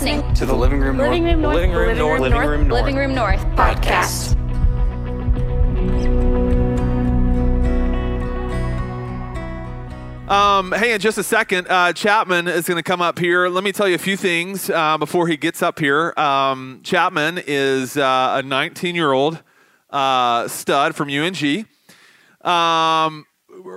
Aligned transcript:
listening 0.00 0.32
to 0.32 0.46
the 0.46 0.54
Living 0.54 0.80
Room 0.80 0.96
Living 0.96 1.24
Room 1.24 1.42
North, 1.42 1.56
Living 1.56 1.72
Room 1.72 1.98
North, 1.98 2.20
Living 2.20 2.38
Room 2.38 2.68
North, 2.68 2.80
Living 2.80 2.96
Room 2.96 3.14
North 3.14 3.40
podcast. 3.54 4.34
Um, 10.30 10.72
hey, 10.72 10.94
in 10.94 11.00
just 11.00 11.18
a 11.18 11.22
second, 11.22 11.66
uh, 11.68 11.92
Chapman 11.92 12.48
is 12.48 12.66
going 12.66 12.76
to 12.76 12.82
come 12.82 13.02
up 13.02 13.18
here. 13.18 13.48
Let 13.48 13.62
me 13.62 13.72
tell 13.72 13.88
you 13.88 13.96
a 13.96 13.98
few 13.98 14.16
things 14.16 14.70
uh, 14.70 14.96
before 14.96 15.28
he 15.28 15.36
gets 15.36 15.60
up 15.60 15.78
here. 15.78 16.14
Um, 16.16 16.80
Chapman 16.82 17.42
is 17.46 17.98
uh, 17.98 18.36
a 18.38 18.42
19 18.42 18.94
year 18.94 19.12
old 19.12 19.42
uh, 19.90 20.48
stud 20.48 20.94
from 20.94 21.10
UNG. 21.10 21.66
Um, 22.40 23.26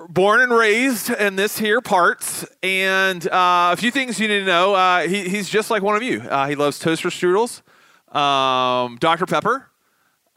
born 0.10 0.42
and 0.42 0.52
raised 0.52 1.10
in 1.10 1.36
this 1.36 1.58
here 1.58 1.82
parts, 1.82 2.46
and 2.62 3.26
uh, 3.28 3.72
a 3.74 3.78
few 3.78 3.92
things 3.92 4.20
you 4.20 4.28
need 4.28 4.40
to 4.40 4.46
know. 4.46 4.74
Uh, 4.74 5.08
he, 5.08 5.30
he's 5.30 5.50
just 5.50 5.70
like 5.72 5.84
one 5.84 5.96
of 5.96 6.04
you. 6.04 6.22
he 6.22 6.56
loves 6.56 6.80
toaster 6.80 7.10
strudels, 7.10 7.62
um, 8.16 8.98
Dr. 8.98 9.26
Pepper. 9.26 9.70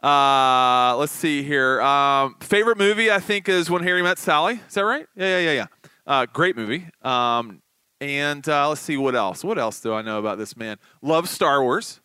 let's 0.03 1.13
see 1.13 1.43
here. 1.43 1.81
Um, 1.83 2.37
favorite 2.41 2.79
movie 2.79 3.11
I 3.11 3.21
think 3.21 3.49
is 3.49 3.71
When 3.71 3.83
Harry 3.83 4.03
Met 4.03 4.19
Sally. 4.19 4.61
Is 4.69 4.75
that 4.75 4.85
right? 4.85 5.07
Yeah, 5.17 5.39
yeah, 5.39 5.51
yeah, 5.51 5.53
yeah. 5.53 5.67
Uh, 6.07 6.27
great 6.33 6.57
movie. 6.57 6.87
Um, 7.03 7.63
and 8.01 8.47
uh, 8.49 8.69
let's 8.69 8.81
see 8.81 8.97
what 8.97 9.15
else. 9.15 9.43
What 9.43 9.59
else 9.59 9.81
do 9.81 9.93
I 9.93 10.03
know 10.03 10.19
about 10.19 10.39
this 10.39 10.57
man? 10.57 10.79
Loves 11.03 11.31
Star 11.31 11.63
Wars. 11.63 12.01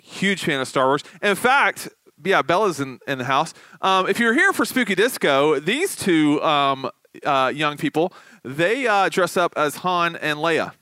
Huge 0.00 0.44
fan 0.44 0.60
of 0.60 0.68
Star 0.68 0.86
Wars. 0.86 1.02
In 1.20 1.34
fact, 1.34 1.88
yeah, 2.24 2.42
Bella's 2.42 2.80
in, 2.80 2.98
in 3.06 3.18
the 3.18 3.24
house. 3.24 3.54
Um, 3.80 4.08
if 4.08 4.18
you're 4.18 4.34
here 4.34 4.52
for 4.52 4.64
Spooky 4.64 4.94
Disco, 4.94 5.60
these 5.60 5.96
two 5.96 6.42
um, 6.42 6.90
uh, 7.24 7.52
young 7.54 7.76
people, 7.76 8.12
they 8.44 8.86
uh, 8.86 9.08
dress 9.08 9.36
up 9.36 9.52
as 9.56 9.76
Han 9.76 10.16
and 10.16 10.38
Leia. 10.38 10.72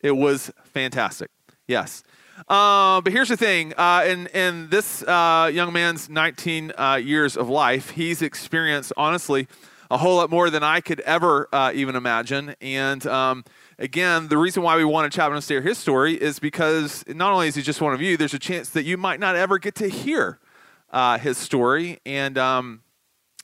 It 0.00 0.12
was 0.12 0.52
fantastic. 0.64 1.30
Yes. 1.66 2.02
Uh, 2.48 3.00
but 3.00 3.12
here's 3.12 3.28
the 3.28 3.36
thing: 3.36 3.72
uh, 3.78 4.04
in 4.06 4.26
in 4.28 4.68
this 4.68 5.02
uh, 5.04 5.50
young 5.52 5.72
man's 5.72 6.08
19 6.08 6.72
uh, 6.76 7.00
years 7.02 7.36
of 7.36 7.48
life, 7.48 7.90
he's 7.90 8.22
experienced 8.22 8.92
honestly 8.96 9.46
a 9.90 9.98
whole 9.98 10.16
lot 10.16 10.30
more 10.30 10.50
than 10.50 10.62
I 10.62 10.80
could 10.80 11.00
ever 11.00 11.48
even 11.74 11.94
imagine. 11.94 12.56
And 12.60 13.06
um, 13.06 13.44
again, 13.78 14.28
the 14.28 14.38
reason 14.38 14.62
why 14.62 14.76
we 14.76 14.84
wanted 14.84 15.12
Chapman 15.12 15.40
to 15.40 15.46
share 15.46 15.60
his 15.60 15.78
story 15.78 16.14
is 16.14 16.38
because 16.38 17.04
not 17.06 17.32
only 17.32 17.48
is 17.48 17.54
he 17.54 17.62
just 17.62 17.80
one 17.80 17.94
of 17.94 18.02
you, 18.02 18.16
there's 18.16 18.34
a 18.34 18.38
chance 18.38 18.70
that 18.70 18.84
you 18.84 18.96
might 18.96 19.20
not 19.20 19.36
ever 19.36 19.58
get 19.58 19.74
to 19.76 19.88
hear 19.88 20.40
uh, 20.94 21.18
his 21.18 21.36
story, 21.36 21.98
and 22.06 22.38
um, 22.38 22.80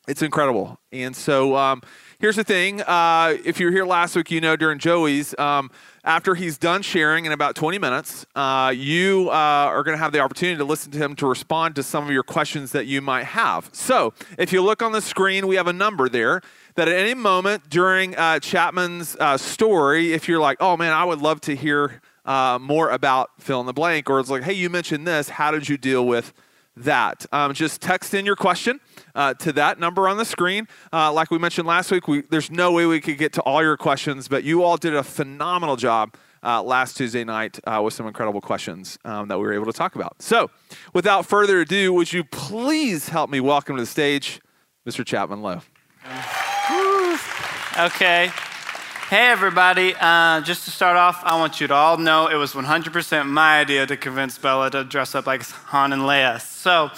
it's 0.09 0.23
incredible. 0.23 0.79
And 0.93 1.15
so 1.15 1.56
um, 1.56 1.83
here's 2.20 2.37
the 2.37 2.45
thing: 2.45 2.81
uh, 2.83 3.37
if 3.45 3.61
you 3.61 3.67
were 3.67 3.73
here 3.73 3.84
last 3.84 4.17
week, 4.17 4.31
you 4.31 4.41
know 4.41 4.56
during 4.56 4.79
Joey's. 4.79 5.34
Um, 5.39 5.71
after 6.03 6.34
he's 6.34 6.56
done 6.56 6.81
sharing 6.81 7.27
in 7.27 7.33
about 7.33 7.55
20 7.55 7.77
minutes, 7.77 8.25
uh, 8.34 8.73
you 8.75 9.28
uh, 9.28 9.34
are 9.34 9.83
going 9.83 9.95
to 9.95 10.03
have 10.03 10.12
the 10.12 10.21
opportunity 10.21 10.56
to 10.56 10.65
listen 10.65 10.91
to 10.93 10.97
him 10.97 11.15
to 11.17 11.27
respond 11.27 11.75
to 11.75 11.83
some 11.83 12.05
of 12.05 12.11
your 12.11 12.23
questions 12.23 12.73
that 12.73 12.87
you 12.87 13.03
might 13.03 13.25
have. 13.25 13.69
So, 13.73 14.15
if 14.39 14.51
you 14.51 14.62
look 14.62 14.81
on 14.81 14.93
the 14.93 15.03
screen, 15.03 15.47
we 15.47 15.56
have 15.56 15.67
a 15.67 15.75
number 15.75 16.09
there 16.09 16.41
that 16.77 16.89
at 16.89 16.95
any 16.95 17.12
moment 17.12 17.69
during 17.69 18.17
uh, 18.17 18.39
Chapman's 18.39 19.15
uh, 19.21 19.37
story, 19.37 20.15
if 20.15 20.27
you're 20.27 20.41
like, 20.41 20.56
oh 20.61 20.77
man, 20.77 20.93
I 20.93 21.05
would 21.05 21.21
love 21.21 21.43
to 21.43 21.55
hear 21.55 22.01
uh, 22.25 22.59
more 22.61 22.89
about 22.91 23.31
fill 23.39 23.61
in 23.61 23.67
the 23.67 23.75
blank, 23.75 24.09
or 24.09 24.21
it's 24.21 24.31
like, 24.31 24.45
hey, 24.45 24.55
you 24.55 24.71
mentioned 24.71 25.06
this, 25.06 25.28
how 25.28 25.51
did 25.51 25.69
you 25.69 25.77
deal 25.77 26.06
with 26.06 26.33
that? 26.84 27.27
Um, 27.33 27.55
just 27.55 27.81
text 27.81 28.14
in 28.14 28.27
your 28.27 28.36
question 28.36 28.81
uh, 29.14 29.34
to 29.34 29.53
that 29.53 29.78
number 29.78 30.09
on 30.09 30.17
the 30.17 30.25
screen. 30.25 30.69
Uh, 30.92 31.12
like 31.12 31.31
we 31.31 31.39
mentioned 31.39 31.67
last 31.67 31.91
week, 31.91 32.09
we, 32.09 32.22
there's 32.22 32.50
no 32.50 32.72
way 32.72 32.87
we 32.87 33.00
could 33.00 33.19
get 33.19 33.33
to 33.34 33.42
all 33.42 33.62
your 33.62 33.77
questions, 33.77 34.28
but 34.28 34.45
you 34.45 34.62
all 34.62 34.77
did 34.77 34.95
a 34.95 35.03
phenomenal 35.03 35.77
job 35.77 36.14
uh, 36.42 36.62
last 36.62 36.97
Tuesday 36.97 37.25
night 37.25 37.59
uh, 37.65 37.81
with 37.84 37.94
some 37.94 38.06
incredible 38.06 38.41
questions 38.41 38.99
um, 39.04 39.28
that 39.28 39.38
we 39.38 39.44
were 39.44 39.53
able 39.53 39.66
to 39.66 39.72
talk 39.72 39.94
about. 39.94 40.21
So, 40.22 40.50
without 40.94 41.27
further 41.27 41.60
ado, 41.60 41.93
would 41.93 42.12
you 42.12 42.25
please 42.25 43.09
help 43.09 43.31
me 43.31 43.41
welcome 43.41 43.77
to 43.77 43.83
the 43.83 43.87
stage 43.87 44.41
Mr. 44.88 45.04
Chapman 45.04 45.43
Lowe? 45.43 45.60
Okay. 47.78 48.31
Hey, 49.10 49.26
everybody. 49.26 49.93
Uh, 49.98 50.41
just 50.43 50.66
to 50.66 50.71
start 50.71 50.97
off, 50.97 51.25
I 51.25 51.37
want 51.37 51.60
you 51.60 51.66
to 51.66 51.75
all 51.75 51.97
know 51.97 52.28
it 52.28 52.37
was 52.37 52.53
100% 52.53 53.26
my 53.26 53.59
idea 53.59 53.84
to 53.84 53.97
convince 53.97 54.38
Bella 54.38 54.71
to 54.71 54.84
dress 54.84 55.16
up 55.16 55.26
like 55.26 55.43
Han 55.43 55.93
and 55.93 56.03
Leia. 56.03 56.41
So, 56.41 56.93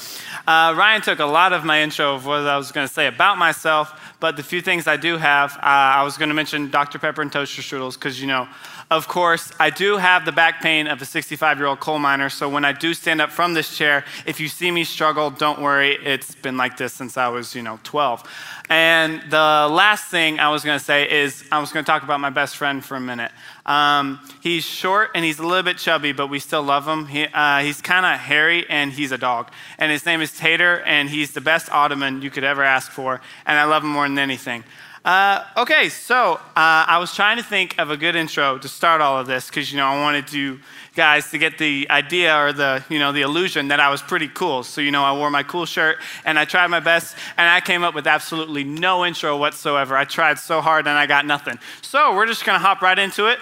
uh, 0.47 0.75
Ryan 0.77 1.01
took 1.01 1.21
a 1.21 1.25
lot 1.25 1.55
of 1.55 1.65
my 1.65 1.81
intro 1.81 2.15
of 2.15 2.27
what 2.27 2.41
I 2.41 2.59
was 2.59 2.71
going 2.71 2.87
to 2.87 2.93
say 2.93 3.07
about 3.07 3.39
myself, 3.39 4.15
but 4.21 4.37
the 4.37 4.43
few 4.43 4.61
things 4.61 4.87
I 4.87 4.99
do 4.99 5.17
have, 5.17 5.57
uh, 5.57 5.61
I 5.63 6.03
was 6.03 6.19
going 6.19 6.29
to 6.29 6.35
mention 6.35 6.71
Dr. 6.71 6.99
Pepper 6.99 7.23
and 7.23 7.33
toaster 7.33 7.63
strudels 7.63 7.95
because, 7.95 8.21
you 8.21 8.27
know, 8.27 8.47
of 8.93 9.09
course, 9.09 9.51
I 9.59 9.71
do 9.71 9.97
have 9.97 10.27
the 10.27 10.33
back 10.33 10.61
pain 10.61 10.87
of 10.87 11.01
a 11.01 11.07
65 11.07 11.57
year 11.57 11.67
old 11.67 11.81
coal 11.81 11.99
miner. 11.99 12.29
So 12.29 12.47
when 12.47 12.63
I 12.65 12.73
do 12.73 12.93
stand 12.93 13.23
up 13.23 13.31
from 13.31 13.55
this 13.55 13.75
chair, 13.75 14.05
if 14.27 14.39
you 14.39 14.49
see 14.49 14.71
me 14.71 14.85
struggle, 14.85 15.31
don't 15.31 15.63
worry. 15.63 15.97
It's 16.05 16.35
been 16.35 16.59
like 16.59 16.77
this 16.77 16.93
since 16.93 17.17
I 17.17 17.29
was, 17.29 17.55
you 17.55 17.63
know, 17.63 17.81
12. 17.85 18.23
And 18.69 19.23
the 19.31 19.69
last 19.71 20.11
thing 20.11 20.39
I 20.41 20.51
was 20.51 20.63
going 20.63 20.79
to 20.79 20.85
say 20.85 21.11
is 21.11 21.43
I 21.51 21.59
was 21.59 21.73
going 21.73 21.85
to 21.85 21.91
talk 21.91 22.03
about 22.03 22.21
my 22.21 22.29
best 22.29 22.57
friend 22.57 22.85
for 22.85 22.97
a 22.97 23.01
minute. 23.01 23.33
Um, 23.65 24.21
he's 24.43 24.65
short 24.65 25.11
and 25.15 25.25
he's 25.25 25.39
a 25.39 25.47
little 25.47 25.63
bit 25.63 25.79
chubby, 25.79 26.13
but 26.13 26.27
we 26.27 26.39
still 26.39 26.63
love 26.63 26.87
him. 26.87 27.07
He, 27.07 27.25
uh, 27.25 27.61
he's 27.61 27.81
kind 27.81 28.05
of 28.05 28.21
hairy 28.21 28.69
and 28.69 28.93
he's 28.93 29.13
a 29.13 29.19
dog. 29.19 29.51
And 29.79 29.91
his 29.91 30.05
name 30.05 30.21
is 30.21 30.37
Tater, 30.37 30.81
and 30.81 31.09
he's 31.09 31.33
the 31.33 31.41
best 31.41 31.71
Ottoman 31.71 32.23
you 32.23 32.31
could 32.31 32.45
ever 32.45 32.63
ask 32.63 32.91
for. 32.91 33.21
And 33.47 33.59
I 33.59 33.65
love 33.65 33.85
him 33.85 33.91
more 33.91 34.07
than 34.07 34.19
anything. 34.19 34.65
Uh, 35.05 35.45
okay, 35.57 35.89
so 35.89 36.35
uh, 36.35 36.41
I 36.55 36.99
was 36.99 37.13
trying 37.13 37.37
to 37.37 37.43
think 37.43 37.77
of 37.79 37.91
a 37.91 37.97
good 37.97 38.15
intro 38.15 38.57
to 38.59 38.69
start 38.69 39.01
all 39.01 39.19
of 39.19 39.27
this 39.27 39.49
because 39.49 39.73
you 39.73 39.77
know 39.77 39.87
I 39.87 40.01
wanted 40.01 40.33
you 40.33 40.61
guys 40.95 41.29
to 41.33 41.39
get 41.39 41.59
the 41.59 41.89
idea 41.91 42.37
or 42.37 42.53
the 42.53 42.85
you 42.89 43.01
know 43.01 43.11
the 43.11 43.23
illusion 43.23 43.69
that 43.69 43.81
I 43.81 43.91
was 43.91 44.01
pretty 44.01 44.29
cool. 44.29 44.63
So 44.63 44.81
you 44.81 44.93
know 44.93 45.03
I 45.03 45.17
wore 45.17 45.29
my 45.29 45.43
cool 45.43 45.67
shirt 45.67 45.97
and 46.25 46.39
I 46.39 46.45
tried 46.45 46.69
my 46.69 46.79
best 46.79 47.17
and 47.37 47.49
I 47.49 47.61
came 47.61 47.83
up 47.83 47.95
with 47.95 48.07
absolutely 48.07 48.63
no 48.63 49.05
intro 49.05 49.37
whatsoever. 49.37 49.97
I 49.97 50.05
tried 50.05 50.39
so 50.39 50.61
hard 50.61 50.87
and 50.87 50.97
I 50.97 51.07
got 51.07 51.27
nothing. 51.27 51.59
So 51.81 52.15
we're 52.15 52.27
just 52.27 52.45
gonna 52.45 52.61
hop 52.61 52.81
right 52.81 52.99
into 52.99 53.27
it. 53.27 53.41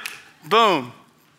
Boom. 0.49 0.94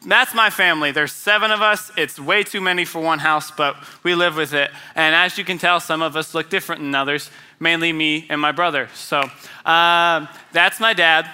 That's 0.06 0.34
my 0.34 0.50
family. 0.50 0.92
There's 0.92 1.12
seven 1.12 1.52
of 1.52 1.62
us. 1.62 1.92
It's 1.96 2.20
way 2.20 2.44
too 2.44 2.60
many 2.60 2.86
for 2.86 3.00
one 3.00 3.20
house, 3.20 3.52
but 3.52 3.76
we 4.04 4.16
live 4.16 4.36
with 4.36 4.54
it. 4.54 4.72
And 4.96 5.14
as 5.14 5.38
you 5.38 5.44
can 5.44 5.60
tell, 5.60 5.80
some 5.80 6.02
of 6.02 6.16
us 6.16 6.34
look 6.34 6.50
different 6.50 6.82
than 6.82 6.96
others 6.96 7.30
mainly 7.62 7.94
me 7.94 8.26
and 8.30 8.42
my 8.42 8.52
brother. 8.52 8.90
So 8.96 9.22
uh, 9.64 10.26
that's 10.52 10.80
my 10.80 10.94
dad. 10.94 11.30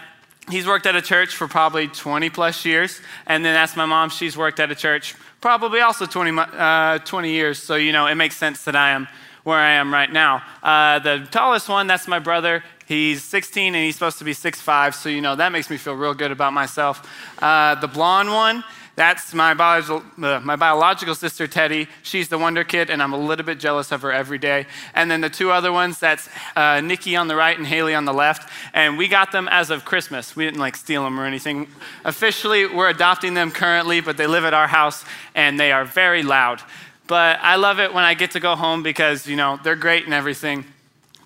He's 0.49 0.67
worked 0.67 0.85
at 0.85 0.95
a 0.95 1.01
church 1.01 1.35
for 1.35 1.47
probably 1.47 1.87
20 1.87 2.29
plus 2.29 2.65
years. 2.65 3.01
And 3.25 3.43
then 3.43 3.53
that's 3.53 3.75
my 3.75 3.85
mom. 3.85 4.09
She's 4.09 4.37
worked 4.37 4.59
at 4.59 4.69
a 4.69 4.75
church 4.75 5.15
probably 5.41 5.79
also 5.79 6.05
20, 6.05 6.37
uh, 6.37 6.99
20 6.99 7.31
years. 7.31 7.61
So, 7.61 7.75
you 7.75 7.91
know, 7.91 8.07
it 8.07 8.15
makes 8.15 8.35
sense 8.35 8.63
that 8.65 8.75
I 8.75 8.91
am 8.91 9.07
where 9.43 9.57
I 9.57 9.71
am 9.71 9.93
right 9.93 10.11
now. 10.11 10.43
Uh, 10.61 10.99
the 10.99 11.25
tallest 11.31 11.69
one, 11.69 11.87
that's 11.87 12.07
my 12.07 12.19
brother. 12.19 12.63
He's 12.87 13.21
16 13.21 13.75
and 13.75 13.83
he's 13.83 13.95
supposed 13.95 14.17
to 14.19 14.23
be 14.23 14.33
6'5. 14.33 14.93
So, 14.93 15.09
you 15.09 15.19
know, 15.19 15.35
that 15.35 15.51
makes 15.51 15.69
me 15.69 15.75
feel 15.75 15.93
real 15.93 16.13
good 16.13 16.31
about 16.31 16.53
myself. 16.53 17.05
Uh, 17.37 17.75
the 17.75 17.87
blonde 17.87 18.31
one, 18.31 18.63
that's 18.95 19.33
my, 19.33 19.53
biological, 19.53 20.03
uh, 20.23 20.39
my 20.39 20.55
biological 20.55 21.13
sister, 21.13 21.47
Teddy. 21.47 21.89
She's 22.01 22.29
the 22.29 22.37
wonder 22.37 22.63
kid, 22.63 22.89
and 22.89 23.03
I'm 23.03 23.11
a 23.11 23.17
little 23.17 23.45
bit 23.45 23.59
jealous 23.59 23.91
of 23.91 24.03
her 24.03 24.11
every 24.13 24.37
day. 24.37 24.67
And 24.95 25.11
then 25.11 25.19
the 25.19 25.29
two 25.29 25.51
other 25.51 25.73
ones, 25.73 25.99
that's 25.99 26.29
uh, 26.55 26.79
Nikki 26.79 27.17
on 27.17 27.27
the 27.27 27.35
right 27.35 27.57
and 27.57 27.67
Haley 27.67 27.93
on 27.93 28.05
the 28.05 28.13
left. 28.13 28.49
And 28.73 28.97
we 28.97 29.09
got 29.09 29.33
them 29.33 29.49
as 29.49 29.69
of 29.69 29.83
Christmas. 29.83 30.33
We 30.37 30.45
didn't 30.45 30.61
like 30.61 30.77
steal 30.77 31.03
them 31.03 31.19
or 31.19 31.25
anything. 31.25 31.67
Officially, 32.05 32.67
we're 32.67 32.89
adopting 32.89 33.33
them 33.33 33.51
currently, 33.51 33.99
but 33.99 34.15
they 34.15 34.27
live 34.27 34.45
at 34.45 34.53
our 34.53 34.67
house, 34.67 35.03
and 35.35 35.59
they 35.59 35.73
are 35.73 35.83
very 35.83 36.23
loud. 36.23 36.61
But 37.05 37.37
I 37.41 37.57
love 37.57 37.81
it 37.81 37.93
when 37.93 38.05
I 38.05 38.13
get 38.13 38.31
to 38.31 38.39
go 38.39 38.55
home 38.55 38.81
because, 38.81 39.27
you 39.27 39.35
know, 39.35 39.59
they're 39.61 39.75
great 39.75 40.05
and 40.05 40.13
everything. 40.13 40.63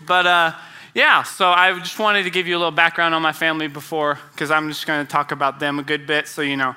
But, 0.08 0.26
uh, 0.26 0.54
yeah, 0.94 1.24
so 1.24 1.50
I 1.50 1.78
just 1.80 2.00
wanted 2.00 2.24
to 2.24 2.30
give 2.30 2.48
you 2.48 2.56
a 2.56 2.60
little 2.60 2.72
background 2.72 3.16
on 3.16 3.22
my 3.22 3.32
family 3.32 3.68
before, 3.68 4.20
because 4.34 4.52
I'm 4.52 4.70
just 4.70 4.86
going 4.86 5.06
to 5.06 5.12
talk 5.12 5.32
about 5.32 5.60
them 5.60 5.80
a 5.80 5.84
good 5.84 6.06
bit 6.06 6.28
so 6.28 6.42
you 6.42 6.58
know 6.58 6.76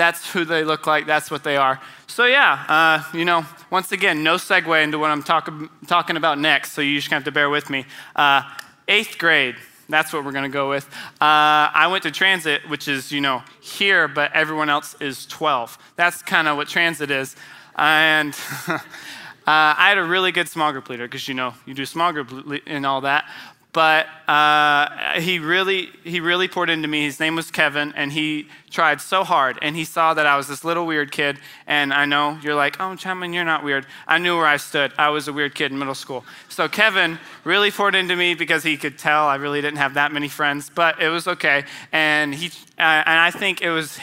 that's 0.00 0.32
who 0.32 0.44
they 0.44 0.64
look 0.64 0.86
like, 0.86 1.06
that's 1.06 1.30
what 1.30 1.44
they 1.44 1.56
are. 1.56 1.80
So, 2.06 2.24
yeah, 2.24 2.64
uh, 2.68 3.16
you 3.16 3.24
know, 3.24 3.44
once 3.70 3.92
again, 3.92 4.22
no 4.22 4.36
segue 4.36 4.82
into 4.82 4.98
what 4.98 5.10
I'm 5.10 5.22
talk- 5.22 5.52
talking 5.86 6.16
about 6.16 6.38
next, 6.38 6.72
so 6.72 6.80
you 6.80 6.96
just 6.96 7.10
have 7.10 7.24
to 7.24 7.32
bear 7.32 7.50
with 7.50 7.68
me. 7.70 7.84
Uh, 8.16 8.42
eighth 8.88 9.18
grade, 9.18 9.56
that's 9.88 10.12
what 10.12 10.24
we're 10.24 10.32
going 10.32 10.44
to 10.44 10.48
go 10.48 10.70
with. 10.70 10.86
Uh, 11.20 11.68
I 11.74 11.88
went 11.90 12.04
to 12.04 12.10
transit, 12.10 12.68
which 12.68 12.88
is, 12.88 13.12
you 13.12 13.20
know, 13.20 13.42
here, 13.60 14.08
but 14.08 14.32
everyone 14.32 14.70
else 14.70 14.96
is 15.00 15.26
12. 15.26 15.76
That's 15.96 16.22
kind 16.22 16.48
of 16.48 16.56
what 16.56 16.68
transit 16.68 17.10
is. 17.10 17.36
And 17.76 18.34
uh, 19.46 19.74
I 19.76 19.88
had 19.88 19.98
a 19.98 20.04
really 20.04 20.32
good 20.32 20.48
small 20.48 20.70
group 20.72 20.88
leader 20.88 21.06
because, 21.06 21.26
you 21.26 21.34
know, 21.34 21.54
you 21.66 21.74
do 21.74 21.86
small 21.86 22.12
group 22.12 22.62
and 22.66 22.84
all 22.84 23.00
that. 23.02 23.24
But 23.72 24.06
uh, 24.26 25.20
he 25.20 25.38
really 25.38 25.90
he 26.02 26.18
really 26.18 26.48
poured 26.48 26.70
into 26.70 26.88
me. 26.88 27.04
His 27.04 27.20
name 27.20 27.36
was 27.36 27.52
kevin 27.52 27.92
and 27.94 28.12
he 28.12 28.48
tried 28.68 29.00
so 29.00 29.22
hard 29.22 29.58
and 29.62 29.76
he 29.76 29.84
saw 29.84 30.14
that 30.14 30.26
i 30.26 30.36
was 30.36 30.46
this 30.46 30.64
little 30.64 30.86
weird 30.86 31.10
kid 31.10 31.38
and 31.66 31.92
i 31.92 32.04
know 32.04 32.38
you're 32.40 32.54
like 32.54 32.76
oh 32.78 32.94
chapman 32.94 33.32
you're 33.32 33.44
not 33.44 33.62
weird. 33.62 33.86
I 34.08 34.18
knew 34.18 34.36
where 34.36 34.46
i 34.46 34.56
stood. 34.56 34.92
I 34.98 35.10
was 35.10 35.28
a 35.28 35.32
weird 35.32 35.54
kid 35.54 35.70
in 35.70 35.78
middle 35.78 35.94
school. 35.94 36.24
So 36.48 36.68
kevin 36.68 37.18
really 37.44 37.70
poured 37.70 37.94
into 37.94 38.16
me 38.16 38.34
because 38.34 38.64
he 38.64 38.76
could 38.76 38.98
tell 38.98 39.26
i 39.26 39.36
really 39.36 39.60
didn't 39.60 39.78
have 39.78 39.94
that 39.94 40.10
many 40.10 40.28
friends 40.28 40.68
but 40.68 41.00
it 41.00 41.08
was 41.08 41.28
okay. 41.28 41.64
And 41.92 42.34
he 42.34 42.48
uh, 42.78 43.06
and 43.06 43.18
i 43.20 43.30
think 43.30 43.62
it 43.62 43.70
was 43.70 44.00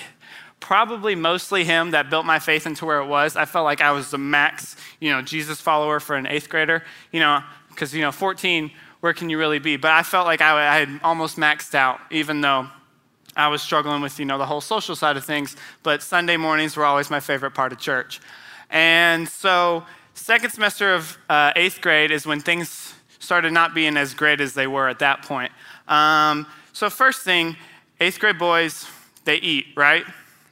probably 0.59 1.15
mostly 1.15 1.63
him 1.63 1.91
that 1.91 2.09
built 2.09 2.25
my 2.25 2.39
faith 2.39 2.65
into 2.65 2.85
where 2.85 2.99
it 2.99 3.07
was. 3.07 3.35
I 3.35 3.45
felt 3.45 3.65
like 3.65 3.81
I 3.81 3.91
was 3.91 4.11
the 4.11 4.17
max, 4.17 4.75
you 4.99 5.11
know, 5.11 5.21
Jesus 5.21 5.61
follower 5.61 5.99
for 5.99 6.15
an 6.15 6.25
eighth 6.25 6.49
grader, 6.49 6.83
you 7.11 7.19
know, 7.19 7.41
because, 7.69 7.93
you 7.93 8.01
know, 8.01 8.11
14, 8.11 8.71
where 8.99 9.13
can 9.13 9.29
you 9.29 9.37
really 9.37 9.59
be? 9.59 9.77
But 9.77 9.91
I 9.91 10.03
felt 10.03 10.25
like 10.25 10.41
I, 10.41 10.75
I 10.75 10.79
had 10.79 10.99
almost 11.03 11.37
maxed 11.37 11.75
out, 11.75 11.99
even 12.11 12.41
though 12.41 12.67
I 13.35 13.47
was 13.49 13.61
struggling 13.61 14.01
with, 14.01 14.17
you 14.19 14.25
know, 14.25 14.37
the 14.37 14.45
whole 14.45 14.61
social 14.61 14.95
side 14.95 15.15
of 15.15 15.23
things. 15.23 15.55
But 15.83 16.01
Sunday 16.01 16.37
mornings 16.37 16.75
were 16.75 16.85
always 16.85 17.09
my 17.09 17.19
favorite 17.19 17.51
part 17.51 17.71
of 17.71 17.77
church. 17.77 18.19
And 18.69 19.29
so, 19.29 19.85
second 20.15 20.49
semester 20.51 20.93
of 20.93 21.17
uh, 21.29 21.53
eighth 21.55 21.79
grade 21.79 22.11
is 22.11 22.25
when 22.25 22.39
things 22.39 22.95
started 23.19 23.51
not 23.51 23.73
being 23.75 23.95
as 23.95 24.13
great 24.13 24.41
as 24.41 24.53
they 24.53 24.67
were 24.67 24.89
at 24.89 24.99
that 24.99 25.21
point. 25.21 25.51
Um, 25.87 26.47
so, 26.73 26.89
first 26.89 27.21
thing, 27.21 27.55
eighth 27.99 28.19
grade 28.19 28.39
boys, 28.39 28.87
they 29.23 29.37
eat, 29.37 29.67
right? 29.75 30.05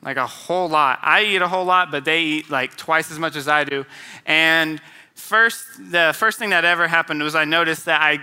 Like 0.06 0.18
a 0.18 0.28
whole 0.28 0.69
lot. 0.69 1.00
I 1.02 1.24
eat 1.24 1.42
a 1.42 1.48
whole 1.48 1.66
lot, 1.66 1.90
but 1.90 2.06
they 2.06 2.22
eat 2.22 2.50
like 2.52 2.78
twice 2.78 3.12
as 3.12 3.18
much 3.18 3.36
as 3.36 3.48
I 3.48 3.63
do. 3.63 3.86
And 4.28 4.80
first, 5.16 5.66
the 5.92 6.13
first 6.16 6.38
thing 6.38 6.52
that 6.52 6.63
ever 6.63 6.88
happened 6.88 7.24
was 7.24 7.34
I 7.34 7.44
noticed 7.44 7.86
that 7.86 8.02
I 8.02 8.19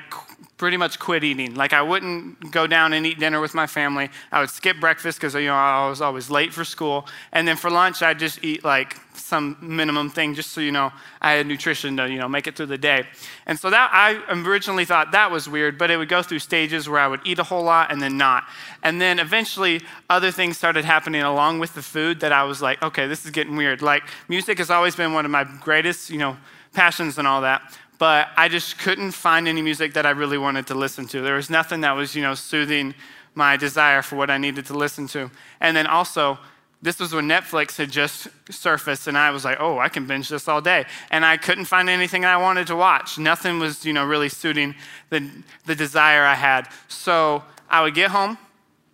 pretty 0.62 0.76
much 0.76 1.00
quit 1.00 1.24
eating. 1.24 1.56
Like 1.56 1.72
I 1.72 1.82
wouldn't 1.82 2.52
go 2.52 2.68
down 2.68 2.92
and 2.92 3.04
eat 3.04 3.18
dinner 3.18 3.40
with 3.40 3.52
my 3.52 3.66
family. 3.66 4.08
I 4.30 4.38
would 4.38 4.48
skip 4.48 4.78
breakfast 4.78 5.18
because 5.18 5.34
you 5.34 5.46
know 5.46 5.56
I 5.56 5.88
was 5.88 6.00
always 6.00 6.30
late 6.30 6.52
for 6.54 6.62
school, 6.62 7.08
and 7.32 7.48
then 7.48 7.56
for 7.56 7.68
lunch 7.68 8.00
I'd 8.00 8.20
just 8.20 8.44
eat 8.44 8.62
like 8.62 8.96
some 9.12 9.56
minimum 9.60 10.08
thing 10.08 10.36
just 10.36 10.52
so 10.52 10.60
you 10.60 10.70
know 10.70 10.92
I 11.20 11.32
had 11.32 11.48
nutrition 11.48 11.96
to 11.96 12.08
you 12.08 12.16
know 12.16 12.28
make 12.28 12.46
it 12.46 12.54
through 12.54 12.66
the 12.66 12.78
day. 12.78 13.08
And 13.44 13.58
so 13.58 13.70
that 13.70 13.90
I 13.92 14.22
originally 14.32 14.84
thought 14.84 15.10
that 15.10 15.32
was 15.32 15.48
weird, 15.48 15.78
but 15.78 15.90
it 15.90 15.96
would 15.96 16.08
go 16.08 16.22
through 16.22 16.38
stages 16.38 16.88
where 16.88 17.00
I 17.00 17.08
would 17.08 17.22
eat 17.24 17.40
a 17.40 17.42
whole 17.42 17.64
lot 17.64 17.90
and 17.90 18.00
then 18.00 18.16
not. 18.16 18.44
And 18.84 19.00
then 19.00 19.18
eventually 19.18 19.80
other 20.08 20.30
things 20.30 20.58
started 20.58 20.84
happening 20.84 21.22
along 21.22 21.58
with 21.58 21.74
the 21.74 21.82
food 21.82 22.20
that 22.20 22.30
I 22.30 22.44
was 22.44 22.62
like, 22.62 22.80
okay, 22.84 23.08
this 23.08 23.24
is 23.24 23.32
getting 23.32 23.56
weird. 23.56 23.82
Like 23.82 24.04
music 24.28 24.58
has 24.58 24.70
always 24.70 24.94
been 24.94 25.12
one 25.12 25.24
of 25.24 25.32
my 25.32 25.42
greatest, 25.42 26.08
you 26.08 26.18
know, 26.18 26.36
passions 26.72 27.18
and 27.18 27.26
all 27.26 27.40
that 27.40 27.62
but 28.02 28.30
I 28.36 28.48
just 28.48 28.78
couldn't 28.78 29.12
find 29.12 29.46
any 29.46 29.62
music 29.62 29.92
that 29.92 30.06
I 30.06 30.10
really 30.10 30.36
wanted 30.36 30.66
to 30.66 30.74
listen 30.74 31.06
to. 31.06 31.20
There 31.20 31.36
was 31.36 31.48
nothing 31.48 31.82
that 31.82 31.92
was, 31.92 32.16
you 32.16 32.22
know, 32.22 32.34
soothing 32.34 32.96
my 33.36 33.56
desire 33.56 34.02
for 34.02 34.16
what 34.16 34.28
I 34.28 34.38
needed 34.38 34.66
to 34.66 34.74
listen 34.74 35.06
to. 35.14 35.30
And 35.60 35.76
then 35.76 35.86
also, 35.86 36.36
this 36.82 36.98
was 36.98 37.14
when 37.14 37.28
Netflix 37.28 37.76
had 37.76 37.92
just 37.92 38.26
surfaced, 38.50 39.06
and 39.06 39.16
I 39.16 39.30
was 39.30 39.44
like, 39.44 39.58
oh, 39.60 39.78
I 39.78 39.88
can 39.88 40.04
binge 40.08 40.28
this 40.28 40.48
all 40.48 40.60
day. 40.60 40.84
And 41.12 41.24
I 41.24 41.36
couldn't 41.36 41.66
find 41.66 41.88
anything 41.88 42.24
I 42.24 42.38
wanted 42.38 42.66
to 42.66 42.74
watch. 42.74 43.18
Nothing 43.18 43.60
was, 43.60 43.84
you 43.84 43.92
know, 43.92 44.04
really 44.04 44.28
suiting 44.28 44.74
the, 45.10 45.30
the 45.66 45.76
desire 45.76 46.24
I 46.24 46.34
had. 46.34 46.66
So 46.88 47.44
I 47.70 47.82
would 47.82 47.94
get 47.94 48.10
home, 48.10 48.36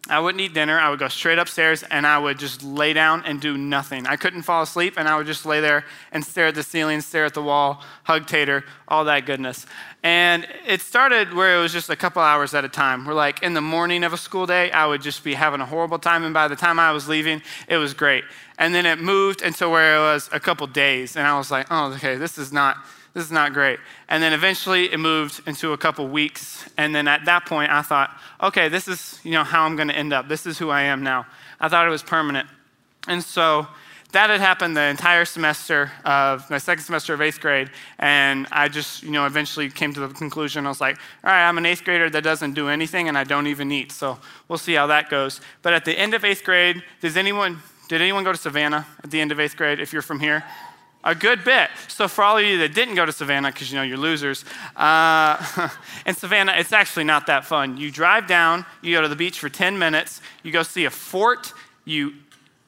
I 0.08 0.20
wouldn't 0.20 0.40
eat 0.40 0.54
dinner. 0.54 0.78
I 0.78 0.88
would 0.88 0.98
go 0.98 1.08
straight 1.08 1.38
upstairs 1.38 1.82
and 1.82 2.06
I 2.06 2.18
would 2.18 2.38
just 2.38 2.62
lay 2.62 2.92
down 2.92 3.24
and 3.26 3.40
do 3.40 3.58
nothing. 3.58 4.06
I 4.06 4.16
couldn't 4.16 4.42
fall 4.42 4.62
asleep 4.62 4.94
and 4.96 5.06
I 5.06 5.16
would 5.16 5.26
just 5.26 5.44
lay 5.44 5.60
there 5.60 5.84
and 6.12 6.24
stare 6.24 6.46
at 6.46 6.54
the 6.54 6.62
ceiling, 6.62 7.00
stare 7.00 7.26
at 7.26 7.34
the 7.34 7.42
wall, 7.42 7.82
hug 8.04 8.26
Tater, 8.26 8.64
all 8.86 9.04
that 9.04 9.26
goodness. 9.26 9.66
And 10.02 10.46
it 10.66 10.80
started 10.80 11.34
where 11.34 11.58
it 11.58 11.60
was 11.60 11.72
just 11.72 11.90
a 11.90 11.96
couple 11.96 12.22
hours 12.22 12.54
at 12.54 12.64
a 12.64 12.68
time. 12.68 13.04
We're 13.04 13.14
like, 13.14 13.42
in 13.42 13.52
the 13.52 13.60
morning 13.60 14.04
of 14.04 14.12
a 14.12 14.16
school 14.16 14.46
day, 14.46 14.70
I 14.70 14.86
would 14.86 15.02
just 15.02 15.24
be 15.24 15.34
having 15.34 15.60
a 15.60 15.66
horrible 15.66 15.98
time. 15.98 16.24
And 16.24 16.32
by 16.32 16.48
the 16.48 16.56
time 16.56 16.78
I 16.78 16.92
was 16.92 17.08
leaving, 17.08 17.42
it 17.66 17.76
was 17.76 17.94
great. 17.94 18.24
And 18.58 18.74
then 18.74 18.86
it 18.86 18.98
moved 18.98 19.40
into 19.40 19.68
where 19.68 19.96
it 19.96 20.00
was 20.00 20.28
a 20.32 20.40
couple 20.40 20.66
days. 20.66 21.16
And 21.16 21.26
I 21.26 21.38
was 21.38 21.50
like, 21.50 21.66
oh, 21.70 21.92
okay, 21.94 22.16
this 22.16 22.38
is 22.38 22.52
not 22.52 22.76
this 23.14 23.24
is 23.24 23.32
not 23.32 23.52
great. 23.52 23.80
And 24.08 24.22
then 24.22 24.32
eventually 24.32 24.92
it 24.92 24.98
moved 24.98 25.40
into 25.46 25.72
a 25.72 25.78
couple 25.78 26.06
weeks. 26.06 26.68
And 26.76 26.94
then 26.94 27.08
at 27.08 27.24
that 27.24 27.46
point, 27.46 27.70
I 27.72 27.82
thought, 27.82 28.16
okay, 28.42 28.68
this 28.68 28.86
is 28.86 29.20
you 29.24 29.32
know 29.32 29.44
how 29.44 29.64
I'm 29.64 29.76
going 29.76 29.88
to 29.88 29.96
end 29.96 30.12
up. 30.12 30.28
This 30.28 30.46
is 30.46 30.58
who 30.58 30.70
I 30.70 30.82
am 30.82 31.02
now. 31.02 31.26
I 31.60 31.68
thought 31.68 31.86
it 31.86 31.90
was 31.90 32.02
permanent. 32.02 32.48
And 33.06 33.22
so 33.22 33.66
that 34.12 34.30
had 34.30 34.40
happened 34.40 34.76
the 34.76 34.84
entire 34.84 35.26
semester 35.26 35.92
of 36.04 36.48
my 36.48 36.56
second 36.56 36.82
semester 36.82 37.12
of 37.12 37.20
eighth 37.20 37.40
grade. 37.40 37.70
And 37.98 38.46
I 38.50 38.68
just, 38.68 39.02
you 39.02 39.10
know, 39.10 39.26
eventually 39.26 39.68
came 39.68 39.92
to 39.94 40.00
the 40.00 40.08
conclusion 40.08 40.64
I 40.64 40.70
was 40.70 40.80
like, 40.80 40.96
all 41.22 41.30
right, 41.30 41.46
I'm 41.46 41.58
an 41.58 41.66
eighth 41.66 41.84
grader 41.84 42.08
that 42.08 42.24
doesn't 42.24 42.54
do 42.54 42.68
anything 42.68 43.08
and 43.08 43.18
I 43.18 43.24
don't 43.24 43.46
even 43.46 43.70
eat. 43.70 43.92
So 43.92 44.18
we'll 44.48 44.58
see 44.58 44.74
how 44.74 44.86
that 44.86 45.10
goes. 45.10 45.42
But 45.60 45.74
at 45.74 45.84
the 45.84 45.98
end 45.98 46.14
of 46.14 46.24
eighth 46.24 46.42
grade, 46.42 46.82
does 47.00 47.18
anyone, 47.18 47.58
did 47.88 48.00
anyone 48.00 48.24
go 48.24 48.32
to 48.32 48.38
Savannah 48.38 48.86
at 49.02 49.10
the 49.10 49.20
end 49.20 49.32
of 49.32 49.40
eighth 49.40 49.56
grade 49.56 49.80
if 49.80 49.92
you're 49.92 50.02
from 50.02 50.20
here? 50.20 50.44
a 51.04 51.14
good 51.14 51.44
bit. 51.44 51.70
So, 51.86 52.08
for 52.08 52.22
all 52.22 52.38
of 52.38 52.44
you 52.44 52.58
that 52.58 52.74
didn't 52.74 52.94
go 52.94 53.06
to 53.06 53.12
Savannah, 53.12 53.50
because 53.50 53.70
you 53.70 53.76
know 53.76 53.82
you're 53.82 53.98
losers, 53.98 54.44
uh, 54.76 55.68
in 56.06 56.14
Savannah, 56.14 56.54
it's 56.56 56.72
actually 56.72 57.04
not 57.04 57.26
that 57.26 57.44
fun. 57.44 57.76
You 57.76 57.90
drive 57.90 58.26
down, 58.26 58.66
you 58.82 58.94
go 58.94 59.02
to 59.02 59.08
the 59.08 59.16
beach 59.16 59.38
for 59.38 59.48
10 59.48 59.78
minutes, 59.78 60.20
you 60.42 60.52
go 60.52 60.62
see 60.62 60.84
a 60.84 60.90
fort, 60.90 61.52
you 61.84 62.14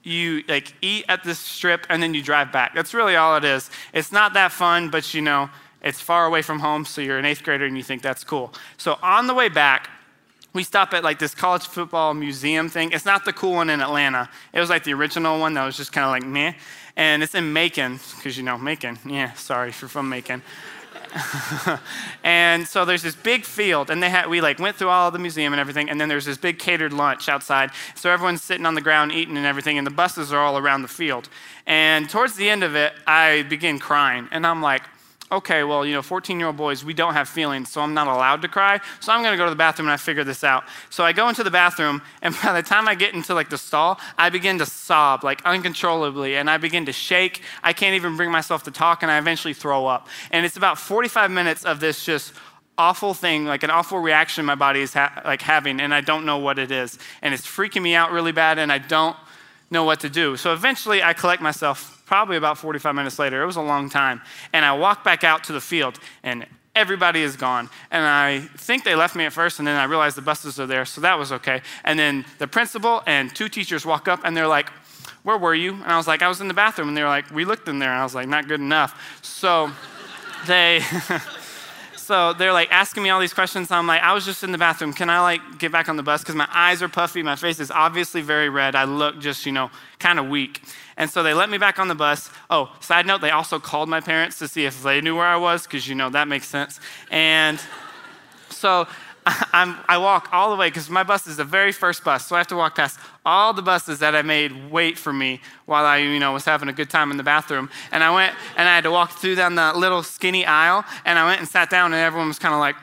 you 0.03 0.43
like 0.49 0.73
eat 0.81 1.05
at 1.09 1.23
this 1.25 1.39
strip, 1.39 1.87
and 1.91 2.03
then 2.03 2.15
you 2.15 2.23
drive 2.23 2.51
back. 2.51 2.75
That's 2.75 2.95
really 2.95 3.17
all 3.17 3.37
it 3.37 3.45
is. 3.45 3.71
It's 3.93 4.13
not 4.13 4.33
that 4.33 4.51
fun, 4.53 4.89
but 4.89 5.13
you 5.13 5.21
know, 5.21 5.51
it's 5.83 6.01
far 6.01 6.27
away 6.27 6.41
from 6.41 6.61
home, 6.61 6.85
so 6.87 7.03
you're 7.03 7.19
an 7.19 7.27
eighth 7.27 7.43
grader 7.43 7.67
and 7.67 7.77
you 7.77 7.83
think 7.83 8.01
that's 8.01 8.25
cool. 8.25 8.55
So, 8.79 8.99
on 9.03 9.27
the 9.27 9.35
way 9.35 9.49
back, 9.49 9.91
we 10.53 10.63
stop 10.65 10.93
at 10.95 11.05
like 11.05 11.19
this 11.19 11.35
college 11.35 11.67
football 11.67 12.15
museum 12.15 12.69
thing. 12.69 12.93
It's 12.93 13.05
not 13.05 13.25
the 13.25 13.33
cool 13.33 13.53
one 13.53 13.71
in 13.71 13.81
Atlanta. 13.81 14.29
It 14.53 14.61
was 14.61 14.71
like 14.71 14.85
the 14.85 14.95
original 14.95 15.39
one 15.39 15.55
that 15.55 15.65
was 15.65 15.77
just 15.77 15.93
kind 15.93 16.05
of 16.05 16.11
like 16.11 16.25
meh 16.25 16.55
and 16.97 17.23
it's 17.23 17.35
in 17.35 17.53
Macon, 17.53 17.99
because 18.17 18.37
you 18.37 18.43
know, 18.43 18.59
Macon. 18.59 18.99
Yeah, 19.07 19.33
sorry 19.33 19.71
if 19.71 19.81
you're 19.81 19.89
from 19.89 20.09
Macon. 20.09 20.43
and 22.25 22.69
so 22.69 22.85
there's 22.85 23.03
this 23.03 23.17
big 23.17 23.45
field, 23.45 23.91
and 23.91 24.03
they 24.03 24.11
had, 24.11 24.29
we 24.29 24.41
like 24.41 24.59
went 24.59 24.77
through 24.77 24.91
all 24.91 25.11
the 25.11 25.19
museum 25.19 25.53
and 25.53 25.61
everything, 25.61 25.89
and 25.89 26.01
then 26.01 26.09
there's 26.09 26.27
this 26.27 26.37
big 26.37 26.59
catered 26.59 26.93
lunch 26.93 27.29
outside. 27.29 27.71
So 27.95 28.11
everyone's 28.11 28.43
sitting 28.43 28.67
on 28.67 28.75
the 28.75 28.81
ground 28.81 29.13
eating 29.13 29.37
and 29.37 29.47
everything, 29.47 29.79
and 29.79 29.87
the 29.87 29.91
buses 29.91 30.33
are 30.33 30.41
all 30.41 30.59
around 30.59 30.83
the 30.83 30.89
field. 30.89 31.29
And 31.67 32.09
towards 32.09 32.37
the 32.37 32.51
end 32.51 32.63
of 32.63 32.77
it, 32.77 32.93
I 33.07 33.43
begin 33.43 33.79
crying, 33.79 34.29
and 34.31 34.47
I'm 34.47 34.61
like, 34.61 34.83
okay, 35.33 35.63
well, 35.63 35.87
you 35.87 35.95
know, 35.95 36.03
14 36.03 36.39
year 36.39 36.49
old 36.49 36.57
boys, 36.57 36.85
we 36.85 36.95
don't 36.95 37.15
have 37.15 37.29
feelings, 37.29 37.71
so 37.71 37.81
I'm 37.81 37.95
not 37.95 38.07
allowed 38.07 38.43
to 38.43 38.49
cry. 38.49 38.81
So 39.01 39.13
I'm 39.13 39.23
going 39.23 39.33
to 39.33 39.37
go 39.39 39.45
to 39.45 39.51
the 39.51 39.57
bathroom 39.57 39.89
and 39.89 39.93
I 39.93 39.97
figure 39.97 40.25
this 40.25 40.43
out. 40.43 40.65
So 40.91 41.05
I 41.05 41.13
go 41.13 41.29
into 41.29 41.45
the 41.45 41.51
bathroom, 41.51 42.03
and 42.23 42.35
by 42.45 42.53
the 42.53 42.67
time 42.67 42.89
I 42.89 42.95
get 42.95 43.15
into 43.15 43.35
like 43.35 43.51
the 43.51 43.59
stall, 43.59 44.01
I 44.19 44.31
begin 44.31 44.59
to 44.59 44.67
sob 44.67 45.25
like 45.25 45.43
uncontrollably, 45.45 46.37
and 46.37 46.51
I 46.51 46.57
begin 46.57 46.87
to 46.87 46.93
shake. 46.93 47.43
I 47.63 47.73
can't 47.73 47.95
even 47.95 48.17
bring 48.17 48.31
myself 48.31 48.65
to 48.65 48.71
talk, 48.71 49.03
and 49.03 49.11
I 49.11 49.19
eventually 49.19 49.55
throw 49.55 49.87
up. 49.87 50.09
And 50.31 50.45
it's 50.45 50.57
about 50.57 50.79
45 50.79 51.31
minutes 51.31 51.65
of 51.65 51.81
this 51.81 52.05
just 52.05 52.33
awful 52.77 53.13
thing, 53.13 53.45
like 53.45 53.63
an 53.63 53.71
awful 53.71 53.99
reaction 53.99 54.45
my 54.47 54.55
body 54.55 54.81
is 54.81 54.95
ha- 54.95 55.21
like 55.25 55.43
having, 55.43 55.81
and 55.81 55.93
I 55.95 56.01
don't 56.01 56.25
know 56.25 56.39
what 56.39 56.59
it 56.59 56.73
is. 56.73 56.99
And 57.23 57.35
it's 57.35 57.47
freaking 57.47 57.83
me 57.83 57.95
out 57.95 58.11
really 58.11 58.33
bad, 58.33 58.59
and 58.59 58.73
I 58.73 58.79
don't 58.79 59.17
know 59.71 59.85
what 59.85 60.01
to 60.01 60.11
do. 60.11 60.37
So 60.37 60.53
eventually 60.53 61.03
I 61.03 61.13
collect 61.13 61.41
myself 61.41 62.03
probably 62.07 62.37
about 62.37 62.59
45 62.59 62.95
minutes 62.95 63.19
later. 63.19 63.43
It 63.43 63.47
was 63.47 63.57
a 63.57 63.63
long 63.63 63.89
time. 63.89 64.21
And 64.53 64.65
I 64.65 64.77
walk 64.77 65.05
back 65.05 65.23
out 65.23 65.45
to 65.45 65.53
the 65.53 65.61
field, 65.61 65.99
and 66.23 66.45
everybody 66.75 67.23
is 67.23 67.37
gone. 67.37 67.71
And 67.91 68.05
I 68.05 68.41
think 68.57 68.83
they 68.85 68.97
left 68.97 69.15
me 69.15 69.25
at 69.25 69.33
first, 69.33 69.61
and 69.61 69.69
then 69.69 69.77
I 69.77 69.85
realized 69.85 70.17
the 70.17 70.23
buses 70.23 70.59
are 70.59 70.67
there, 70.67 70.85
so 70.85 71.01
that 71.03 71.19
was 71.19 71.31
okay. 71.33 71.63
And 71.85 71.99
then 71.99 72.25
the 72.39 72.49
principal 72.49 73.03
and 73.07 73.35
two 73.35 73.49
teachers 73.49 73.87
walk 73.87 74.09
up, 74.09 74.21
and 74.25 74.37
they're 74.37 74.49
like, 74.49 74.71
Where 75.23 75.39
were 75.39 75.55
you? 75.55 75.75
And 75.75 75.85
I 75.85 75.97
was 75.97 76.09
like, 76.09 76.23
I 76.23 76.29
was 76.29 76.41
in 76.41 76.49
the 76.49 76.55
bathroom. 76.55 76.89
And 76.89 76.97
they 76.97 77.03
were 77.03 77.09
like, 77.09 77.31
We 77.31 77.45
looked 77.45 77.69
in 77.69 77.79
there. 77.79 77.91
And 77.91 78.01
I 78.01 78.05
was 78.05 78.15
like, 78.15 78.29
Not 78.29 78.49
good 78.49 78.61
enough. 78.61 79.21
So 79.23 79.71
they. 80.47 80.83
so 82.11 82.33
they're 82.33 82.53
like 82.53 82.73
asking 82.73 83.05
me 83.05 83.11
all 83.11 83.21
these 83.21 83.33
questions. 83.33 83.71
I'm 83.71 83.87
like, 83.87 84.03
I 84.03 84.13
was 84.13 84.25
just 84.25 84.43
in 84.43 84.51
the 84.51 84.59
bathroom. 84.59 84.93
Can 84.93 85.09
I 85.09 85.21
like 85.21 85.61
get 85.61 85.71
back 85.71 85.89
on 85.89 85.97
the 85.97 86.03
bus? 86.03 86.23
Because 86.23 86.35
my 86.35 86.49
eyes 86.53 86.83
are 86.83 86.89
puffy. 86.89 87.23
My 87.23 87.37
face 87.37 87.61
is 87.61 87.71
obviously 87.71 88.21
very 88.21 88.49
red. 88.49 88.75
I 88.75 88.83
look 88.83 89.21
just, 89.21 89.47
you 89.47 89.53
know, 89.53 89.71
kind 90.01 90.19
of 90.19 90.27
weak. 90.27 90.61
And 90.97 91.09
so 91.09 91.23
they 91.23 91.35
let 91.35 91.49
me 91.49 91.57
back 91.57 91.79
on 91.79 91.87
the 91.87 91.95
bus. 91.95 92.29
Oh, 92.51 92.75
side 92.81 93.07
note, 93.07 93.21
they 93.21 93.31
also 93.31 93.61
called 93.61 93.89
my 93.89 94.01
parents 94.01 94.41
to 94.41 94.49
see 94.49 94.65
if 94.65 94.83
they 94.83 95.01
knew 95.01 95.15
where 95.15 95.25
I 95.25 95.37
was, 95.37 95.63
because 95.63 95.87
you 95.87 95.95
know 95.95 96.11
that 96.11 96.27
makes 96.27 96.49
sense. 96.49 96.81
And 97.13 97.61
so 98.49 98.89
I'm, 99.53 99.77
i 99.89 99.97
walk 99.97 100.31
all 100.33 100.51
the 100.51 100.57
way 100.57 100.67
because 100.67 100.91
my 100.91 101.05
bus 101.05 101.29
is 101.29 101.37
the 101.37 101.45
very 101.45 101.71
first 101.71 102.03
bus, 102.03 102.27
so 102.27 102.35
I 102.35 102.39
have 102.39 102.49
to 102.49 102.57
walk 102.57 102.75
past 102.75 102.99
all 103.25 103.53
the 103.53 103.63
buses 103.63 103.99
that 103.99 104.15
I 104.15 104.23
made 104.23 104.71
wait 104.71 104.99
for 104.99 105.13
me 105.13 105.41
while 105.67 105.85
I, 105.85 105.99
you 105.99 106.19
know, 106.19 106.33
was 106.33 106.45
having 106.45 106.69
a 106.69 106.73
good 106.73 106.91
time 106.91 107.11
in 107.11 107.17
the 107.17 107.23
bathroom. 107.23 107.71
And 107.93 108.03
I 108.03 108.15
went 108.15 108.35
and 108.57 108.69
I 108.69 108.75
had 108.75 108.85
to 108.85 108.91
walk 108.91 109.13
through 109.13 109.35
down 109.35 109.55
the 109.55 109.73
little 109.75 110.03
skinny 110.03 110.47
aisle, 110.47 110.85
and 111.05 111.19
I 111.19 111.27
went 111.27 111.41
and 111.41 111.49
sat 111.49 111.71
down, 111.71 111.93
and 111.93 112.03
everyone 112.03 112.29
was 112.29 112.39
kind 112.39 112.55
of 112.55 112.61
like, 112.61 112.77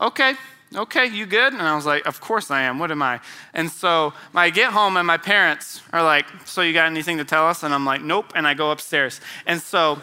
"Okay, 0.00 0.36
okay, 0.76 1.06
you 1.06 1.26
good? 1.26 1.52
And 1.52 1.62
I 1.62 1.74
was 1.74 1.86
like, 1.86 2.06
of 2.06 2.20
course 2.20 2.50
I 2.50 2.62
am. 2.62 2.78
What 2.78 2.90
am 2.90 3.02
I? 3.02 3.20
And 3.54 3.70
so 3.70 4.12
I 4.34 4.50
get 4.50 4.72
home 4.72 4.96
and 4.96 5.06
my 5.06 5.16
parents 5.16 5.82
are 5.92 6.02
like, 6.02 6.26
so 6.44 6.62
you 6.62 6.72
got 6.72 6.86
anything 6.86 7.18
to 7.18 7.24
tell 7.24 7.46
us? 7.46 7.62
And 7.62 7.74
I'm 7.74 7.84
like, 7.84 8.02
nope. 8.02 8.32
And 8.34 8.46
I 8.46 8.54
go 8.54 8.70
upstairs. 8.70 9.20
And 9.46 9.60
so 9.60 10.00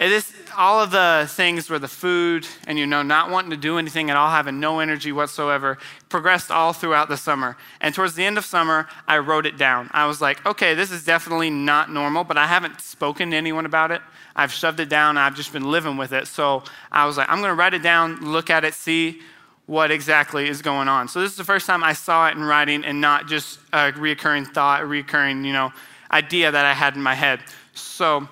it 0.00 0.10
is 0.10 0.32
all 0.56 0.80
of 0.80 0.90
the 0.90 1.26
things 1.30 1.70
where 1.70 1.78
the 1.78 1.88
food 1.88 2.46
and 2.66 2.78
you 2.78 2.86
know 2.86 3.02
not 3.02 3.30
wanting 3.30 3.50
to 3.50 3.56
do 3.56 3.78
anything 3.78 4.10
at 4.10 4.16
all, 4.16 4.28
having 4.28 4.58
no 4.58 4.80
energy 4.80 5.12
whatsoever, 5.12 5.78
progressed 6.08 6.50
all 6.50 6.72
throughout 6.72 7.08
the 7.08 7.16
summer. 7.16 7.56
And 7.80 7.94
towards 7.94 8.14
the 8.14 8.24
end 8.24 8.36
of 8.36 8.44
summer, 8.44 8.88
I 9.06 9.18
wrote 9.18 9.46
it 9.46 9.56
down. 9.56 9.90
I 9.92 10.06
was 10.06 10.20
like, 10.20 10.44
okay, 10.44 10.74
this 10.74 10.90
is 10.90 11.04
definitely 11.04 11.50
not 11.50 11.92
normal, 11.92 12.24
but 12.24 12.36
I 12.36 12.46
haven't 12.46 12.80
spoken 12.80 13.30
to 13.30 13.36
anyone 13.36 13.66
about 13.66 13.92
it. 13.92 14.02
I've 14.34 14.52
shoved 14.52 14.80
it 14.80 14.88
down. 14.88 15.16
I've 15.16 15.36
just 15.36 15.52
been 15.52 15.70
living 15.70 15.96
with 15.96 16.12
it. 16.12 16.26
So 16.26 16.64
I 16.90 17.06
was 17.06 17.16
like, 17.16 17.28
I'm 17.28 17.38
going 17.38 17.50
to 17.50 17.54
write 17.54 17.74
it 17.74 17.82
down, 17.82 18.32
look 18.32 18.50
at 18.50 18.64
it, 18.64 18.74
see 18.74 19.20
what 19.66 19.90
exactly 19.90 20.48
is 20.48 20.60
going 20.60 20.88
on. 20.88 21.08
So 21.08 21.20
this 21.20 21.30
is 21.30 21.36
the 21.36 21.44
first 21.44 21.66
time 21.66 21.84
I 21.84 21.92
saw 21.92 22.28
it 22.28 22.36
in 22.36 22.42
writing 22.42 22.84
and 22.84 23.00
not 23.00 23.28
just 23.28 23.60
a 23.72 23.92
reoccurring 23.92 24.52
thought, 24.52 24.82
a 24.82 24.84
reoccurring, 24.84 25.46
you 25.46 25.52
know, 25.52 25.72
idea 26.10 26.50
that 26.50 26.64
I 26.64 26.74
had 26.74 26.96
in 26.96 27.02
my 27.02 27.14
head. 27.14 27.40
So 27.74 28.28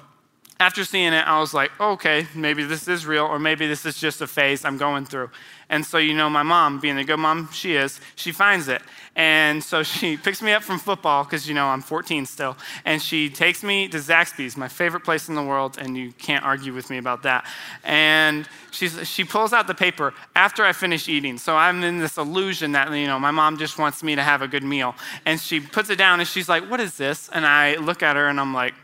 after 0.62 0.84
seeing 0.84 1.12
it, 1.12 1.26
I 1.26 1.40
was 1.40 1.52
like, 1.52 1.72
okay, 1.80 2.28
maybe 2.36 2.62
this 2.62 2.86
is 2.86 3.04
real, 3.04 3.24
or 3.24 3.40
maybe 3.40 3.66
this 3.66 3.84
is 3.84 3.98
just 3.98 4.20
a 4.20 4.28
phase 4.28 4.64
I'm 4.64 4.78
going 4.78 5.04
through. 5.04 5.28
And 5.68 5.84
so, 5.84 5.98
you 5.98 6.14
know, 6.14 6.30
my 6.30 6.44
mom, 6.44 6.78
being 6.78 6.94
the 6.94 7.02
good 7.02 7.16
mom 7.16 7.48
she 7.50 7.74
is, 7.74 7.98
she 8.14 8.30
finds 8.30 8.68
it. 8.68 8.80
And 9.16 9.64
so 9.64 9.82
she 9.94 10.16
picks 10.16 10.40
me 10.40 10.52
up 10.52 10.62
from 10.62 10.78
football, 10.78 11.24
because, 11.24 11.48
you 11.48 11.54
know, 11.54 11.66
I'm 11.66 11.80
14 11.80 12.26
still. 12.26 12.56
And 12.84 13.02
she 13.02 13.28
takes 13.28 13.64
me 13.64 13.88
to 13.88 13.96
Zaxby's, 13.96 14.56
my 14.56 14.68
favorite 14.68 15.02
place 15.02 15.28
in 15.28 15.34
the 15.34 15.42
world, 15.42 15.78
and 15.80 15.96
you 15.96 16.12
can't 16.12 16.44
argue 16.44 16.72
with 16.72 16.90
me 16.90 16.98
about 16.98 17.24
that. 17.24 17.44
And 17.82 18.48
she's, 18.70 19.08
she 19.08 19.24
pulls 19.24 19.52
out 19.52 19.66
the 19.66 19.74
paper 19.74 20.14
after 20.36 20.62
I 20.62 20.72
finish 20.72 21.08
eating. 21.08 21.38
So 21.38 21.56
I'm 21.56 21.82
in 21.82 21.98
this 21.98 22.18
illusion 22.18 22.70
that, 22.72 22.88
you 22.92 23.08
know, 23.08 23.18
my 23.18 23.32
mom 23.32 23.58
just 23.58 23.78
wants 23.78 24.04
me 24.04 24.14
to 24.14 24.22
have 24.22 24.42
a 24.42 24.48
good 24.48 24.62
meal. 24.62 24.94
And 25.26 25.40
she 25.40 25.58
puts 25.58 25.90
it 25.90 25.96
down 25.96 26.20
and 26.20 26.28
she's 26.28 26.48
like, 26.48 26.70
what 26.70 26.78
is 26.78 26.96
this? 26.96 27.28
And 27.30 27.44
I 27.44 27.76
look 27.78 28.04
at 28.04 28.14
her 28.14 28.28
and 28.28 28.38
I'm 28.38 28.54
like, 28.54 28.74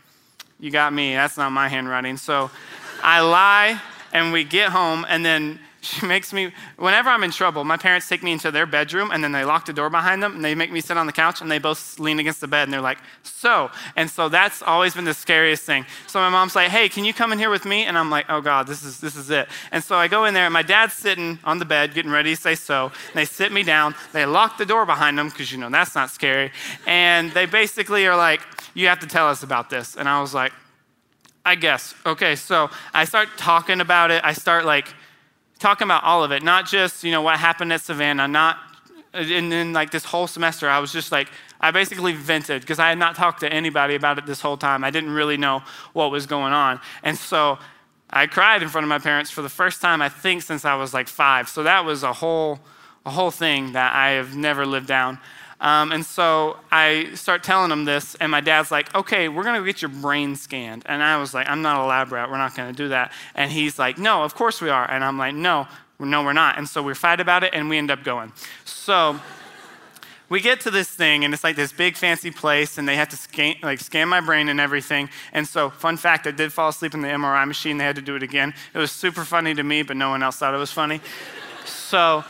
you 0.59 0.71
got 0.71 0.93
me. 0.93 1.13
That's 1.13 1.37
not 1.37 1.51
my 1.51 1.67
handwriting. 1.67 2.17
So 2.17 2.51
I 3.01 3.21
lie 3.21 3.81
and 4.11 4.33
we 4.33 4.43
get 4.43 4.69
home 4.69 5.05
and 5.07 5.25
then 5.25 5.59
she 5.81 6.05
makes 6.05 6.33
me, 6.33 6.51
whenever 6.77 7.09
I'm 7.09 7.23
in 7.23 7.31
trouble, 7.31 7.63
my 7.63 7.77
parents 7.77 8.07
take 8.09 8.21
me 8.21 8.31
into 8.33 8.51
their 8.51 8.65
bedroom 8.65 9.11
and 9.11 9.23
then 9.23 9.31
they 9.31 9.45
lock 9.45 9.65
the 9.65 9.73
door 9.73 9.89
behind 9.89 10.21
them 10.21 10.35
and 10.35 10.43
they 10.43 10.53
make 10.55 10.71
me 10.71 10.81
sit 10.81 10.97
on 10.97 11.05
the 11.05 11.13
couch 11.13 11.41
and 11.41 11.49
they 11.49 11.57
both 11.57 11.99
lean 11.99 12.19
against 12.19 12.41
the 12.41 12.47
bed 12.47 12.63
and 12.63 12.73
they're 12.73 12.81
like, 12.81 12.97
so. 13.23 13.69
And 13.95 14.09
so 14.09 14.27
that's 14.27 14.61
always 14.61 14.93
been 14.93 15.05
the 15.05 15.13
scariest 15.13 15.63
thing. 15.63 15.85
So 16.07 16.19
my 16.19 16.29
mom's 16.29 16.55
like, 16.55 16.69
hey, 16.69 16.89
can 16.89 17.05
you 17.05 17.13
come 17.13 17.31
in 17.31 17.39
here 17.39 17.49
with 17.49 17.65
me? 17.65 17.85
And 17.85 17.97
I'm 17.97 18.09
like, 18.09 18.25
oh 18.29 18.41
God, 18.41 18.67
this 18.67 18.83
is, 18.83 18.99
this 18.99 19.15
is 19.15 19.29
it. 19.29 19.47
And 19.71 19.83
so 19.83 19.95
I 19.95 20.07
go 20.07 20.25
in 20.25 20.33
there 20.33 20.45
and 20.45 20.53
my 20.53 20.63
dad's 20.63 20.93
sitting 20.93 21.39
on 21.43 21.59
the 21.59 21.65
bed 21.65 21.93
getting 21.93 22.11
ready 22.11 22.35
to 22.35 22.41
say 22.41 22.55
so. 22.55 22.85
And 22.85 23.15
they 23.15 23.25
sit 23.25 23.51
me 23.51 23.63
down. 23.63 23.95
They 24.11 24.25
lock 24.25 24.57
the 24.57 24.65
door 24.65 24.85
behind 24.85 25.17
them 25.17 25.29
because, 25.29 25.51
you 25.51 25.57
know, 25.57 25.69
that's 25.69 25.95
not 25.95 26.09
scary. 26.09 26.51
And 26.85 27.31
they 27.31 27.45
basically 27.45 28.05
are 28.07 28.17
like, 28.17 28.41
you 28.73 28.87
have 28.87 28.99
to 28.99 29.07
tell 29.07 29.29
us 29.29 29.43
about 29.43 29.69
this. 29.69 29.95
And 29.95 30.09
I 30.09 30.21
was 30.21 30.33
like, 30.33 30.51
I 31.45 31.55
guess. 31.55 31.95
Okay, 32.05 32.35
so 32.35 32.69
I 32.93 33.05
start 33.05 33.29
talking 33.37 33.81
about 33.81 34.11
it. 34.11 34.23
I 34.25 34.33
start 34.33 34.65
like, 34.65 34.93
talking 35.59 35.85
about 35.85 36.03
all 36.03 36.23
of 36.23 36.31
it, 36.31 36.41
not 36.41 36.65
just, 36.65 37.03
you 37.03 37.11
know, 37.11 37.21
what 37.21 37.37
happened 37.37 37.71
at 37.73 37.81
Savannah, 37.81 38.27
not, 38.27 38.57
and 39.13 39.51
then 39.51 39.73
like 39.73 39.91
this 39.91 40.05
whole 40.05 40.27
semester, 40.27 40.69
I 40.69 40.79
was 40.79 40.91
just 40.91 41.11
like, 41.11 41.29
I 41.59 41.71
basically 41.71 42.13
vented 42.13 42.61
because 42.61 42.79
I 42.79 42.89
had 42.89 42.97
not 42.97 43.15
talked 43.15 43.41
to 43.41 43.51
anybody 43.51 43.95
about 43.95 44.17
it 44.17 44.25
this 44.25 44.39
whole 44.39 44.55
time. 44.55 44.83
I 44.83 44.91
didn't 44.91 45.11
really 45.11 45.35
know 45.35 45.61
what 45.93 46.09
was 46.09 46.25
going 46.25 46.53
on. 46.53 46.79
And 47.03 47.17
so 47.17 47.59
I 48.09 48.27
cried 48.27 48.63
in 48.63 48.69
front 48.69 48.85
of 48.85 48.89
my 48.89 48.99
parents 48.99 49.29
for 49.29 49.41
the 49.41 49.49
first 49.49 49.81
time, 49.81 50.01
I 50.01 50.09
think, 50.09 50.41
since 50.41 50.63
I 50.63 50.75
was 50.75 50.93
like 50.93 51.09
five. 51.09 51.49
So 51.49 51.63
that 51.63 51.83
was 51.83 52.03
a 52.03 52.13
whole, 52.13 52.59
a 53.05 53.11
whole 53.11 53.31
thing 53.31 53.73
that 53.73 53.93
I 53.93 54.11
have 54.11 54.35
never 54.35 54.65
lived 54.65 54.87
down. 54.87 55.19
Um, 55.61 55.91
and 55.91 56.05
so 56.05 56.57
I 56.71 57.09
start 57.15 57.43
telling 57.43 57.71
him 57.71 57.85
this, 57.85 58.15
and 58.15 58.31
my 58.31 58.39
dad's 58.39 58.71
like, 58.71 58.93
okay, 58.95 59.27
we're 59.27 59.43
going 59.43 59.59
to 59.59 59.65
get 59.65 59.81
your 59.81 59.89
brain 59.89 60.35
scanned. 60.35 60.83
And 60.85 61.03
I 61.03 61.17
was 61.17 61.33
like, 61.33 61.49
I'm 61.49 61.61
not 61.61 61.83
a 61.83 61.85
lab 61.85 62.11
rat. 62.11 62.29
We're 62.29 62.37
not 62.37 62.55
going 62.55 62.69
to 62.69 62.75
do 62.75 62.89
that. 62.89 63.11
And 63.35 63.51
he's 63.51 63.77
like, 63.77 63.97
no, 63.97 64.23
of 64.23 64.35
course 64.35 64.61
we 64.61 64.69
are. 64.69 64.89
And 64.89 65.03
I'm 65.03 65.17
like, 65.17 65.35
no, 65.35 65.67
no, 65.99 66.23
we're 66.23 66.33
not. 66.33 66.57
And 66.57 66.67
so 66.67 66.81
we 66.81 66.93
fight 66.93 67.19
about 67.19 67.43
it, 67.43 67.53
and 67.53 67.69
we 67.69 67.77
end 67.77 67.91
up 67.91 68.03
going. 68.03 68.31
So 68.63 69.19
we 70.29 70.39
get 70.39 70.61
to 70.61 70.71
this 70.71 70.87
thing, 70.87 71.25
and 71.25 71.33
it's 71.33 71.43
like 71.43 71.57
this 71.57 71.73
big 71.73 71.97
fancy 71.97 72.31
place, 72.31 72.77
and 72.77 72.87
they 72.87 72.95
have 72.95 73.09
to 73.09 73.17
scan, 73.17 73.55
like, 73.61 73.79
scan 73.79 74.07
my 74.07 74.21
brain 74.21 74.47
and 74.47 74.61
everything. 74.61 75.09
And 75.33 75.45
so, 75.45 75.69
fun 75.71 75.97
fact, 75.97 76.25
I 76.25 76.31
did 76.31 76.53
fall 76.53 76.69
asleep 76.69 76.93
in 76.93 77.01
the 77.01 77.09
MRI 77.09 77.45
machine. 77.45 77.77
They 77.77 77.83
had 77.83 77.97
to 77.97 78.01
do 78.01 78.15
it 78.15 78.23
again. 78.23 78.53
It 78.73 78.77
was 78.77 78.93
super 78.93 79.25
funny 79.25 79.53
to 79.55 79.63
me, 79.63 79.81
but 79.81 79.97
no 79.97 80.09
one 80.09 80.23
else 80.23 80.37
thought 80.37 80.53
it 80.53 80.57
was 80.57 80.71
funny. 80.71 81.01
So 81.65 82.23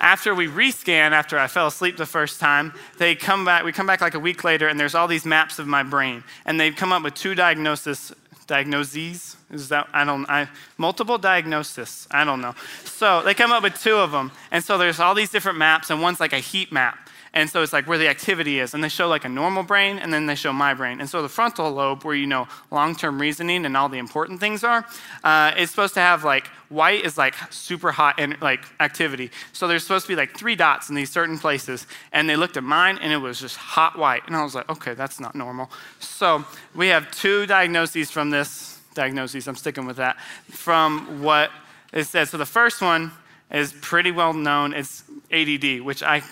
after 0.00 0.34
we 0.34 0.48
rescan, 0.48 1.12
after 1.12 1.38
I 1.38 1.46
fell 1.46 1.66
asleep 1.66 1.96
the 1.96 2.06
first 2.06 2.40
time, 2.40 2.72
they 2.98 3.14
come 3.14 3.44
back, 3.44 3.64
we 3.64 3.72
come 3.72 3.86
back 3.86 4.00
like 4.00 4.14
a 4.14 4.18
week 4.18 4.42
later, 4.44 4.66
and 4.66 4.80
there's 4.80 4.94
all 4.94 5.06
these 5.06 5.26
maps 5.26 5.58
of 5.58 5.66
my 5.66 5.82
brain. 5.82 6.24
And 6.46 6.58
they've 6.58 6.74
come 6.74 6.92
up 6.92 7.02
with 7.02 7.14
two 7.14 7.34
diagnosis, 7.34 8.12
diagnoses. 8.46 9.36
Is 9.50 9.68
that, 9.68 9.88
I 9.92 10.04
don't, 10.04 10.28
I, 10.30 10.48
multiple 10.78 11.18
diagnosis. 11.18 12.08
I 12.10 12.24
don't 12.24 12.40
know. 12.40 12.54
So 12.84 13.22
they 13.22 13.34
come 13.34 13.52
up 13.52 13.62
with 13.62 13.80
two 13.80 13.96
of 13.96 14.12
them. 14.12 14.32
And 14.50 14.64
so 14.64 14.78
there's 14.78 15.00
all 15.00 15.14
these 15.14 15.30
different 15.30 15.58
maps, 15.58 15.90
and 15.90 16.00
one's 16.00 16.20
like 16.20 16.32
a 16.32 16.38
heat 16.38 16.72
map. 16.72 17.09
And 17.32 17.48
so 17.48 17.62
it's 17.62 17.72
like 17.72 17.86
where 17.86 17.98
the 17.98 18.08
activity 18.08 18.58
is. 18.58 18.74
And 18.74 18.82
they 18.82 18.88
show 18.88 19.08
like 19.08 19.24
a 19.24 19.28
normal 19.28 19.62
brain, 19.62 19.98
and 19.98 20.12
then 20.12 20.26
they 20.26 20.34
show 20.34 20.52
my 20.52 20.74
brain. 20.74 21.00
And 21.00 21.08
so 21.08 21.22
the 21.22 21.28
frontal 21.28 21.70
lobe, 21.70 22.02
where 22.04 22.14
you 22.14 22.26
know 22.26 22.48
long 22.70 22.96
term 22.96 23.20
reasoning 23.20 23.64
and 23.64 23.76
all 23.76 23.88
the 23.88 23.98
important 23.98 24.40
things 24.40 24.64
are, 24.64 24.84
uh, 25.22 25.52
is 25.56 25.70
supposed 25.70 25.94
to 25.94 26.00
have 26.00 26.24
like 26.24 26.48
white 26.68 27.04
is 27.04 27.16
like 27.16 27.34
super 27.50 27.92
hot 27.92 28.16
and 28.18 28.36
like 28.40 28.64
activity. 28.80 29.30
So 29.52 29.68
there's 29.68 29.82
supposed 29.82 30.06
to 30.06 30.12
be 30.12 30.16
like 30.16 30.36
three 30.36 30.56
dots 30.56 30.88
in 30.88 30.94
these 30.96 31.10
certain 31.10 31.38
places. 31.38 31.86
And 32.12 32.28
they 32.28 32.36
looked 32.36 32.56
at 32.56 32.64
mine, 32.64 32.98
and 33.00 33.12
it 33.12 33.18
was 33.18 33.40
just 33.40 33.56
hot 33.56 33.96
white. 33.96 34.22
And 34.26 34.34
I 34.34 34.42
was 34.42 34.54
like, 34.54 34.68
okay, 34.68 34.94
that's 34.94 35.20
not 35.20 35.34
normal. 35.34 35.70
So 36.00 36.44
we 36.74 36.88
have 36.88 37.10
two 37.12 37.46
diagnoses 37.46 38.10
from 38.10 38.30
this 38.30 38.80
diagnoses. 38.94 39.46
I'm 39.46 39.56
sticking 39.56 39.86
with 39.86 39.96
that. 39.96 40.20
From 40.48 41.22
what 41.22 41.50
it 41.92 42.04
says. 42.04 42.30
So 42.30 42.38
the 42.38 42.46
first 42.46 42.82
one 42.82 43.12
is 43.50 43.72
pretty 43.72 44.10
well 44.10 44.32
known. 44.32 44.72
It's 44.72 45.04
ADD, 45.32 45.82
which 45.82 46.02
I 46.02 46.22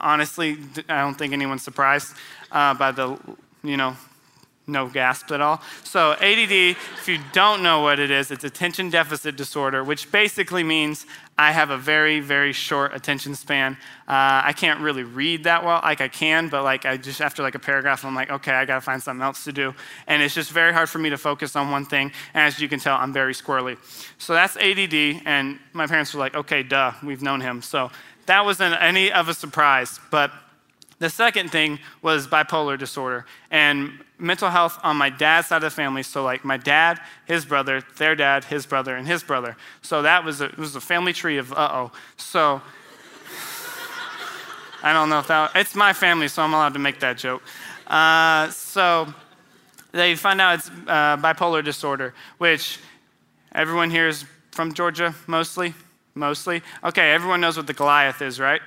honestly, 0.00 0.58
I 0.88 1.00
don't 1.00 1.14
think 1.14 1.32
anyone's 1.32 1.62
surprised 1.62 2.14
uh, 2.52 2.74
by 2.74 2.92
the, 2.92 3.18
you 3.62 3.76
know, 3.76 3.96
no 4.68 4.86
gasp 4.86 5.30
at 5.32 5.40
all. 5.40 5.62
So, 5.82 6.12
ADD, 6.12 6.52
if 6.52 7.08
you 7.08 7.18
don't 7.32 7.62
know 7.62 7.80
what 7.80 7.98
it 7.98 8.10
is, 8.10 8.30
it's 8.30 8.44
attention 8.44 8.90
deficit 8.90 9.36
disorder, 9.36 9.82
which 9.82 10.12
basically 10.12 10.62
means 10.62 11.06
I 11.40 11.52
have 11.52 11.70
a 11.70 11.78
very, 11.78 12.18
very 12.18 12.52
short 12.52 12.94
attention 12.94 13.36
span. 13.36 13.74
Uh, 14.08 14.42
I 14.44 14.52
can't 14.56 14.80
really 14.80 15.04
read 15.04 15.44
that 15.44 15.64
well. 15.64 15.80
Like 15.82 16.00
I 16.00 16.08
can, 16.08 16.48
but 16.48 16.64
like 16.64 16.84
I 16.84 16.96
just 16.96 17.20
after 17.20 17.42
like 17.42 17.54
a 17.54 17.60
paragraph, 17.60 18.04
I'm 18.04 18.14
like, 18.14 18.30
okay, 18.30 18.52
I 18.52 18.64
gotta 18.64 18.80
find 18.80 19.00
something 19.00 19.22
else 19.22 19.44
to 19.44 19.52
do, 19.52 19.72
and 20.06 20.20
it's 20.20 20.34
just 20.34 20.50
very 20.50 20.72
hard 20.72 20.88
for 20.88 20.98
me 20.98 21.10
to 21.10 21.18
focus 21.18 21.54
on 21.54 21.70
one 21.70 21.84
thing. 21.84 22.12
And 22.34 22.42
as 22.42 22.60
you 22.60 22.68
can 22.68 22.80
tell, 22.80 22.96
I'm 22.96 23.12
very 23.12 23.34
squirrely. 23.34 23.78
So 24.18 24.34
that's 24.34 24.56
ADD, 24.56 25.22
and 25.26 25.60
my 25.72 25.86
parents 25.86 26.12
were 26.12 26.20
like, 26.20 26.34
okay, 26.34 26.62
duh, 26.62 26.92
we've 27.04 27.22
known 27.22 27.40
him. 27.40 27.62
So 27.62 27.90
that 28.28 28.44
wasn't 28.44 28.80
any 28.80 29.10
of 29.10 29.28
a 29.28 29.34
surprise. 29.34 29.98
But 30.10 30.30
the 30.98 31.10
second 31.10 31.50
thing 31.50 31.78
was 32.02 32.26
bipolar 32.26 32.78
disorder 32.78 33.24
and 33.50 33.92
mental 34.18 34.50
health 34.50 34.78
on 34.82 34.96
my 34.96 35.10
dad's 35.10 35.48
side 35.48 35.56
of 35.56 35.62
the 35.62 35.70
family. 35.70 36.02
So, 36.02 36.22
like 36.22 36.44
my 36.44 36.58
dad, 36.58 37.00
his 37.24 37.44
brother, 37.44 37.82
their 37.96 38.14
dad, 38.14 38.44
his 38.44 38.66
brother, 38.66 38.96
and 38.96 39.06
his 39.06 39.22
brother. 39.22 39.56
So 39.82 40.02
that 40.02 40.24
was 40.24 40.40
a, 40.40 40.46
it 40.46 40.58
was 40.58 40.76
a 40.76 40.80
family 40.80 41.12
tree 41.12 41.38
of 41.38 41.52
uh 41.52 41.68
oh. 41.72 41.92
So 42.16 42.60
I 44.82 44.92
don't 44.92 45.08
know 45.08 45.20
if 45.20 45.26
that 45.28 45.52
it's 45.54 45.74
my 45.74 45.92
family, 45.92 46.28
so 46.28 46.42
I'm 46.42 46.52
allowed 46.52 46.74
to 46.74 46.78
make 46.78 47.00
that 47.00 47.16
joke. 47.16 47.42
Uh, 47.86 48.50
so 48.50 49.12
they 49.92 50.14
find 50.16 50.40
out 50.40 50.58
it's 50.58 50.68
uh, 50.86 51.16
bipolar 51.16 51.64
disorder, 51.64 52.12
which 52.36 52.78
everyone 53.54 53.90
here 53.90 54.08
is 54.08 54.26
from 54.50 54.74
Georgia 54.74 55.14
mostly 55.26 55.72
mostly. 56.18 56.62
Okay, 56.84 57.12
everyone 57.12 57.40
knows 57.40 57.56
what 57.56 57.66
the 57.66 57.72
Goliath 57.72 58.20
is, 58.20 58.38
right? 58.38 58.60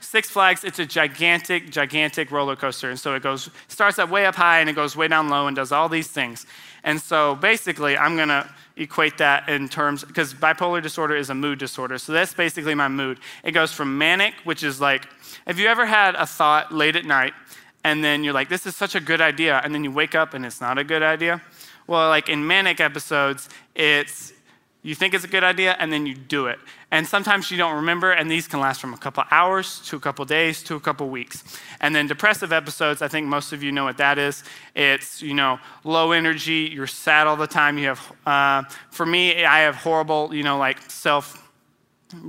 Six 0.00 0.30
Flags, 0.30 0.64
it's 0.64 0.78
a 0.78 0.86
gigantic, 0.86 1.70
gigantic 1.70 2.30
roller 2.30 2.56
coaster. 2.56 2.88
And 2.88 2.98
so 2.98 3.14
it 3.14 3.22
goes, 3.22 3.50
starts 3.66 3.98
up 3.98 4.08
way 4.08 4.24
up 4.24 4.36
high 4.36 4.60
and 4.60 4.70
it 4.70 4.72
goes 4.72 4.96
way 4.96 5.08
down 5.08 5.28
low 5.28 5.48
and 5.48 5.54
does 5.54 5.70
all 5.70 5.88
these 5.88 6.08
things. 6.08 6.46
And 6.82 6.98
so 6.98 7.34
basically, 7.34 7.98
I'm 7.98 8.16
going 8.16 8.28
to 8.28 8.48
equate 8.76 9.18
that 9.18 9.48
in 9.48 9.68
terms, 9.68 10.04
because 10.04 10.32
bipolar 10.32 10.82
disorder 10.82 11.16
is 11.16 11.28
a 11.28 11.34
mood 11.34 11.58
disorder. 11.58 11.98
So 11.98 12.12
that's 12.12 12.32
basically 12.32 12.74
my 12.74 12.88
mood. 12.88 13.18
It 13.44 13.52
goes 13.52 13.72
from 13.72 13.98
manic, 13.98 14.32
which 14.44 14.62
is 14.62 14.80
like, 14.80 15.06
have 15.46 15.58
you 15.58 15.66
ever 15.66 15.84
had 15.84 16.14
a 16.14 16.24
thought 16.24 16.72
late 16.72 16.96
at 16.96 17.04
night 17.04 17.34
and 17.84 18.02
then 18.02 18.24
you're 18.24 18.32
like, 18.32 18.48
this 18.48 18.64
is 18.64 18.76
such 18.76 18.94
a 18.94 19.00
good 19.00 19.20
idea, 19.20 19.60
and 19.62 19.74
then 19.74 19.84
you 19.84 19.90
wake 19.90 20.14
up 20.14 20.34
and 20.34 20.46
it's 20.46 20.60
not 20.60 20.78
a 20.78 20.84
good 20.84 21.02
idea? 21.02 21.42
Well, 21.86 22.08
like 22.08 22.28
in 22.28 22.46
manic 22.46 22.80
episodes, 22.80 23.48
it's 23.74 24.32
you 24.88 24.94
think 24.94 25.12
it's 25.12 25.24
a 25.24 25.28
good 25.28 25.44
idea, 25.44 25.76
and 25.78 25.92
then 25.92 26.06
you 26.06 26.14
do 26.14 26.46
it. 26.46 26.58
And 26.90 27.06
sometimes 27.06 27.50
you 27.50 27.58
don't 27.58 27.74
remember, 27.74 28.10
and 28.10 28.30
these 28.30 28.48
can 28.48 28.58
last 28.58 28.80
from 28.80 28.94
a 28.94 28.96
couple 28.96 29.22
hours 29.30 29.80
to 29.88 29.96
a 29.96 30.00
couple 30.00 30.24
days 30.24 30.62
to 30.62 30.76
a 30.76 30.80
couple 30.80 31.06
weeks. 31.10 31.44
And 31.82 31.94
then 31.94 32.06
depressive 32.06 32.54
episodes, 32.54 33.02
I 33.02 33.08
think 33.08 33.26
most 33.26 33.52
of 33.52 33.62
you 33.62 33.70
know 33.70 33.84
what 33.84 33.98
that 33.98 34.16
is. 34.16 34.42
It's, 34.74 35.20
you 35.20 35.34
know, 35.34 35.58
low 35.84 36.12
energy, 36.12 36.70
you're 36.72 36.86
sad 36.86 37.26
all 37.26 37.36
the 37.36 37.46
time. 37.46 37.76
You 37.76 37.88
have, 37.88 38.12
uh, 38.24 38.62
for 38.90 39.04
me, 39.04 39.44
I 39.44 39.58
have 39.58 39.74
horrible, 39.74 40.34
you 40.34 40.42
know, 40.42 40.56
like 40.56 40.78
self 40.90 41.36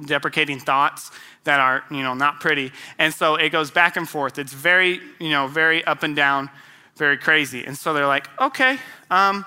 deprecating 0.06 0.60
thoughts 0.60 1.12
that 1.46 1.62
are, 1.62 1.86
you 1.90 2.04
know, 2.04 2.14
not 2.14 2.42
pretty. 2.42 2.74
And 2.98 3.14
so 3.14 3.36
it 3.36 3.52
goes 3.52 3.72
back 3.72 3.96
and 3.96 4.08
forth. 4.08 4.38
It's 4.38 4.52
very, 4.52 5.00
you 5.18 5.30
know, 5.30 5.48
very 5.48 5.82
up 5.86 6.04
and 6.04 6.14
down, 6.14 6.50
very 6.98 7.18
crazy. 7.18 7.64
And 7.64 7.78
so 7.78 7.94
they're 7.94 8.06
like, 8.06 8.28
okay, 8.38 8.80
um, 9.10 9.46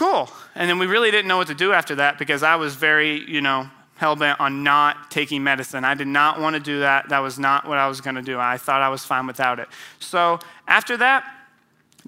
cool. 0.00 0.30
And 0.54 0.68
then 0.68 0.78
we 0.78 0.86
really 0.86 1.10
didn't 1.10 1.28
know 1.28 1.36
what 1.36 1.48
to 1.48 1.54
do 1.54 1.74
after 1.74 1.96
that 1.96 2.18
because 2.18 2.42
I 2.42 2.56
was 2.56 2.74
very, 2.74 3.30
you 3.30 3.42
know, 3.42 3.68
hell 3.96 4.16
bent 4.16 4.40
on 4.40 4.62
not 4.62 5.10
taking 5.10 5.44
medicine. 5.44 5.84
I 5.84 5.92
did 5.92 6.06
not 6.06 6.40
want 6.40 6.54
to 6.54 6.60
do 6.60 6.80
that. 6.80 7.10
That 7.10 7.18
was 7.18 7.38
not 7.38 7.68
what 7.68 7.76
I 7.76 7.86
was 7.86 8.00
going 8.00 8.16
to 8.16 8.22
do. 8.22 8.40
I 8.40 8.56
thought 8.56 8.80
I 8.80 8.88
was 8.88 9.04
fine 9.04 9.26
without 9.26 9.58
it. 9.58 9.68
So 9.98 10.38
after 10.66 10.96
that, 10.96 11.30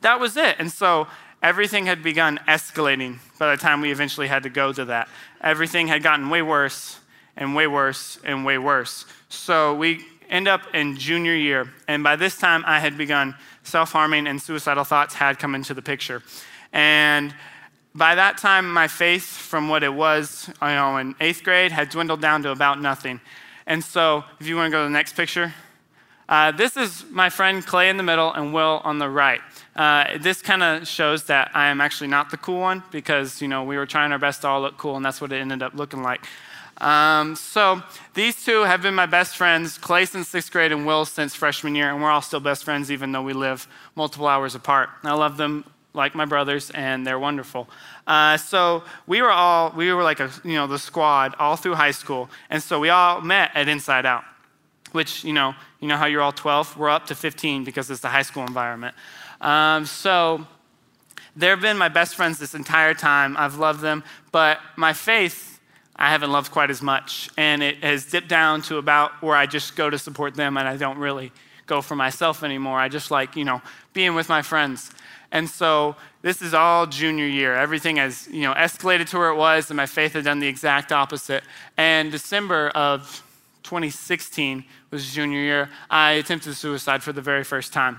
that 0.01 0.19
was 0.19 0.39
it. 0.39 0.57
And 0.59 0.73
so 0.73 1.07
everything 1.43 1.85
had 1.85 2.03
begun 2.03 2.41
escalating 2.49 3.19
by 3.39 3.55
the 3.55 3.61
time 3.61 3.83
we 3.83 3.93
eventually 3.93 4.27
had 4.27 4.45
to 4.45 4.49
go 4.49 4.73
to 4.73 4.87
that. 4.87 5.11
Everything 5.43 5.87
had 5.89 6.03
gotten 6.03 6.31
way 6.31 6.41
worse. 6.41 6.99
and 7.37 7.55
way 7.55 7.67
worse 7.67 8.19
and 8.25 8.45
way 8.45 8.57
worse. 8.57 9.05
So 9.29 9.75
we 9.75 10.05
end 10.31 10.49
up 10.49 10.63
in 10.75 10.97
junior 10.97 11.35
year, 11.35 11.71
and 11.89 12.03
by 12.03 12.17
this 12.17 12.39
time 12.39 12.63
I 12.67 12.81
had 12.81 12.97
begun 12.97 13.35
self 13.65 13.93
harming 13.93 14.27
and 14.27 14.41
suicidal 14.41 14.85
thoughts 14.85 15.15
had 15.15 15.39
come 15.39 15.55
into 15.55 15.75
the 15.75 15.83
picture. 15.83 16.23
And 16.73 17.35
by 17.95 18.15
that 18.15 18.39
time, 18.39 18.73
my 18.73 18.89
faith 18.89 19.25
from 19.25 19.69
what 19.69 19.83
it 19.83 19.93
was 19.93 20.49
you 20.61 20.69
know, 20.69 20.97
in 20.97 21.15
eighth 21.21 21.45
grade 21.45 21.73
had 21.73 21.91
dwindled 21.91 22.21
down 22.21 22.43
to 22.43 22.51
about 22.51 22.81
nothing. 22.81 23.21
And 23.67 23.85
so, 23.85 24.25
if 24.41 24.47
you 24.47 24.57
want 24.57 24.67
to 24.67 24.71
go 24.71 24.83
to 24.83 24.85
the 24.85 24.91
next 24.91 25.15
picture, 25.15 25.55
uh, 26.29 26.51
this 26.51 26.77
is 26.77 27.05
my 27.11 27.29
friend 27.29 27.65
Clay 27.65 27.91
in 27.91 27.99
the 27.99 28.03
middle 28.03 28.33
and 28.33 28.55
Will 28.55 28.81
on 28.85 28.99
the 28.99 29.09
right. 29.09 29.41
Uh, 29.77 30.19
this 30.19 30.41
kind 30.41 30.63
of 30.63 30.89
shows 30.89 31.25
that 31.25 31.51
I 31.55 31.69
am 31.69 31.81
actually 31.81 32.07
not 32.09 32.31
the 32.31 32.39
cool 32.39 32.61
one 32.61 32.83
because 32.91 33.43
you 33.43 33.49
know 33.49 33.65
we 33.65 33.77
were 33.77 33.87
trying 33.87 34.13
our 34.13 34.19
best 34.19 34.41
to 34.43 34.49
all 34.49 34.63
look 34.63 34.79
cool, 34.79 34.97
and 34.97 35.05
that's 35.05 35.21
what 35.21 35.33
it 35.33 35.37
ended 35.37 35.63
up 35.63 35.75
looking 35.75 36.03
like. 36.03 36.25
Um, 36.79 37.37
so 37.37 37.83
these 38.15 38.45
two 38.45 38.63
have 38.63 38.83
been 38.83 38.95
my 38.95 39.07
best 39.07 39.37
friends, 39.37 39.79
Clay 39.79 40.05
since 40.07 40.29
sixth 40.29 40.51
grade 40.51 40.73
and 40.73 40.87
Will 40.87 41.05
since 41.05 41.35
freshman 41.35 41.75
year, 41.75 41.91
and 41.91 42.03
we're 42.03 42.11
all 42.11 42.23
still 42.23 42.41
best 42.41 42.65
friends 42.65 42.91
even 42.91 43.13
though 43.13 43.23
we 43.23 43.35
live 43.35 43.69
multiple 43.95 44.27
hours 44.27 44.55
apart. 44.55 44.89
I 45.05 45.13
love 45.13 45.37
them 45.37 45.65
like 45.95 46.15
my 46.15 46.25
brothers, 46.25 46.71
and 46.71 47.07
they're 47.07 47.19
wonderful. 47.19 47.69
Uh, 48.07 48.37
so 48.37 48.83
we 49.07 49.23
were 49.23 49.31
all 49.31 49.73
we 49.77 49.93
were 49.93 50.03
like 50.03 50.21
a 50.21 50.31
you 50.45 50.55
know 50.55 50.67
the 50.67 50.79
squad 50.79 51.35
all 51.39 51.57
through 51.57 51.75
high 51.75 51.91
school, 51.91 52.29
and 52.51 52.63
so 52.63 52.81
we 52.81 52.89
all 52.89 53.21
met 53.21 53.51
at 53.55 53.69
Inside 53.69 54.07
Out, 54.07 54.25
which 54.93 55.25
you 55.25 55.33
know 55.33 55.55
you 55.81 55.89
know 55.89 55.97
how 55.97 56.07
you're 56.07 56.23
all 56.23 56.33
12, 56.33 56.77
we're 56.77 56.91
up 56.91 57.07
to 57.07 57.15
15 57.15 57.65
because 57.65 57.91
it's 57.91 58.01
the 58.01 58.09
high 58.09 58.23
school 58.23 58.45
environment. 58.47 58.95
Um, 59.41 59.85
so 59.85 60.47
they've 61.35 61.61
been 61.61 61.77
my 61.77 61.89
best 61.89 62.15
friends 62.15 62.39
this 62.39 62.55
entire 62.55 62.95
time. 62.95 63.37
I've 63.37 63.59
loved 63.59 63.81
them, 63.81 64.05
but 64.31 64.61
my 64.77 64.93
faith 64.93 65.53
I 66.03 66.11
haven't 66.11 66.33
loved 66.33 66.51
quite 66.51 66.71
as 66.71 66.83
much. 66.83 67.31
And 67.37 67.63
it 67.63 67.83
has 67.85 68.07
dipped 68.07 68.29
down 68.29 68.63
to 68.63 68.79
about 68.79 69.23
where 69.23 69.37
I 69.37 69.47
just 69.47 69.77
go 69.77 69.91
to 69.91 69.99
support 69.99 70.35
them 70.35 70.57
and 70.57 70.67
I 70.67 70.77
don't 70.77 70.99
really 70.99 71.33
go 71.67 71.81
for 71.81 71.95
myself 71.95 72.43
anymore. 72.43 72.79
I 72.79 72.89
just 72.89 73.11
like, 73.11 73.37
you 73.37 73.45
know, 73.45 73.63
being 73.93 74.15
with 74.15 74.29
my 74.29 74.43
friends. 74.43 74.91
And 75.33 75.49
so 75.49 75.97
this 76.21 76.43
is 76.43 76.55
all 76.55 76.87
junior 76.87 77.27
year. 77.27 77.55
Everything 77.55 77.97
has, 77.97 78.29
you 78.31 78.43
know, 78.43 78.53
escalated 78.53 79.09
to 79.09 79.19
where 79.19 79.31
it 79.31 79.37
was, 79.37 79.71
and 79.71 79.77
my 79.77 79.87
faith 79.87 80.12
had 80.12 80.25
done 80.25 80.39
the 80.39 80.47
exact 80.47 80.93
opposite. 80.93 81.43
And 81.77 82.12
December 82.12 82.69
of 82.69 83.23
2016 83.62 84.65
was 84.91 85.12
junior 85.12 85.41
year. 85.41 85.71
I 85.91 86.12
attempted 86.12 86.55
suicide 86.55 87.03
for 87.03 87.12
the 87.12 87.23
very 87.23 87.45
first 87.45 87.73
time. 87.73 87.99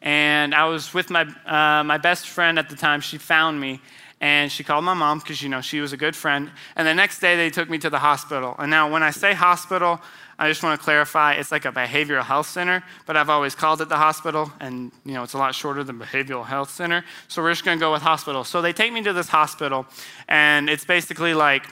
And 0.00 0.54
I 0.54 0.64
was 0.64 0.94
with 0.94 1.10
my, 1.10 1.22
uh, 1.46 1.84
my 1.84 1.98
best 1.98 2.26
friend 2.26 2.58
at 2.58 2.70
the 2.70 2.76
time. 2.76 3.02
She 3.02 3.18
found 3.18 3.60
me, 3.60 3.82
and 4.22 4.50
she 4.50 4.64
called 4.64 4.84
my 4.84 4.94
mom 4.94 5.18
because 5.18 5.42
you 5.42 5.48
know 5.48 5.60
she 5.60 5.80
was 5.80 5.92
a 5.92 5.96
good 5.96 6.14
friend 6.14 6.50
and 6.76 6.86
the 6.86 6.94
next 6.94 7.20
day 7.20 7.36
they 7.36 7.48
took 7.48 7.70
me 7.70 7.78
to 7.78 7.88
the 7.88 7.98
hospital 7.98 8.54
and 8.58 8.70
now 8.70 8.90
when 8.90 9.02
i 9.02 9.10
say 9.10 9.32
hospital 9.32 9.98
i 10.40 10.48
just 10.48 10.62
want 10.62 10.78
to 10.78 10.84
clarify 10.84 11.34
it's 11.34 11.52
like 11.52 11.64
a 11.64 11.72
behavioral 11.72 12.24
health 12.24 12.48
center 12.48 12.82
but 13.06 13.16
i've 13.16 13.30
always 13.30 13.54
called 13.54 13.80
it 13.80 13.88
the 13.88 13.96
hospital 13.96 14.52
and 14.60 14.90
you 15.04 15.14
know 15.14 15.22
it's 15.22 15.34
a 15.34 15.38
lot 15.38 15.54
shorter 15.54 15.84
than 15.84 15.98
behavioral 15.98 16.44
health 16.44 16.70
center 16.70 17.04
so 17.28 17.40
we're 17.40 17.52
just 17.52 17.64
going 17.64 17.78
to 17.78 17.80
go 17.80 17.92
with 17.92 18.02
hospital 18.02 18.42
so 18.42 18.60
they 18.60 18.72
take 18.72 18.92
me 18.92 19.02
to 19.02 19.12
this 19.12 19.28
hospital 19.28 19.86
and 20.28 20.68
it's 20.68 20.84
basically 20.84 21.34
like 21.34 21.64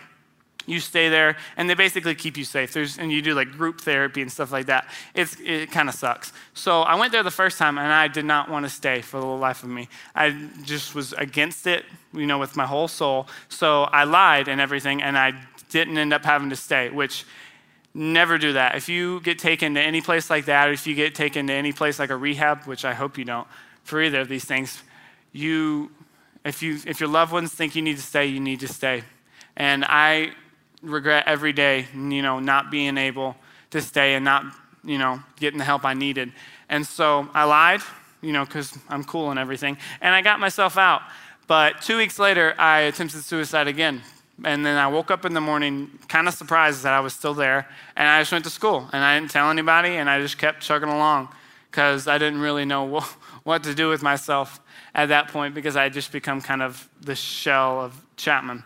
you 0.68 0.80
stay 0.80 1.08
there, 1.08 1.36
and 1.56 1.68
they 1.68 1.74
basically 1.74 2.14
keep 2.14 2.36
you 2.36 2.44
safe. 2.44 2.72
There's, 2.72 2.98
and 2.98 3.10
you 3.10 3.22
do 3.22 3.34
like 3.34 3.50
group 3.52 3.80
therapy 3.80 4.20
and 4.20 4.30
stuff 4.30 4.52
like 4.52 4.66
that. 4.66 4.86
It's, 5.14 5.36
it 5.40 5.70
kind 5.70 5.88
of 5.88 5.94
sucks. 5.94 6.32
So 6.52 6.82
I 6.82 6.94
went 6.94 7.10
there 7.10 7.22
the 7.22 7.30
first 7.30 7.58
time, 7.58 7.78
and 7.78 7.90
I 7.90 8.06
did 8.06 8.26
not 8.26 8.50
want 8.50 8.66
to 8.66 8.70
stay 8.70 9.00
for 9.00 9.18
the 9.18 9.26
life 9.26 9.62
of 9.62 9.70
me. 9.70 9.88
I 10.14 10.48
just 10.64 10.94
was 10.94 11.14
against 11.14 11.66
it, 11.66 11.86
you 12.12 12.26
know, 12.26 12.38
with 12.38 12.54
my 12.54 12.66
whole 12.66 12.88
soul. 12.88 13.28
So 13.48 13.84
I 13.84 14.04
lied 14.04 14.48
and 14.48 14.60
everything, 14.60 15.02
and 15.02 15.16
I 15.16 15.32
didn't 15.70 15.96
end 15.96 16.12
up 16.12 16.24
having 16.24 16.50
to 16.50 16.56
stay, 16.56 16.90
which 16.90 17.24
never 17.98 18.38
do 18.38 18.52
that. 18.52 18.76
If 18.76 18.88
you 18.88 19.20
get 19.20 19.38
taken 19.38 19.74
to 19.74 19.80
any 19.80 20.00
place 20.00 20.30
like 20.30 20.44
that, 20.46 20.68
or 20.68 20.72
if 20.72 20.86
you 20.86 20.94
get 20.94 21.14
taken 21.14 21.48
to 21.48 21.52
any 21.52 21.72
place 21.72 21.98
like 21.98 22.10
a 22.10 22.16
rehab, 22.16 22.64
which 22.64 22.84
I 22.84 22.94
hope 22.94 23.18
you 23.18 23.24
don't, 23.24 23.46
for 23.82 24.00
either 24.00 24.20
of 24.20 24.28
these 24.28 24.44
things, 24.44 24.82
you, 25.32 25.90
if, 26.44 26.62
you, 26.62 26.78
if 26.86 27.00
your 27.00 27.08
loved 27.08 27.32
ones 27.32 27.52
think 27.52 27.74
you 27.74 27.82
need 27.82 27.96
to 27.96 28.02
stay, 28.02 28.26
you 28.26 28.40
need 28.40 28.60
to 28.60 28.68
stay. 28.68 29.02
And 29.56 29.84
I 29.84 30.32
regret 30.80 31.24
every 31.26 31.52
day, 31.52 31.86
you 31.92 32.22
know, 32.22 32.38
not 32.38 32.70
being 32.70 32.96
able 32.96 33.36
to 33.70 33.82
stay 33.82 34.14
and 34.14 34.24
not, 34.24 34.44
you 34.84 34.98
know, 34.98 35.20
getting 35.40 35.58
the 35.58 35.64
help 35.64 35.84
I 35.84 35.94
needed. 35.94 36.32
And 36.68 36.86
so 36.86 37.28
I 37.34 37.44
lied, 37.44 37.80
you 38.22 38.32
know, 38.32 38.44
because 38.44 38.78
I'm 38.88 39.02
cool 39.02 39.30
and 39.30 39.38
everything, 39.38 39.76
and 40.00 40.14
I 40.14 40.22
got 40.22 40.38
myself 40.38 40.78
out. 40.78 41.02
But 41.48 41.82
two 41.82 41.96
weeks 41.96 42.18
later, 42.18 42.54
I 42.58 42.80
attempted 42.80 43.24
suicide 43.24 43.66
again. 43.66 44.02
And 44.44 44.64
then 44.64 44.76
I 44.76 44.86
woke 44.86 45.10
up 45.10 45.24
in 45.24 45.34
the 45.34 45.40
morning 45.40 45.98
kind 46.08 46.28
of 46.28 46.34
surprised 46.34 46.84
that 46.84 46.92
I 46.92 47.00
was 47.00 47.12
still 47.12 47.34
there. 47.34 47.68
And 47.96 48.08
I 48.08 48.20
just 48.20 48.30
went 48.30 48.44
to 48.44 48.50
school 48.50 48.88
and 48.92 49.02
I 49.02 49.18
didn't 49.18 49.32
tell 49.32 49.50
anybody 49.50 49.96
and 49.96 50.08
I 50.08 50.20
just 50.20 50.38
kept 50.38 50.62
chugging 50.62 50.88
along 50.88 51.28
because 51.70 52.06
I 52.06 52.18
didn't 52.18 52.40
really 52.40 52.64
know 52.64 53.00
what 53.44 53.64
to 53.64 53.74
do 53.74 53.88
with 53.88 54.02
myself 54.02 54.60
at 54.94 55.06
that 55.06 55.28
point 55.28 55.54
because 55.54 55.76
I 55.76 55.84
had 55.84 55.92
just 55.92 56.12
become 56.12 56.40
kind 56.40 56.62
of 56.62 56.88
the 57.00 57.14
shell 57.14 57.80
of 57.80 58.00
Chapman. 58.16 58.64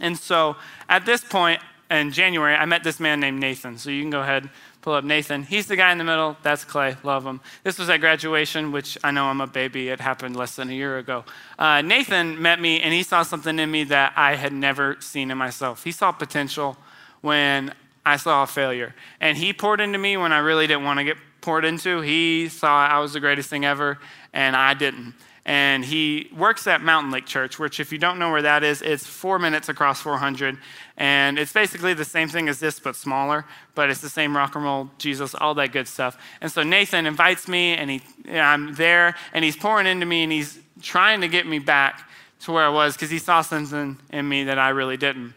And 0.00 0.18
so 0.18 0.56
at 0.88 1.06
this 1.06 1.22
point 1.22 1.60
in 1.90 2.10
January, 2.10 2.54
I 2.54 2.64
met 2.64 2.82
this 2.82 2.98
man 2.98 3.20
named 3.20 3.40
Nathan. 3.40 3.78
So 3.78 3.90
you 3.90 4.02
can 4.02 4.10
go 4.10 4.20
ahead, 4.20 4.50
pull 4.84 4.92
up 4.92 5.02
Nathan. 5.02 5.44
He's 5.44 5.66
the 5.66 5.76
guy 5.76 5.92
in 5.92 5.96
the 5.96 6.04
middle. 6.04 6.36
That's 6.42 6.62
Clay. 6.62 6.98
Love 7.02 7.24
him. 7.24 7.40
This 7.62 7.78
was 7.78 7.88
at 7.88 8.00
graduation, 8.00 8.70
which 8.70 8.98
I 9.02 9.12
know 9.12 9.24
I'm 9.24 9.40
a 9.40 9.46
baby. 9.46 9.88
It 9.88 9.98
happened 9.98 10.36
less 10.36 10.56
than 10.56 10.68
a 10.68 10.74
year 10.74 10.98
ago. 10.98 11.24
Uh, 11.58 11.80
Nathan 11.80 12.42
met 12.42 12.60
me, 12.60 12.82
and 12.82 12.92
he 12.92 13.02
saw 13.02 13.22
something 13.22 13.58
in 13.58 13.70
me 13.70 13.84
that 13.84 14.12
I 14.14 14.34
had 14.34 14.52
never 14.52 14.98
seen 15.00 15.30
in 15.30 15.38
myself. 15.38 15.84
He 15.84 15.90
saw 15.90 16.12
potential 16.12 16.76
when 17.22 17.72
I 18.04 18.18
saw 18.18 18.42
a 18.42 18.46
failure. 18.46 18.94
And 19.22 19.38
he 19.38 19.54
poured 19.54 19.80
into 19.80 19.96
me 19.96 20.18
when 20.18 20.34
I 20.34 20.38
really 20.40 20.66
didn't 20.66 20.84
want 20.84 20.98
to 20.98 21.04
get 21.04 21.16
poured 21.40 21.64
into. 21.64 22.02
He 22.02 22.50
saw 22.50 22.86
I 22.86 22.98
was 22.98 23.14
the 23.14 23.20
greatest 23.20 23.48
thing 23.48 23.64
ever, 23.64 23.98
and 24.34 24.54
I 24.54 24.74
didn't 24.74 25.14
and 25.46 25.84
he 25.84 26.30
works 26.34 26.66
at 26.66 26.80
Mountain 26.80 27.12
Lake 27.12 27.26
Church, 27.26 27.58
which, 27.58 27.78
if 27.78 27.92
you 27.92 27.98
don't 27.98 28.18
know 28.18 28.30
where 28.30 28.42
that 28.42 28.64
is, 28.64 28.80
it's 28.80 29.06
four 29.06 29.38
minutes 29.38 29.68
across 29.68 30.00
400. 30.00 30.56
And 30.96 31.38
it's 31.38 31.52
basically 31.52 31.92
the 31.92 32.04
same 32.04 32.28
thing 32.28 32.48
as 32.48 32.60
this, 32.60 32.80
but 32.80 32.96
smaller, 32.96 33.44
but 33.74 33.90
it's 33.90 34.00
the 34.00 34.08
same 34.08 34.34
rock 34.34 34.54
and 34.54 34.64
roll, 34.64 34.90
Jesus, 34.96 35.34
all 35.34 35.54
that 35.56 35.72
good 35.72 35.86
stuff. 35.86 36.16
And 36.40 36.50
so 36.50 36.62
Nathan 36.62 37.04
invites 37.04 37.46
me, 37.46 37.74
and 37.74 37.90
he, 37.90 38.02
I'm 38.30 38.74
there, 38.74 39.16
and 39.34 39.44
he's 39.44 39.56
pouring 39.56 39.86
into 39.86 40.06
me, 40.06 40.22
and 40.22 40.32
he's 40.32 40.58
trying 40.80 41.20
to 41.20 41.28
get 41.28 41.46
me 41.46 41.58
back 41.58 42.08
to 42.40 42.52
where 42.52 42.64
I 42.64 42.70
was 42.70 42.94
because 42.94 43.10
he 43.10 43.18
saw 43.18 43.42
something 43.42 43.98
in 44.10 44.28
me 44.28 44.44
that 44.44 44.58
I 44.58 44.70
really 44.70 44.96
didn't. 44.96 45.34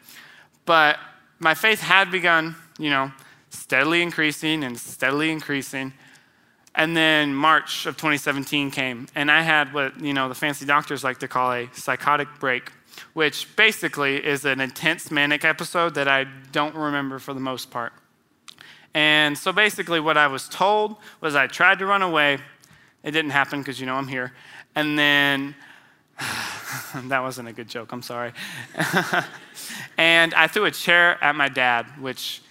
But 0.65 0.99
my 1.39 1.53
faith 1.53 1.81
had 1.81 2.11
begun, 2.11 2.55
you 2.79 2.89
know, 2.89 3.11
steadily 3.49 4.01
increasing 4.01 4.63
and 4.63 4.77
steadily 4.79 5.31
increasing. 5.31 5.93
And 6.77 6.95
then 6.95 7.33
March 7.33 7.87
of 7.87 7.97
2017 7.97 8.69
came, 8.69 9.07
and 9.15 9.31
I 9.31 9.41
had 9.41 9.73
what 9.73 9.99
you 9.99 10.13
know 10.13 10.29
the 10.29 10.35
fancy 10.35 10.63
doctors 10.63 11.03
like 11.03 11.17
to 11.19 11.27
call 11.27 11.51
a 11.51 11.67
psychotic 11.73 12.27
break, 12.39 12.71
which 13.13 13.55
basically 13.55 14.23
is 14.23 14.45
an 14.45 14.61
intense 14.61 15.09
manic 15.09 15.43
episode 15.43 15.95
that 15.95 16.07
I 16.07 16.25
don't 16.51 16.75
remember 16.75 17.17
for 17.17 17.33
the 17.33 17.39
most 17.39 17.71
part. 17.71 17.93
And 18.93 19.35
so 19.35 19.51
basically, 19.51 19.99
what 19.99 20.17
I 20.17 20.27
was 20.27 20.47
told 20.47 20.97
was 21.19 21.35
I 21.35 21.47
tried 21.47 21.79
to 21.79 21.87
run 21.87 22.03
away. 22.03 22.37
It 23.03 23.11
didn't 23.11 23.31
happen 23.31 23.59
because 23.59 23.79
you 23.79 23.87
know 23.87 23.95
I'm 23.95 24.07
here. 24.07 24.33
And 24.75 24.99
then 24.99 25.55
that 27.05 27.21
wasn't 27.23 27.47
a 27.47 27.53
good 27.53 27.69
joke. 27.69 27.91
I'm 27.91 28.03
sorry. 28.03 28.33
and 29.97 30.31
I 30.35 30.45
threw 30.45 30.65
a 30.65 30.71
chair 30.71 31.17
at 31.23 31.35
my 31.35 31.49
dad, 31.49 31.87
which 31.99 32.43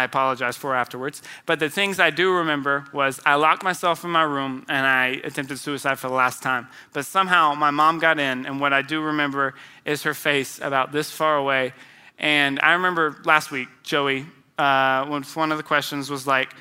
I 0.00 0.04
apologize 0.04 0.56
for 0.56 0.74
afterwards. 0.74 1.22
But 1.46 1.60
the 1.60 1.68
things 1.68 2.00
I 2.00 2.10
do 2.10 2.32
remember 2.32 2.86
was 2.92 3.20
I 3.26 3.34
locked 3.34 3.62
myself 3.62 4.02
in 4.04 4.10
my 4.10 4.22
room 4.22 4.64
and 4.68 4.86
I 4.86 5.20
attempted 5.22 5.58
suicide 5.58 5.98
for 5.98 6.08
the 6.08 6.14
last 6.14 6.42
time. 6.42 6.68
But 6.92 7.06
somehow 7.06 7.54
my 7.54 7.70
mom 7.70 7.98
got 7.98 8.18
in, 8.18 8.46
and 8.46 8.60
what 8.60 8.72
I 8.72 8.82
do 8.82 9.00
remember 9.02 9.54
is 9.84 10.02
her 10.04 10.14
face 10.14 10.58
about 10.60 10.92
this 10.92 11.10
far 11.10 11.36
away. 11.36 11.72
And 12.18 12.58
I 12.60 12.72
remember 12.72 13.20
last 13.24 13.50
week, 13.50 13.68
Joey, 13.82 14.26
uh, 14.58 15.04
one 15.06 15.52
of 15.52 15.58
the 15.58 15.64
questions 15.64 16.10
was 16.10 16.26
like, 16.26 16.54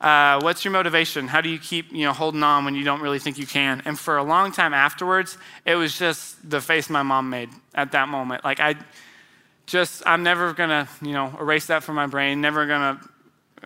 uh, 0.00 0.38
what's 0.42 0.64
your 0.64 0.72
motivation? 0.72 1.28
How 1.28 1.40
do 1.40 1.48
you 1.48 1.58
keep 1.58 1.90
you 1.90 2.04
know 2.04 2.12
holding 2.12 2.42
on 2.42 2.64
when 2.64 2.74
you 2.74 2.84
don't 2.84 3.00
really 3.00 3.18
think 3.18 3.38
you 3.38 3.46
can? 3.46 3.80
And 3.86 3.98
for 3.98 4.18
a 4.18 4.22
long 4.22 4.52
time 4.52 4.74
afterwards, 4.74 5.38
it 5.64 5.76
was 5.76 5.98
just 5.98 6.48
the 6.48 6.60
face 6.60 6.90
my 6.90 7.02
mom 7.02 7.30
made 7.30 7.48
at 7.74 7.92
that 7.92 8.08
moment. 8.08 8.44
Like 8.44 8.60
I 8.60 8.74
just, 9.66 10.02
I'm 10.06 10.22
never 10.22 10.52
gonna, 10.52 10.88
you 11.00 11.12
know, 11.12 11.36
erase 11.40 11.66
that 11.66 11.82
from 11.82 11.94
my 11.96 12.06
brain, 12.06 12.40
never 12.40 12.66
gonna 12.66 13.00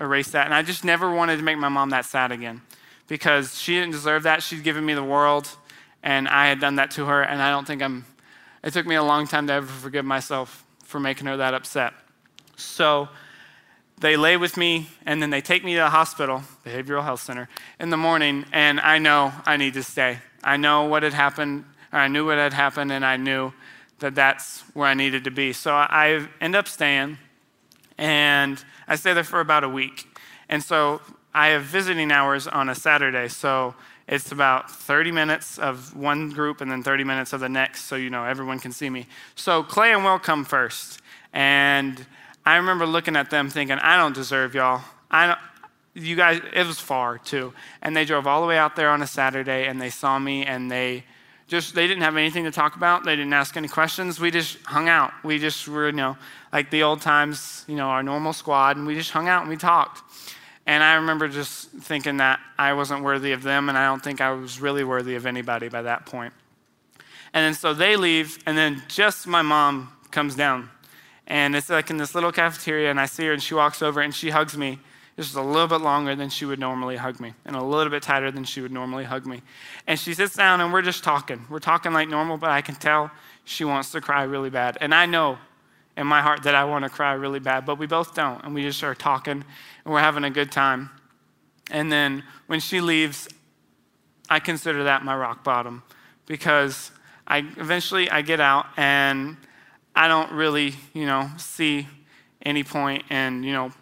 erase 0.00 0.30
that. 0.32 0.46
And 0.46 0.54
I 0.54 0.62
just 0.62 0.84
never 0.84 1.12
wanted 1.12 1.38
to 1.38 1.42
make 1.42 1.58
my 1.58 1.68
mom 1.68 1.90
that 1.90 2.04
sad 2.04 2.32
again 2.32 2.62
because 3.08 3.58
she 3.58 3.74
didn't 3.74 3.92
deserve 3.92 4.22
that. 4.24 4.42
She'd 4.42 4.62
given 4.62 4.84
me 4.84 4.94
the 4.94 5.02
world 5.02 5.48
and 6.02 6.28
I 6.28 6.46
had 6.46 6.60
done 6.60 6.76
that 6.76 6.92
to 6.92 7.06
her. 7.06 7.22
And 7.22 7.42
I 7.42 7.50
don't 7.50 7.66
think 7.66 7.82
I'm, 7.82 8.04
it 8.62 8.72
took 8.72 8.86
me 8.86 8.94
a 8.94 9.02
long 9.02 9.26
time 9.26 9.46
to 9.48 9.54
ever 9.54 9.66
forgive 9.66 10.04
myself 10.04 10.64
for 10.84 11.00
making 11.00 11.26
her 11.26 11.36
that 11.36 11.54
upset. 11.54 11.94
So 12.56 13.08
they 14.00 14.16
lay 14.16 14.36
with 14.36 14.56
me 14.56 14.88
and 15.04 15.20
then 15.20 15.30
they 15.30 15.40
take 15.40 15.64
me 15.64 15.74
to 15.74 15.80
the 15.80 15.90
hospital, 15.90 16.42
behavioral 16.64 17.02
health 17.02 17.20
center, 17.20 17.48
in 17.80 17.90
the 17.90 17.96
morning. 17.96 18.44
And 18.52 18.78
I 18.80 18.98
know 18.98 19.32
I 19.44 19.56
need 19.56 19.74
to 19.74 19.82
stay. 19.82 20.18
I 20.44 20.56
know 20.56 20.84
what 20.84 21.02
had 21.02 21.14
happened, 21.14 21.64
or 21.92 21.98
I 21.98 22.08
knew 22.08 22.26
what 22.26 22.38
had 22.38 22.52
happened, 22.52 22.92
and 22.92 23.04
I 23.04 23.16
knew 23.16 23.52
that 23.98 24.14
that's 24.14 24.60
where 24.74 24.86
I 24.86 24.94
needed 24.94 25.24
to 25.24 25.30
be. 25.30 25.52
So 25.52 25.72
I 25.74 26.28
end 26.40 26.54
up 26.56 26.68
staying 26.68 27.18
And 27.98 28.64
I 28.86 28.94
stay 28.94 29.12
there 29.12 29.24
for 29.24 29.40
about 29.40 29.64
a 29.64 29.68
week. 29.68 30.06
And 30.48 30.62
so 30.62 31.00
I 31.34 31.48
have 31.48 31.64
visiting 31.64 32.12
hours 32.12 32.46
on 32.46 32.68
a 32.68 32.74
Saturday. 32.74 33.28
So 33.28 33.74
it's 34.06 34.32
about 34.32 34.70
30 34.70 35.12
minutes 35.12 35.58
of 35.58 35.94
one 35.96 36.30
group 36.30 36.60
and 36.60 36.70
then 36.70 36.82
30 36.82 37.04
minutes 37.04 37.32
of 37.32 37.40
the 37.40 37.48
next, 37.48 37.84
so 37.84 37.96
you 37.96 38.08
know 38.08 38.24
everyone 38.24 38.58
can 38.58 38.72
see 38.72 38.88
me. 38.88 39.06
So 39.34 39.62
Clay 39.62 39.92
and 39.92 40.04
Will 40.04 40.18
come 40.18 40.44
first. 40.44 41.02
And 41.32 42.06
I 42.46 42.56
remember 42.56 42.86
looking 42.86 43.16
at 43.16 43.30
them 43.30 43.50
thinking, 43.50 43.78
I 43.78 43.98
don't 43.98 44.14
deserve 44.14 44.54
y'all. 44.54 44.80
I 45.10 45.26
don't, 45.26 45.38
you 45.94 46.16
guys, 46.16 46.40
it 46.54 46.66
was 46.66 46.80
far 46.80 47.18
too. 47.18 47.52
And 47.82 47.94
they 47.94 48.04
drove 48.04 48.26
all 48.26 48.40
the 48.40 48.46
way 48.46 48.56
out 48.56 48.76
there 48.76 48.88
on 48.88 49.02
a 49.02 49.06
Saturday 49.06 49.66
and 49.66 49.80
they 49.80 49.90
saw 49.90 50.18
me 50.18 50.46
and 50.46 50.70
they 50.70 51.04
just, 51.48 51.74
they 51.74 51.86
didn't 51.86 52.02
have 52.02 52.16
anything 52.16 52.44
to 52.44 52.50
talk 52.50 52.76
about. 52.76 53.04
They 53.04 53.16
didn't 53.16 53.32
ask 53.32 53.56
any 53.56 53.68
questions. 53.68 54.20
We 54.20 54.30
just 54.30 54.58
hung 54.64 54.88
out. 54.88 55.12
We 55.24 55.38
just 55.38 55.66
were, 55.66 55.86
you 55.86 55.92
know, 55.92 56.16
like 56.52 56.70
the 56.70 56.82
old 56.82 57.00
times, 57.00 57.64
you 57.66 57.74
know, 57.74 57.88
our 57.88 58.02
normal 58.02 58.34
squad, 58.34 58.76
and 58.76 58.86
we 58.86 58.94
just 58.94 59.10
hung 59.10 59.28
out 59.28 59.40
and 59.40 59.50
we 59.50 59.56
talked. 59.56 60.02
And 60.66 60.84
I 60.84 60.94
remember 60.94 61.26
just 61.26 61.70
thinking 61.70 62.18
that 62.18 62.38
I 62.58 62.74
wasn't 62.74 63.02
worthy 63.02 63.32
of 63.32 63.42
them, 63.42 63.70
and 63.70 63.78
I 63.78 63.86
don't 63.86 64.04
think 64.04 64.20
I 64.20 64.30
was 64.30 64.60
really 64.60 64.84
worthy 64.84 65.14
of 65.14 65.24
anybody 65.24 65.68
by 65.68 65.82
that 65.82 66.04
point. 66.04 66.34
And 67.32 67.44
then 67.44 67.54
so 67.54 67.72
they 67.72 67.96
leave, 67.96 68.38
and 68.44 68.56
then 68.56 68.82
just 68.86 69.26
my 69.26 69.40
mom 69.40 69.90
comes 70.10 70.34
down. 70.34 70.68
And 71.26 71.56
it's 71.56 71.70
like 71.70 71.88
in 71.88 71.96
this 71.96 72.14
little 72.14 72.32
cafeteria, 72.32 72.90
and 72.90 73.00
I 73.00 73.06
see 73.06 73.24
her, 73.24 73.32
and 73.32 73.42
she 73.42 73.54
walks 73.54 73.80
over 73.80 74.00
and 74.00 74.14
she 74.14 74.30
hugs 74.30 74.56
me 74.56 74.78
just 75.24 75.34
a 75.34 75.42
little 75.42 75.66
bit 75.66 75.80
longer 75.80 76.14
than 76.14 76.28
she 76.28 76.44
would 76.44 76.60
normally 76.60 76.96
hug 76.96 77.18
me, 77.18 77.34
and 77.44 77.56
a 77.56 77.62
little 77.62 77.90
bit 77.90 78.04
tighter 78.04 78.30
than 78.30 78.44
she 78.44 78.60
would 78.60 78.70
normally 78.70 79.04
hug 79.04 79.26
me. 79.26 79.42
And 79.86 79.98
she 79.98 80.14
sits 80.14 80.36
down, 80.36 80.60
and 80.60 80.72
we're 80.72 80.82
just 80.82 81.02
talking. 81.02 81.44
We're 81.50 81.58
talking 81.58 81.92
like 81.92 82.08
normal, 82.08 82.36
but 82.36 82.50
I 82.50 82.62
can 82.62 82.76
tell 82.76 83.10
she 83.44 83.64
wants 83.64 83.90
to 83.92 84.00
cry 84.00 84.22
really 84.22 84.50
bad. 84.50 84.78
And 84.80 84.94
I 84.94 85.06
know 85.06 85.38
in 85.96 86.06
my 86.06 86.22
heart 86.22 86.44
that 86.44 86.54
I 86.54 86.62
want 86.64 86.84
to 86.84 86.88
cry 86.88 87.14
really 87.14 87.40
bad, 87.40 87.66
but 87.66 87.78
we 87.78 87.86
both 87.88 88.14
don't. 88.14 88.44
And 88.44 88.54
we 88.54 88.62
just 88.62 88.78
start 88.78 89.00
talking 89.00 89.44
and 89.84 89.92
we're 89.92 90.00
having 90.00 90.22
a 90.22 90.30
good 90.30 90.52
time. 90.52 90.90
And 91.72 91.90
then 91.90 92.22
when 92.46 92.60
she 92.60 92.80
leaves, 92.80 93.28
I 94.30 94.38
consider 94.38 94.84
that 94.84 95.04
my 95.04 95.16
rock 95.16 95.42
bottom 95.42 95.82
because 96.26 96.92
I 97.26 97.38
eventually 97.38 98.08
I 98.08 98.22
get 98.22 98.38
out 98.38 98.66
and 98.76 99.36
I 99.96 100.06
don't 100.06 100.30
really, 100.30 100.74
you 100.94 101.06
know, 101.06 101.28
see 101.38 101.88
any 102.42 102.62
point 102.62 103.02
in, 103.10 103.42
you 103.42 103.52
know, 103.52 103.72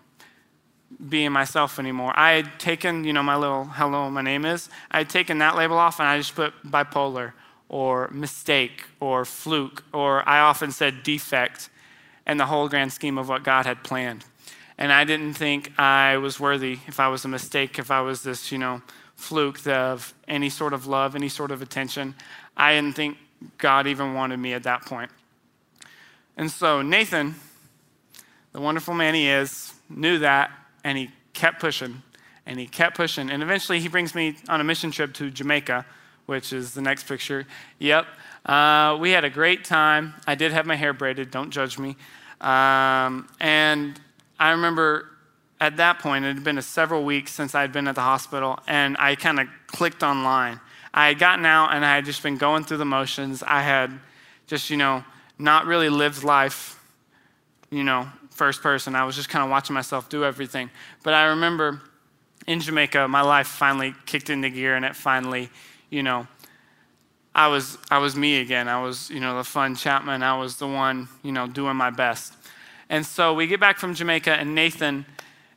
being 1.09 1.32
myself 1.32 1.78
anymore. 1.78 2.12
I 2.16 2.32
had 2.32 2.59
taken, 2.59 3.04
you 3.04 3.12
know, 3.12 3.22
my 3.22 3.37
little 3.37 3.64
hello, 3.64 4.11
my 4.11 4.22
name 4.22 4.44
is, 4.44 4.68
I 4.90 4.98
had 4.98 5.11
taken 5.11 5.38
that 5.38 5.56
label 5.56 5.76
off 5.76 6.00
and 6.00 6.09
I 6.09 6.16
just 6.18 6.35
put 6.35 6.54
bipolar 6.64 7.32
or 7.68 8.09
mistake 8.09 8.85
or 9.00 9.24
fluke 9.24 9.85
or 9.92 10.26
I 10.28 10.40
often 10.40 10.70
said 10.70 11.02
defect 11.02 11.68
and 12.24 12.40
the 12.40 12.46
whole 12.46 12.68
grand 12.68 12.92
scheme 12.92 13.18
of 13.18 13.28
what 13.28 13.44
God 13.44 13.66
had 13.66 13.82
planned. 13.85 14.24
And 14.78 14.92
I 14.92 15.04
didn't 15.04 15.35
think 15.35 15.78
I 15.78 16.16
was 16.18 16.38
worthy 16.38 16.78
if 16.87 17.00
I 17.00 17.09
was 17.09 17.24
a 17.24 17.28
mistake, 17.28 17.78
if 17.78 17.90
I 17.90 18.00
was 18.00 18.22
this, 18.22 18.52
you 18.52 18.59
know, 18.59 18.82
fluke 19.14 19.66
of 19.66 20.14
any 20.28 20.50
sort 20.50 20.72
of 20.72 20.87
love, 20.87 21.14
any 21.14 21.28
sort 21.28 21.50
of 21.50 21.62
attention. 21.62 22.14
I 22.56 22.74
didn't 22.74 22.94
think 22.94 23.16
God 23.59 23.87
even 23.87 24.14
wanted 24.14 24.38
me 24.38 24.52
at 24.52 24.64
that 24.64 24.82
point. 24.85 25.11
And 26.37 26.50
so 26.50 26.82
Nathan, 26.82 27.37
the 28.52 28.61
wonderful 28.61 28.92
man 28.92 29.14
he 29.14 29.28
is, 29.28 29.72
knew 29.88 30.18
that 30.18 30.50
and 30.87 30.96
he 30.96 31.11
kept 31.35 31.59
pushing 31.59 32.01
and 32.46 32.61
he 32.61 32.66
kept 32.68 32.96
pushing. 32.96 33.29
And 33.29 33.42
eventually 33.42 33.81
he 33.81 33.88
brings 33.88 34.14
me 34.14 34.37
on 34.49 34.61
a 34.61 34.64
mission 34.64 34.92
trip 34.92 35.12
to 35.14 35.31
Jamaica, 35.33 35.85
which 36.27 36.53
is 36.53 36.75
the 36.75 36.81
next 36.81 37.09
picture. 37.09 37.44
Yep. 37.81 38.07
Uh, 38.44 38.96
we 39.01 39.11
had 39.11 39.25
a 39.25 39.31
great 39.31 39.64
time. 39.64 40.14
I 40.29 40.37
did 40.37 40.53
have 40.53 40.64
my 40.64 40.77
hair 40.77 40.92
braided, 40.92 41.33
don't 41.33 41.51
judge 41.51 41.77
me. 41.77 41.96
Um, 42.40 43.29
and 43.40 44.01
I 44.38 44.53
remember 44.53 45.11
at 45.61 45.77
that 45.79 45.99
point, 45.99 46.25
it 46.25 46.35
had 46.35 46.44
been 46.44 46.62
several 46.62 47.05
weeks 47.05 47.33
since 47.33 47.57
I 47.57 47.62
had 47.62 47.72
been 47.72 47.88
at 47.88 47.96
the 47.96 48.03
hospital, 48.03 48.61
and 48.68 48.96
I 49.01 49.16
kind 49.16 49.40
of 49.40 49.49
clicked 49.66 50.05
online. 50.05 50.61
I 50.94 51.09
had 51.09 51.18
gotten 51.18 51.44
out 51.44 51.75
and 51.75 51.85
I 51.85 51.96
had 51.96 52.05
just 52.05 52.22
been 52.22 52.37
going 52.37 52.62
through 52.62 52.77
the 52.77 52.85
motions. 52.85 53.42
I 53.42 53.62
had 53.62 53.99
just, 54.46 54.70
you 54.70 54.77
know, 54.77 55.03
not 55.37 55.66
really 55.66 55.88
lived 55.88 56.22
life, 56.22 56.81
you 57.70 57.83
know, 57.83 58.09
first 58.37 58.62
person. 58.62 58.94
I 58.94 59.05
was 59.05 59.16
just 59.16 59.29
kind 59.29 59.42
of 59.42 59.51
watching 59.51 59.75
myself 59.75 60.09
do 60.09 60.25
everything. 60.25 60.70
But 61.03 61.14
I 61.14 61.25
remember 61.27 61.81
in 62.46 62.61
Jamaica, 62.61 63.09
my 63.09 63.22
life 63.22 63.49
finally 63.49 63.94
kicked 64.05 64.31
into 64.31 64.51
gear 64.51 64.77
and 64.77 64.85
it 64.85 64.94
finally, 64.94 65.51
you 65.90 66.03
know, 66.03 66.29
I 67.35 67.49
was, 67.49 67.77
I 67.90 67.99
was 67.99 68.14
me 68.16 68.40
again. 68.40 68.68
I 68.68 68.83
was, 68.83 69.11
you 69.11 69.20
know, 69.20 69.37
the 69.37 69.44
fun 69.44 69.75
Chapman. 69.75 70.22
I 70.22 70.38
was 70.38 70.57
the 70.57 70.66
one, 70.66 71.09
you 71.22 71.33
know, 71.33 71.46
doing 71.46 71.77
my 71.77 71.90
best. 71.90 72.35
And 72.88 73.05
so 73.05 73.35
we 73.35 73.46
get 73.46 73.59
back 73.59 73.79
from 73.79 73.94
Jamaica, 73.94 74.31
and 74.31 74.55
Nathan 74.55 75.05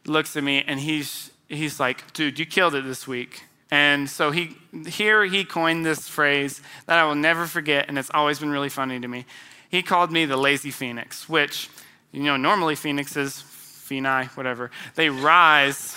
looks 0.05 0.35
at 0.35 0.43
me 0.43 0.63
and 0.65 0.79
he's, 0.79 1.31
he's 1.47 1.79
like, 1.79 2.11
dude, 2.13 2.39
you 2.39 2.45
killed 2.45 2.75
it 2.75 2.83
this 2.85 3.07
week. 3.07 3.43
And 3.71 4.09
so 4.09 4.31
he, 4.31 4.57
here 4.87 5.23
he 5.25 5.45
coined 5.45 5.85
this 5.85 6.07
phrase 6.07 6.61
that 6.87 6.97
I 6.97 7.05
will 7.05 7.15
never 7.15 7.45
forget, 7.45 7.85
and 7.87 7.99
it's 7.99 8.09
always 8.13 8.39
been 8.39 8.49
really 8.49 8.69
funny 8.69 8.99
to 8.99 9.07
me. 9.07 9.25
He 9.69 9.83
called 9.83 10.11
me 10.11 10.25
the 10.25 10.37
lazy 10.37 10.71
phoenix, 10.71 11.29
which, 11.29 11.69
you 12.11 12.23
know, 12.23 12.37
normally 12.37 12.75
phoenixes, 12.75 13.43
phoeni, 13.43 14.27
whatever, 14.29 14.71
they 14.95 15.09
rise 15.09 15.95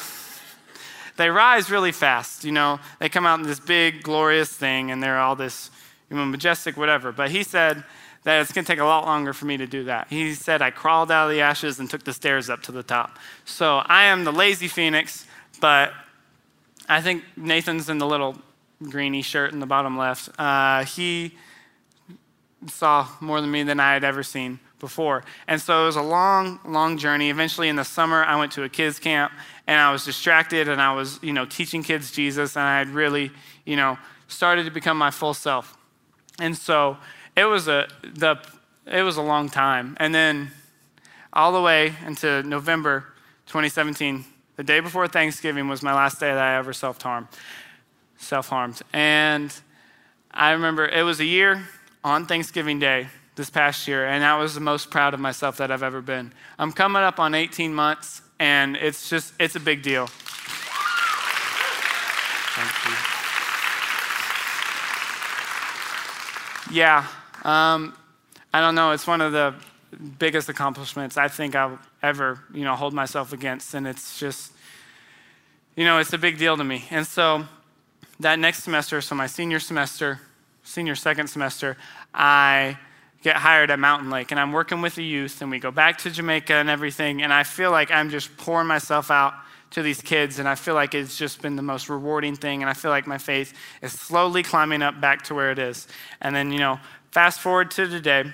they 1.16 1.28
rise 1.28 1.70
really 1.70 1.92
fast. 1.92 2.44
You 2.44 2.52
know, 2.52 2.80
they 2.98 3.08
come 3.08 3.26
out 3.26 3.38
in 3.38 3.46
this 3.46 3.60
big, 3.60 4.02
glorious 4.02 4.50
thing, 4.50 4.90
and 4.90 5.02
they're 5.02 5.18
all 5.18 5.36
this, 5.36 5.70
you 6.10 6.16
know, 6.16 6.24
majestic, 6.24 6.76
whatever. 6.76 7.12
But 7.12 7.30
he 7.30 7.42
said 7.42 7.84
that 8.24 8.40
it's 8.40 8.52
going 8.52 8.64
to 8.64 8.72
take 8.72 8.80
a 8.80 8.84
lot 8.84 9.04
longer 9.04 9.32
for 9.32 9.46
me 9.46 9.56
to 9.56 9.66
do 9.66 9.84
that. 9.84 10.08
He 10.08 10.34
said 10.34 10.62
I 10.62 10.70
crawled 10.70 11.10
out 11.10 11.28
of 11.28 11.34
the 11.34 11.40
ashes 11.40 11.78
and 11.78 11.90
took 11.90 12.04
the 12.04 12.12
stairs 12.12 12.48
up 12.48 12.62
to 12.62 12.72
the 12.72 12.82
top. 12.82 13.18
So 13.44 13.78
I 13.78 14.04
am 14.04 14.24
the 14.24 14.32
lazy 14.32 14.68
phoenix, 14.68 15.26
but 15.60 15.92
I 16.88 17.00
think 17.00 17.24
Nathan's 17.36 17.88
in 17.88 17.98
the 17.98 18.06
little 18.06 18.36
greeny 18.82 19.22
shirt 19.22 19.52
in 19.52 19.60
the 19.60 19.66
bottom 19.66 19.98
left. 19.98 20.28
Uh, 20.38 20.84
he 20.84 21.36
saw 22.68 23.08
more 23.20 23.40
than 23.40 23.50
me 23.50 23.64
than 23.64 23.80
I 23.80 23.92
had 23.92 24.04
ever 24.04 24.22
seen 24.22 24.60
before. 24.82 25.24
And 25.46 25.60
so 25.60 25.84
it 25.84 25.86
was 25.86 25.96
a 25.96 26.02
long, 26.02 26.58
long 26.66 26.98
journey. 26.98 27.30
Eventually, 27.30 27.70
in 27.70 27.76
the 27.76 27.84
summer, 27.84 28.24
I 28.24 28.36
went 28.36 28.52
to 28.52 28.64
a 28.64 28.68
kids' 28.68 28.98
camp 28.98 29.32
and 29.66 29.80
I 29.80 29.92
was 29.92 30.04
distracted 30.04 30.68
and 30.68 30.82
I 30.82 30.92
was, 30.92 31.20
you 31.22 31.32
know, 31.32 31.46
teaching 31.46 31.82
kids 31.82 32.10
Jesus 32.10 32.56
and 32.56 32.64
I 32.64 32.78
had 32.78 32.88
really, 32.88 33.30
you 33.64 33.76
know, 33.76 33.96
started 34.26 34.64
to 34.64 34.70
become 34.70 34.98
my 34.98 35.10
full 35.10 35.34
self. 35.34 35.78
And 36.38 36.58
so 36.58 36.98
it 37.36 37.44
was 37.44 37.68
a, 37.68 37.88
the, 38.02 38.36
it 38.84 39.02
was 39.02 39.16
a 39.16 39.22
long 39.22 39.48
time. 39.48 39.96
And 40.00 40.12
then 40.12 40.50
all 41.32 41.52
the 41.52 41.62
way 41.62 41.94
into 42.04 42.42
November 42.42 43.04
2017, 43.46 44.24
the 44.56 44.64
day 44.64 44.80
before 44.80 45.06
Thanksgiving 45.06 45.68
was 45.68 45.80
my 45.82 45.94
last 45.94 46.18
day 46.18 46.32
that 46.32 46.38
I 46.38 46.58
ever 46.58 46.72
self-harmed. 46.72 47.28
Self-harmed. 48.18 48.82
And 48.92 49.54
I 50.32 50.50
remember 50.50 50.86
it 50.86 51.02
was 51.02 51.20
a 51.20 51.24
year 51.24 51.68
on 52.02 52.26
Thanksgiving 52.26 52.80
Day 52.80 53.06
this 53.34 53.48
past 53.50 53.88
year, 53.88 54.06
and 54.06 54.24
I 54.24 54.38
was 54.38 54.54
the 54.54 54.60
most 54.60 54.90
proud 54.90 55.14
of 55.14 55.20
myself 55.20 55.56
that 55.56 55.70
I've 55.70 55.82
ever 55.82 56.02
been. 56.02 56.32
I'm 56.58 56.72
coming 56.72 57.02
up 57.02 57.18
on 57.18 57.34
18 57.34 57.72
months, 57.74 58.22
and 58.38 58.76
it's 58.76 59.08
just, 59.08 59.32
it's 59.40 59.56
a 59.56 59.60
big 59.60 59.82
deal. 59.82 60.08
Thank 62.54 62.70
you. 66.70 66.76
Yeah, 66.78 67.06
um, 67.44 67.96
I 68.52 68.60
don't 68.60 68.74
know. 68.74 68.92
It's 68.92 69.06
one 69.06 69.20
of 69.20 69.32
the 69.32 69.54
biggest 70.18 70.48
accomplishments 70.48 71.16
I 71.16 71.28
think 71.28 71.54
I'll 71.54 71.78
ever, 72.02 72.40
you 72.52 72.64
know, 72.64 72.74
hold 72.74 72.92
myself 72.92 73.32
against, 73.32 73.74
and 73.74 73.86
it's 73.86 74.18
just, 74.18 74.52
you 75.76 75.84
know, 75.84 75.98
it's 75.98 76.12
a 76.12 76.18
big 76.18 76.38
deal 76.38 76.56
to 76.56 76.64
me. 76.64 76.84
And 76.90 77.06
so 77.06 77.44
that 78.20 78.38
next 78.38 78.62
semester, 78.62 79.00
so 79.00 79.14
my 79.14 79.26
senior 79.26 79.60
semester, 79.60 80.20
senior 80.64 80.94
second 80.94 81.28
semester, 81.28 81.76
I 82.14 82.78
get 83.22 83.36
hired 83.36 83.70
at 83.70 83.78
Mountain 83.78 84.10
Lake 84.10 84.30
and 84.30 84.40
I'm 84.40 84.52
working 84.52 84.82
with 84.82 84.96
the 84.96 85.04
youth 85.04 85.40
and 85.42 85.50
we 85.50 85.58
go 85.58 85.70
back 85.70 85.98
to 85.98 86.10
Jamaica 86.10 86.54
and 86.54 86.68
everything 86.68 87.22
and 87.22 87.32
I 87.32 87.44
feel 87.44 87.70
like 87.70 87.90
I'm 87.90 88.10
just 88.10 88.36
pouring 88.36 88.66
myself 88.66 89.10
out 89.10 89.34
to 89.70 89.82
these 89.82 90.02
kids 90.02 90.38
and 90.38 90.48
I 90.48 90.54
feel 90.54 90.74
like 90.74 90.94
it's 90.94 91.16
just 91.16 91.40
been 91.40 91.56
the 91.56 91.62
most 91.62 91.88
rewarding 91.88 92.36
thing 92.36 92.62
and 92.62 92.68
I 92.68 92.74
feel 92.74 92.90
like 92.90 93.06
my 93.06 93.18
faith 93.18 93.54
is 93.80 93.92
slowly 93.92 94.42
climbing 94.42 94.82
up 94.82 95.00
back 95.00 95.22
to 95.24 95.34
where 95.34 95.50
it 95.50 95.58
is. 95.58 95.88
And 96.20 96.34
then, 96.34 96.52
you 96.52 96.58
know, 96.58 96.78
fast 97.10 97.40
forward 97.40 97.70
to 97.72 97.86
today, 97.86 98.24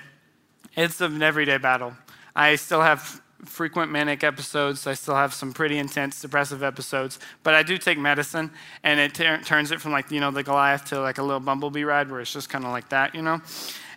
it's 0.75 0.99
an 1.01 1.21
everyday 1.21 1.57
battle. 1.57 1.93
I 2.35 2.55
still 2.55 2.81
have 2.81 3.21
frequent 3.45 3.91
manic 3.91 4.23
episodes. 4.23 4.85
I 4.85 4.93
still 4.93 5.15
have 5.15 5.33
some 5.33 5.53
pretty 5.53 5.77
intense 5.77 6.21
depressive 6.21 6.63
episodes, 6.63 7.19
but 7.43 7.53
I 7.53 7.63
do 7.63 7.77
take 7.77 7.97
medicine, 7.97 8.51
and 8.83 8.99
it 8.99 9.13
t- 9.13 9.37
turns 9.43 9.71
it 9.71 9.81
from 9.81 9.91
like 9.91 10.11
you 10.11 10.19
know 10.19 10.31
the 10.31 10.43
Goliath 10.43 10.85
to 10.85 11.01
like 11.01 11.17
a 11.17 11.23
little 11.23 11.39
bumblebee 11.39 11.83
ride, 11.83 12.11
where 12.11 12.21
it's 12.21 12.33
just 12.33 12.49
kind 12.49 12.65
of 12.65 12.71
like 12.71 12.89
that, 12.89 13.15
you 13.15 13.21
know. 13.21 13.41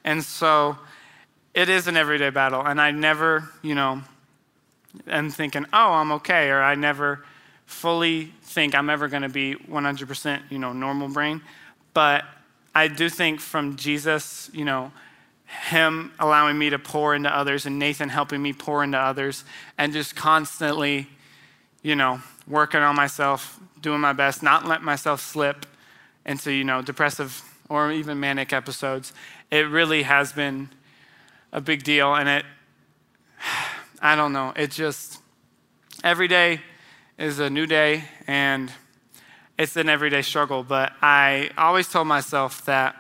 And 0.05 0.23
so 0.23 0.79
it 1.55 1.69
is 1.69 1.87
an 1.87 1.97
everyday 1.97 2.31
battle. 2.31 2.62
And 2.65 2.81
I 2.81 2.91
never, 2.91 3.49
you 3.62 3.75
know, 3.75 4.03
am 5.07 5.31
thinking, 5.31 5.67
oh, 5.73 5.93
I'm 5.93 6.12
okay, 6.12 6.51
or 6.51 6.62
I 6.62 6.75
never 6.75 7.25
fully 7.67 8.33
think 8.43 8.75
I'm 8.75 8.91
ever 8.91 9.09
going 9.09 9.23
to 9.23 9.29
be 9.29 9.55
100%, 9.55 10.41
you 10.51 10.59
know, 10.59 10.73
normal 10.73 11.09
brain. 11.09 11.41
But 11.95 12.25
I 12.75 12.88
do 12.88 13.09
think 13.09 13.41
from 13.41 13.77
Jesus, 13.77 14.51
you 14.53 14.65
know, 14.65 14.93
him 15.69 16.12
allowing 16.19 16.59
me 16.59 16.71
to 16.71 16.79
pour 16.79 17.15
into 17.15 17.35
others 17.35 17.67
and 17.67 17.79
Nathan 17.79 18.09
helping 18.09 18.41
me 18.41 18.53
pour 18.53 18.83
into 18.83 18.99
others 18.99 19.45
and 19.77 19.93
just 19.93 20.17
constantly, 20.17 21.09
you 21.83 21.95
know, 21.95 22.21
working 22.47 22.81
on 22.81 22.97
myself, 22.97 23.61
doing 23.81 24.01
my 24.01 24.15
best, 24.15 24.43
not 24.43 24.67
letting 24.67 24.85
myself 24.85 25.21
slip 25.21 25.67
into, 26.25 26.51
you 26.51 26.65
know, 26.65 26.81
depressive 26.81 27.43
or 27.69 27.93
even 27.93 28.19
manic 28.19 28.53
episodes. 28.53 29.12
It 29.53 29.69
really 29.69 30.03
has 30.05 30.33
been 30.33 30.71
a 31.53 31.61
big 31.61 31.83
deal 31.83 32.15
and 32.15 32.27
it 32.27 32.47
I 34.01 34.17
don't 34.17 34.33
know, 34.33 34.55
it 34.57 34.71
just 34.71 35.21
every 36.03 36.27
day 36.27 36.62
is 37.19 37.38
a 37.38 37.51
new 37.51 37.67
day 37.67 38.05
and 38.27 38.73
it's 39.59 39.77
an 39.77 39.91
everyday 39.91 40.23
struggle, 40.23 40.62
but 40.62 40.95
I 41.03 41.51
always 41.59 41.87
told 41.87 42.09
myself 42.09 42.65
that 42.65 42.97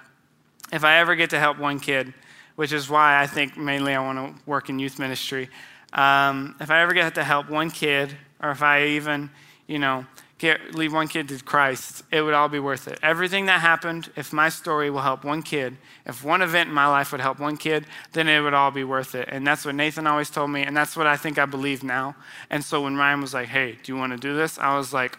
if 0.70 0.84
I 0.84 0.98
ever 0.98 1.16
get 1.16 1.30
to 1.30 1.38
help 1.38 1.58
one 1.58 1.80
kid, 1.80 2.12
which 2.56 2.74
is 2.74 2.90
why 2.90 3.18
I 3.18 3.26
think 3.26 3.56
mainly 3.56 3.94
I 3.94 4.04
want 4.04 4.18
to 4.18 4.42
work 4.44 4.68
in 4.68 4.78
youth 4.78 4.98
ministry, 4.98 5.48
um, 5.94 6.54
if 6.60 6.70
I 6.70 6.82
ever 6.82 6.92
get 6.92 7.14
to 7.14 7.24
help 7.24 7.48
one 7.48 7.70
kid, 7.70 8.14
or 8.42 8.50
if 8.50 8.62
I 8.62 8.88
even, 8.88 9.30
you 9.66 9.78
know, 9.78 10.04
get, 10.42 10.74
lead 10.74 10.92
one 10.92 11.06
kid 11.06 11.28
to 11.28 11.38
Christ, 11.38 12.02
it 12.10 12.20
would 12.20 12.34
all 12.34 12.48
be 12.48 12.58
worth 12.58 12.88
it. 12.88 12.98
Everything 13.00 13.46
that 13.46 13.60
happened, 13.60 14.10
if 14.16 14.32
my 14.32 14.48
story 14.48 14.90
will 14.90 15.02
help 15.02 15.24
one 15.24 15.40
kid, 15.40 15.76
if 16.04 16.24
one 16.24 16.42
event 16.42 16.68
in 16.68 16.74
my 16.74 16.88
life 16.88 17.12
would 17.12 17.20
help 17.20 17.38
one 17.38 17.56
kid, 17.56 17.86
then 18.12 18.26
it 18.26 18.40
would 18.40 18.52
all 18.52 18.72
be 18.72 18.82
worth 18.82 19.14
it. 19.14 19.28
And 19.30 19.46
that's 19.46 19.64
what 19.64 19.76
Nathan 19.76 20.04
always 20.04 20.30
told 20.30 20.50
me, 20.50 20.62
and 20.64 20.76
that's 20.76 20.96
what 20.96 21.06
I 21.06 21.16
think 21.16 21.38
I 21.38 21.46
believe 21.46 21.84
now. 21.84 22.16
And 22.50 22.64
so 22.64 22.82
when 22.82 22.96
Ryan 22.96 23.20
was 23.20 23.32
like, 23.32 23.48
hey, 23.48 23.78
do 23.84 23.92
you 23.92 23.96
want 23.96 24.12
to 24.14 24.18
do 24.18 24.34
this? 24.34 24.58
I 24.58 24.76
was 24.76 24.92
like, 24.92 25.16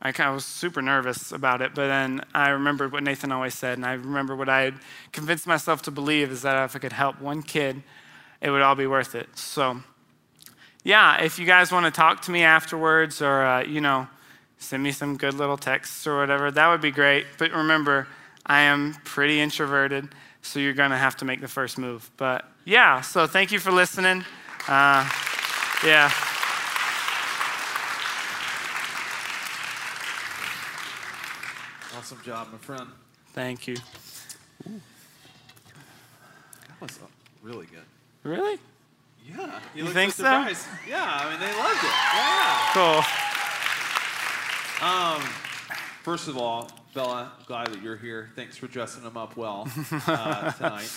I 0.00 0.12
kind 0.12 0.28
of 0.28 0.36
was 0.36 0.44
super 0.44 0.80
nervous 0.80 1.32
about 1.32 1.60
it, 1.60 1.74
but 1.74 1.88
then 1.88 2.20
I 2.32 2.50
remembered 2.50 2.92
what 2.92 3.02
Nathan 3.02 3.32
always 3.32 3.54
said, 3.54 3.76
and 3.76 3.84
I 3.84 3.94
remember 3.94 4.36
what 4.36 4.48
I 4.48 4.60
had 4.60 4.74
convinced 5.10 5.48
myself 5.48 5.82
to 5.82 5.90
believe 5.90 6.30
is 6.30 6.42
that 6.42 6.64
if 6.64 6.76
I 6.76 6.78
could 6.78 6.92
help 6.92 7.20
one 7.20 7.42
kid, 7.42 7.82
it 8.40 8.50
would 8.50 8.62
all 8.62 8.76
be 8.76 8.86
worth 8.86 9.16
it. 9.16 9.36
So, 9.36 9.80
yeah, 10.84 11.20
if 11.20 11.40
you 11.40 11.44
guys 11.44 11.72
want 11.72 11.86
to 11.86 11.90
talk 11.90 12.22
to 12.22 12.30
me 12.30 12.44
afterwards 12.44 13.20
or, 13.20 13.42
uh, 13.42 13.64
you 13.64 13.80
know, 13.80 14.06
send 14.58 14.82
me 14.82 14.92
some 14.92 15.16
good 15.16 15.34
little 15.34 15.56
texts 15.56 16.06
or 16.06 16.18
whatever, 16.18 16.50
that 16.50 16.68
would 16.68 16.80
be 16.80 16.90
great. 16.90 17.26
But 17.38 17.52
remember, 17.52 18.06
I 18.46 18.60
am 18.60 18.94
pretty 19.04 19.40
introverted, 19.40 20.08
so 20.42 20.58
you're 20.58 20.74
going 20.74 20.90
to 20.90 20.96
have 20.96 21.16
to 21.18 21.24
make 21.24 21.40
the 21.40 21.48
first 21.48 21.78
move. 21.78 22.10
But 22.16 22.44
yeah, 22.64 23.00
so 23.00 23.26
thank 23.26 23.52
you 23.52 23.58
for 23.58 23.70
listening. 23.70 24.24
Uh, 24.66 25.08
yeah. 25.84 26.10
Awesome 31.96 32.20
job, 32.24 32.48
my 32.52 32.58
friend. 32.58 32.88
Thank 33.32 33.66
you. 33.66 33.76
That 34.64 34.80
was 36.80 36.98
uh, 36.98 37.06
really 37.42 37.66
good. 37.66 37.84
Really? 38.22 38.58
Yeah. 39.28 39.60
You 39.74 39.84
look 39.84 39.92
think 39.94 40.12
so? 40.12 40.24
Yeah, 40.24 41.04
I 41.04 41.30
mean, 41.30 41.40
they 41.40 41.52
loved 41.56 41.84
it. 41.84 41.90
Yeah. 42.14 42.72
Cool. 42.72 43.37
Um, 44.80 45.20
first 46.04 46.28
of 46.28 46.36
all, 46.36 46.70
Bella, 46.94 47.32
glad 47.46 47.66
that 47.68 47.82
you're 47.82 47.96
here. 47.96 48.30
Thanks 48.36 48.56
for 48.56 48.68
dressing 48.68 49.02
him 49.02 49.16
up 49.16 49.36
well 49.36 49.68
uh, 50.06 50.52
tonight. 50.52 50.92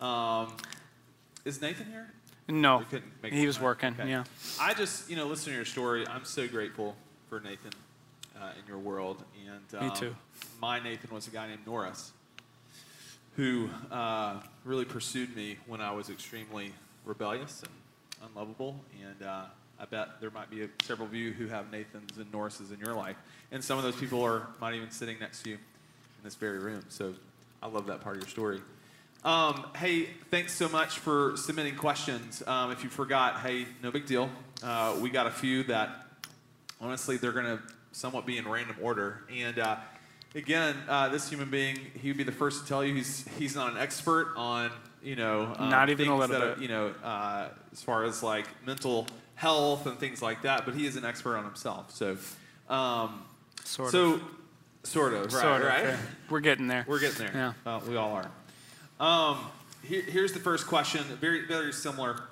Um, 0.00 0.56
is 1.44 1.60
Nathan 1.60 1.86
here? 1.86 2.10
No, 2.48 2.82
couldn't 2.88 3.12
make 3.22 3.32
it 3.32 3.36
he 3.36 3.46
was 3.46 3.60
working. 3.60 3.94
Okay. 3.98 4.08
Yeah. 4.08 4.24
I 4.58 4.72
just, 4.72 5.10
you 5.10 5.16
know, 5.16 5.26
listening 5.26 5.52
to 5.52 5.56
your 5.56 5.64
story, 5.66 6.06
I'm 6.08 6.24
so 6.24 6.48
grateful 6.48 6.96
for 7.28 7.40
Nathan 7.40 7.72
uh, 8.40 8.52
in 8.58 8.66
your 8.66 8.78
world. 8.78 9.22
And 9.46 9.82
Me 9.82 9.88
um, 9.88 9.96
too. 9.96 10.16
My 10.60 10.80
Nathan 10.80 11.14
was 11.14 11.28
a 11.28 11.30
guy 11.30 11.46
named 11.46 11.66
Norris 11.66 12.12
who 13.36 13.68
uh, 13.92 14.40
really 14.64 14.86
pursued 14.86 15.36
me 15.36 15.58
when 15.66 15.82
I 15.82 15.92
was 15.92 16.08
extremely 16.08 16.72
rebellious 17.04 17.62
and 17.62 18.30
unlovable. 18.30 18.80
And 19.02 19.26
uh, 19.26 19.44
I 19.80 19.86
bet 19.86 20.20
there 20.20 20.30
might 20.30 20.50
be 20.50 20.62
a, 20.62 20.68
several 20.82 21.08
of 21.08 21.14
you 21.14 21.32
who 21.32 21.46
have 21.46 21.70
Nathans 21.72 22.18
and 22.18 22.30
Norrises 22.30 22.72
in 22.72 22.78
your 22.78 22.94
life. 22.94 23.16
And 23.50 23.64
some 23.64 23.78
of 23.78 23.84
those 23.84 23.96
people 23.96 24.22
are 24.22 24.46
might 24.60 24.74
even 24.74 24.90
sitting 24.90 25.18
next 25.18 25.42
to 25.44 25.50
you 25.50 25.54
in 25.56 26.24
this 26.24 26.34
very 26.34 26.58
room. 26.58 26.84
So 26.88 27.14
I 27.62 27.68
love 27.68 27.86
that 27.86 28.02
part 28.02 28.16
of 28.16 28.22
your 28.22 28.28
story. 28.28 28.60
Um, 29.24 29.66
hey, 29.76 30.08
thanks 30.30 30.54
so 30.54 30.68
much 30.68 30.98
for 30.98 31.34
submitting 31.36 31.76
questions. 31.76 32.42
Um, 32.46 32.70
if 32.72 32.84
you 32.84 32.90
forgot, 32.90 33.40
hey, 33.40 33.66
no 33.82 33.90
big 33.90 34.06
deal. 34.06 34.30
Uh, 34.62 34.96
we 35.00 35.10
got 35.10 35.26
a 35.26 35.30
few 35.30 35.62
that, 35.64 35.90
honestly, 36.80 37.16
they're 37.16 37.32
going 37.32 37.46
to 37.46 37.60
somewhat 37.92 38.26
be 38.26 38.38
in 38.38 38.46
random 38.46 38.76
order. 38.80 39.22
And 39.34 39.58
uh, 39.58 39.76
again, 40.34 40.76
uh, 40.88 41.08
this 41.08 41.28
human 41.28 41.50
being, 41.50 41.78
he 42.00 42.08
would 42.08 42.18
be 42.18 42.24
the 42.24 42.32
first 42.32 42.62
to 42.62 42.68
tell 42.68 42.84
you 42.84 42.94
he's 42.94 43.26
he's 43.38 43.54
not 43.54 43.72
an 43.72 43.78
expert 43.78 44.34
on 44.36 44.70
you 45.02 45.16
know 45.16 45.52
um, 45.56 45.70
Not 45.70 45.90
even 45.90 46.08
a 46.08 46.16
little 46.16 46.36
are, 46.36 46.54
bit. 46.54 46.62
you 46.62 46.68
know 46.68 46.94
uh, 47.02 47.48
as 47.72 47.82
far 47.82 48.04
as 48.04 48.22
like 48.22 48.46
mental 48.64 49.06
health 49.40 49.86
and 49.86 49.98
things 49.98 50.20
like 50.20 50.42
that. 50.42 50.66
But 50.66 50.74
he 50.74 50.86
is 50.86 50.96
an 50.96 51.04
expert 51.04 51.36
on 51.36 51.44
himself. 51.44 51.90
So, 51.92 52.18
um, 52.68 53.24
Sort 53.64 53.88
of. 53.88 53.92
so 53.92 54.20
sort 54.82 55.14
of, 55.14 55.32
right? 55.32 55.42
Sort 55.42 55.62
of. 55.62 55.66
right. 55.66 55.84
yeah. 55.84 55.96
We're 56.28 56.40
getting 56.40 56.68
there. 56.68 56.84
We're 56.86 57.00
getting 57.00 57.26
there. 57.26 57.54
Yeah. 57.66 57.72
Uh, 57.76 57.80
we 57.88 57.96
all 57.96 58.12
are. 58.12 58.30
Um, 59.00 59.38
here, 59.82 60.02
here's 60.02 60.32
the 60.32 60.40
first 60.40 60.66
question, 60.66 61.02
very, 61.20 61.46
very 61.46 61.72
similar 61.72 62.22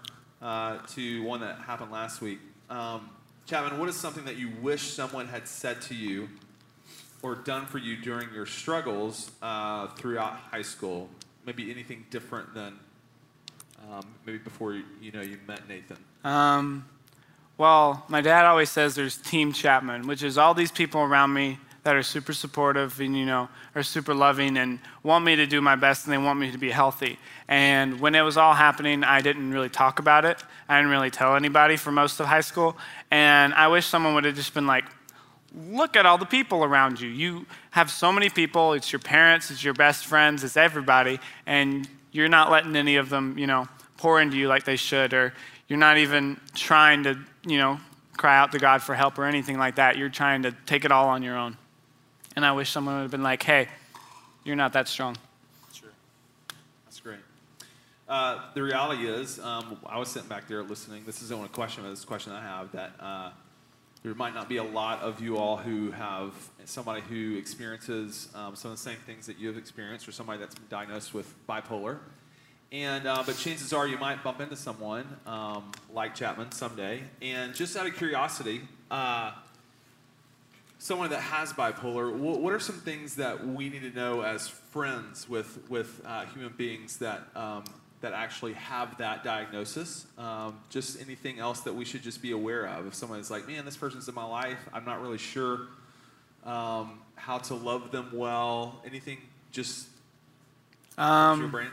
uh, 0.43 0.79
to 0.89 1.23
one 1.23 1.41
that 1.41 1.59
happened 1.61 1.91
last 1.91 2.21
week. 2.21 2.41
Um, 2.69 3.09
Chapman, 3.47 3.79
what 3.79 3.89
is 3.89 3.97
something 3.97 4.27
that 4.27 4.37
you 4.37 4.51
wish 4.61 4.83
someone 4.83 5.29
had 5.29 5.49
said 5.49 5.81
to 5.83 5.95
you 5.95 6.29
or 7.23 7.35
done 7.35 7.65
for 7.65 7.79
you 7.79 7.97
during 7.97 8.29
your 8.35 8.45
struggles 8.45 9.31
uh, 9.41 9.87
throughout 9.89 10.35
high 10.35 10.63
school? 10.63 11.09
Maybe 11.47 11.71
anything 11.71 12.05
different 12.11 12.53
than 12.53 12.79
um, 13.91 14.05
maybe 14.27 14.39
before 14.39 14.75
you, 14.75 14.83
you 15.01 15.13
know 15.13 15.23
you 15.23 15.39
met 15.47 15.67
Nathan. 15.67 15.97
Um, 16.25 16.85
well, 17.59 18.05
my 18.09 18.21
dad 18.21 18.47
always 18.47 18.71
says 18.71 18.95
there's 18.95 19.17
Team 19.17 19.53
Chapman, 19.53 20.07
which 20.07 20.23
is 20.23 20.39
all 20.39 20.55
these 20.55 20.71
people 20.71 21.01
around 21.01 21.33
me 21.35 21.59
that 21.83 21.97
are 21.97 22.03
super 22.03 22.33
supportive 22.33 23.01
and 23.01 23.17
you 23.17 23.25
know 23.25 23.49
are 23.75 23.83
super 23.83 24.15
loving 24.15 24.57
and 24.59 24.79
want 25.03 25.25
me 25.25 25.37
to 25.37 25.47
do 25.47 25.61
my 25.61 25.75
best 25.75 26.05
and 26.05 26.13
they 26.13 26.19
want 26.19 26.39
me 26.39 26.51
to 26.53 26.59
be 26.59 26.71
healthy. 26.71 27.19
And 27.49 27.99
when 28.01 28.15
it 28.15 28.21
was 28.21 28.37
all 28.37 28.55
happening, 28.55 29.03
I 29.03 29.21
didn't 29.21 29.51
really 29.51 29.69
talk 29.69 29.99
about 29.99 30.25
it. 30.25 30.43
I 30.69 30.79
didn't 30.79 30.91
really 30.91 31.11
tell 31.11 31.35
anybody 31.35 31.77
for 31.77 31.91
most 31.91 32.21
of 32.21 32.27
high 32.27 32.43
school. 32.43 32.77
And 33.11 33.55
I 33.55 33.69
wish 33.69 33.87
someone 33.87 34.15
would 34.15 34.25
have 34.25 34.35
just 34.35 34.55
been 34.55 34.67
like, 34.67 34.85
look 35.71 35.97
at 35.97 36.07
all 36.07 36.19
the 36.19 36.27
people 36.27 36.63
around 36.63 37.01
you. 37.01 37.09
You 37.09 37.47
have 37.71 37.91
so 37.91 38.13
many 38.13 38.29
people. 38.29 38.75
It's 38.75 38.93
your 38.93 39.01
parents, 39.01 39.51
it's 39.51 39.65
your 39.65 39.75
best 39.75 40.07
friends, 40.07 40.45
it's 40.45 40.57
everybody, 40.57 41.19
and 41.47 41.89
you're 42.13 42.29
not 42.29 42.51
letting 42.51 42.77
any 42.77 42.97
of 42.97 43.09
them, 43.09 43.39
you 43.39 43.47
know, 43.47 43.67
pour 43.97 44.21
into 44.21 44.37
you 44.37 44.47
like 44.47 44.65
they 44.65 44.77
should, 44.77 45.13
or 45.13 45.33
you're 45.69 45.79
not 45.79 45.99
even 45.99 46.41
trying 46.55 47.05
to, 47.05 47.19
you 47.47 47.59
know, 47.59 47.79
cry 48.17 48.37
out 48.37 48.53
to 48.53 48.59
God 48.59 48.83
for 48.83 48.95
help 48.95 49.19
or 49.19 49.25
anything 49.25 49.59
like 49.59 49.77
that. 49.77 49.97
You're 49.97 50.09
trying 50.09 50.43
to 50.43 50.53
take 50.67 50.85
it 50.85 50.91
all 50.91 51.09
on 51.09 51.23
your 51.23 51.37
own. 51.37 51.57
And 52.35 52.45
I 52.45 52.53
wish 52.53 52.71
someone 52.71 52.97
would 52.97 53.03
have 53.03 53.11
been 53.11 53.23
like, 53.23 53.43
hey, 53.43 53.69
you're 54.45 54.57
not 54.57 54.73
that 54.73 54.89
strong. 54.89 55.17
Sure. 55.73 55.91
That's 56.85 57.01
great. 57.01 57.19
Uh, 58.09 58.41
the 58.55 58.63
reality 58.63 59.07
is, 59.07 59.39
um, 59.41 59.79
I 59.87 59.99
was 59.99 60.09
sitting 60.09 60.29
back 60.29 60.49
there 60.49 60.63
listening. 60.63 61.05
This 61.05 61.23
isn't 61.23 61.45
a 61.45 61.49
question, 61.49 61.83
but 61.83 61.91
this 61.91 62.05
question 62.05 62.33
I 62.33 62.41
have 62.41 62.73
that 62.73 62.93
uh, 62.99 63.31
there 64.03 64.15
might 64.15 64.35
not 64.35 64.49
be 64.49 64.57
a 64.57 64.65
lot 64.65 65.01
of 65.01 65.21
you 65.21 65.37
all 65.37 65.57
who 65.57 65.91
have 65.91 66.33
somebody 66.65 67.03
who 67.03 67.37
experiences 67.37 68.29
um, 68.35 68.57
some 68.57 68.71
of 68.71 68.77
the 68.77 68.83
same 68.83 68.99
things 69.05 69.27
that 69.27 69.39
you 69.39 69.49
have 69.49 69.59
experienced, 69.59 70.09
or 70.09 70.13
somebody 70.13 70.39
that's 70.39 70.55
been 70.55 70.69
diagnosed 70.71 71.13
with 71.13 71.35
bipolar. 71.47 71.99
And 72.71 73.07
uh, 73.07 73.23
but 73.25 73.37
chances 73.39 73.73
are 73.73 73.89
you 73.89 73.97
might 73.97 74.23
bump 74.23 74.41
into 74.41 74.57
someone 74.57 75.07
um, 75.27 75.73
like 75.93 76.15
Chapman 76.15 76.53
someday. 76.53 77.03
And 77.23 77.55
just 77.55 77.77
out 77.77 77.87
of 77.87 77.97
curiosity, 77.97 78.61
uh, 78.91 79.33
someone 80.79 81.09
that 81.11 81.21
has 81.21 81.53
bipolar, 81.53 82.13
what, 82.15 82.41
what 82.41 82.53
are 82.53 82.61
some 82.61 82.77
things 82.77 83.17
that 83.17 83.47
we 83.47 83.71
need 83.71 83.83
to 83.83 83.91
know 83.91 84.21
as 84.21 84.49
friends 84.49 85.29
with 85.29 85.59
with 85.71 86.01
uh, 86.05 86.27
human 86.27 86.53
beings 86.59 86.99
that 86.99 87.23
um, 87.35 87.65
that 88.03 88.13
actually 88.13 88.53
have 88.53 88.99
that 88.99 89.25
diagnosis? 89.25 90.07
Um, 90.19 90.59
just 90.69 91.01
anything 91.01 91.39
else 91.39 91.61
that 91.61 91.75
we 91.75 91.87
should 91.87 92.03
just 92.03 92.21
be 92.21 92.33
aware 92.33 92.67
of? 92.67 92.87
If 92.87 92.95
someone's 92.95 93.31
like, 93.31 93.47
"Man, 93.49 93.65
this 93.65 93.79
person's 93.79 94.09
in 94.09 94.15
my 94.15 94.27
life. 94.27 94.59
I'm 94.75 94.85
not 94.85 95.01
really 95.01 95.19
sure 95.19 95.69
um, 96.45 97.01
how 97.15 97.39
to 97.39 97.55
love 97.55 97.93
them 97.93 98.11
well." 98.13 98.83
Anything 98.85 99.17
just 99.53 99.89
um, 100.99 101.41
your 101.41 101.49
brain? 101.49 101.71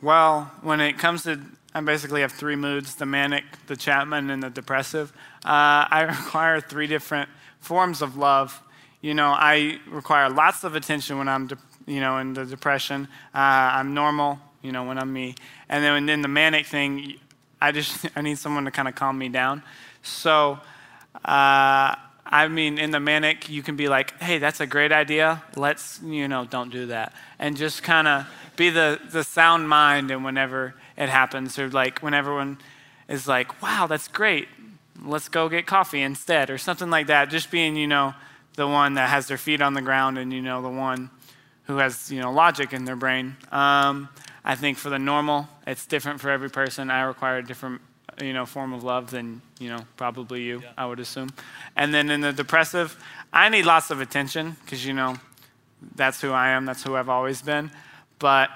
Well, 0.00 0.50
when 0.62 0.80
it 0.80 0.96
comes 0.96 1.24
to, 1.24 1.40
I 1.74 1.80
basically 1.80 2.20
have 2.20 2.30
three 2.30 2.54
moods 2.54 2.94
the 2.94 3.06
manic, 3.06 3.44
the 3.66 3.76
Chapman, 3.76 4.30
and 4.30 4.42
the 4.42 4.50
depressive. 4.50 5.12
Uh, 5.44 5.90
I 5.90 6.02
require 6.08 6.60
three 6.60 6.86
different 6.86 7.28
forms 7.58 8.00
of 8.00 8.16
love. 8.16 8.62
You 9.00 9.14
know, 9.14 9.28
I 9.28 9.80
require 9.88 10.30
lots 10.30 10.62
of 10.62 10.76
attention 10.76 11.18
when 11.18 11.28
I'm, 11.28 11.48
de- 11.48 11.58
you 11.86 12.00
know, 12.00 12.18
in 12.18 12.34
the 12.34 12.44
depression. 12.44 13.08
Uh, 13.34 13.38
I'm 13.38 13.92
normal, 13.92 14.38
you 14.62 14.70
know, 14.70 14.84
when 14.84 14.98
I'm 14.98 15.12
me. 15.12 15.34
And 15.68 15.82
then 15.82 16.08
in 16.08 16.22
the 16.22 16.28
manic 16.28 16.66
thing, 16.66 17.14
I 17.60 17.72
just, 17.72 18.06
I 18.16 18.20
need 18.20 18.38
someone 18.38 18.66
to 18.66 18.70
kind 18.70 18.86
of 18.86 18.94
calm 18.94 19.18
me 19.18 19.28
down. 19.28 19.64
So, 20.02 20.60
uh, 21.24 21.96
I 22.30 22.48
mean, 22.48 22.78
in 22.78 22.92
the 22.92 23.00
manic, 23.00 23.48
you 23.48 23.64
can 23.64 23.74
be 23.74 23.88
like, 23.88 24.16
hey, 24.20 24.38
that's 24.38 24.60
a 24.60 24.66
great 24.66 24.92
idea. 24.92 25.42
Let's, 25.56 26.00
you 26.02 26.28
know, 26.28 26.44
don't 26.44 26.70
do 26.70 26.86
that. 26.86 27.14
And 27.38 27.56
just 27.56 27.82
kind 27.82 28.06
of 28.06 28.26
be 28.58 28.68
the, 28.68 29.00
the 29.10 29.24
sound 29.24 29.68
mind 29.68 30.10
and 30.10 30.22
whenever 30.22 30.74
it 30.98 31.08
happens, 31.08 31.58
or 31.58 31.70
like 31.70 32.00
when 32.00 32.12
everyone 32.12 32.58
is 33.08 33.26
like, 33.26 33.62
wow, 33.62 33.86
that's 33.86 34.08
great, 34.08 34.48
let's 35.02 35.30
go 35.30 35.48
get 35.48 35.64
coffee 35.64 36.02
instead, 36.02 36.50
or 36.50 36.58
something 36.58 36.90
like 36.90 37.06
that. 37.06 37.30
Just 37.30 37.50
being, 37.50 37.76
you 37.76 37.86
know, 37.86 38.14
the 38.56 38.66
one 38.66 38.94
that 38.94 39.08
has 39.08 39.28
their 39.28 39.38
feet 39.38 39.62
on 39.62 39.72
the 39.72 39.80
ground 39.80 40.18
and, 40.18 40.32
you 40.32 40.42
know, 40.42 40.60
the 40.60 40.68
one 40.68 41.08
who 41.64 41.78
has, 41.78 42.10
you 42.10 42.20
know, 42.20 42.32
logic 42.32 42.72
in 42.72 42.84
their 42.84 42.96
brain. 42.96 43.36
Um, 43.52 44.08
I 44.44 44.56
think 44.56 44.76
for 44.76 44.90
the 44.90 44.98
normal, 44.98 45.48
it's 45.66 45.86
different 45.86 46.20
for 46.20 46.28
every 46.28 46.50
person. 46.50 46.90
I 46.90 47.02
require 47.02 47.38
a 47.38 47.44
different, 47.44 47.80
you 48.20 48.32
know, 48.32 48.44
form 48.44 48.72
of 48.72 48.82
love 48.82 49.10
than, 49.10 49.40
you 49.60 49.68
know, 49.68 49.86
probably 49.96 50.42
you, 50.42 50.60
yeah. 50.62 50.72
I 50.76 50.86
would 50.86 50.98
assume. 50.98 51.30
And 51.76 51.94
then 51.94 52.10
in 52.10 52.20
the 52.20 52.32
depressive, 52.32 52.96
I 53.32 53.48
need 53.48 53.64
lots 53.64 53.90
of 53.90 54.00
attention 54.00 54.56
because, 54.64 54.84
you 54.84 54.92
know, 54.92 55.16
that's 55.94 56.20
who 56.20 56.32
I 56.32 56.48
am, 56.48 56.64
that's 56.64 56.82
who 56.82 56.96
I've 56.96 57.08
always 57.08 57.40
been. 57.42 57.70
But 58.18 58.50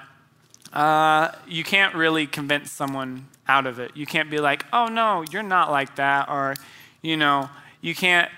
uh, 0.73 1.31
you 1.47 1.63
can't 1.63 1.95
really 1.95 2.27
convince 2.27 2.71
someone 2.71 3.27
out 3.47 3.67
of 3.67 3.79
it. 3.79 3.91
You 3.95 4.05
can't 4.05 4.29
be 4.29 4.39
like, 4.39 4.65
oh 4.73 4.87
no, 4.87 5.23
you're 5.31 5.43
not 5.43 5.71
like 5.71 5.95
that, 5.97 6.29
or, 6.29 6.55
you 7.01 7.17
know, 7.17 7.49
you 7.81 7.93
can't 7.93 8.31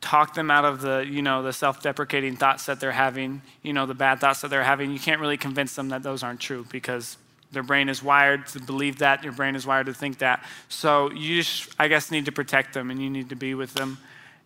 talk 0.00 0.34
them 0.34 0.50
out 0.50 0.64
of 0.64 0.80
the, 0.80 1.00
you 1.00 1.20
know, 1.20 1.42
the 1.42 1.52
self-deprecating 1.52 2.36
thoughts 2.36 2.66
that 2.66 2.80
they're 2.80 2.92
having, 2.92 3.42
you 3.62 3.72
know, 3.72 3.84
the 3.84 3.94
bad 3.94 4.18
thoughts 4.18 4.40
that 4.40 4.48
they're 4.48 4.64
having. 4.64 4.90
You 4.90 4.98
can't 4.98 5.20
really 5.20 5.36
convince 5.36 5.74
them 5.74 5.90
that 5.90 6.02
those 6.02 6.22
aren't 6.22 6.40
true 6.40 6.66
because 6.72 7.18
their 7.52 7.62
brain 7.62 7.88
is 7.88 8.02
wired 8.02 8.46
to 8.48 8.60
believe 8.60 8.98
that, 8.98 9.22
your 9.22 9.32
brain 9.32 9.54
is 9.54 9.66
wired 9.66 9.86
to 9.86 9.94
think 9.94 10.18
that. 10.18 10.44
So 10.68 11.10
you 11.10 11.42
just, 11.42 11.68
I 11.78 11.88
guess, 11.88 12.10
need 12.10 12.24
to 12.24 12.32
protect 12.32 12.72
them 12.72 12.90
and 12.90 13.02
you 13.02 13.10
need 13.10 13.28
to 13.28 13.36
be 13.36 13.54
with 13.54 13.74
them. 13.74 13.98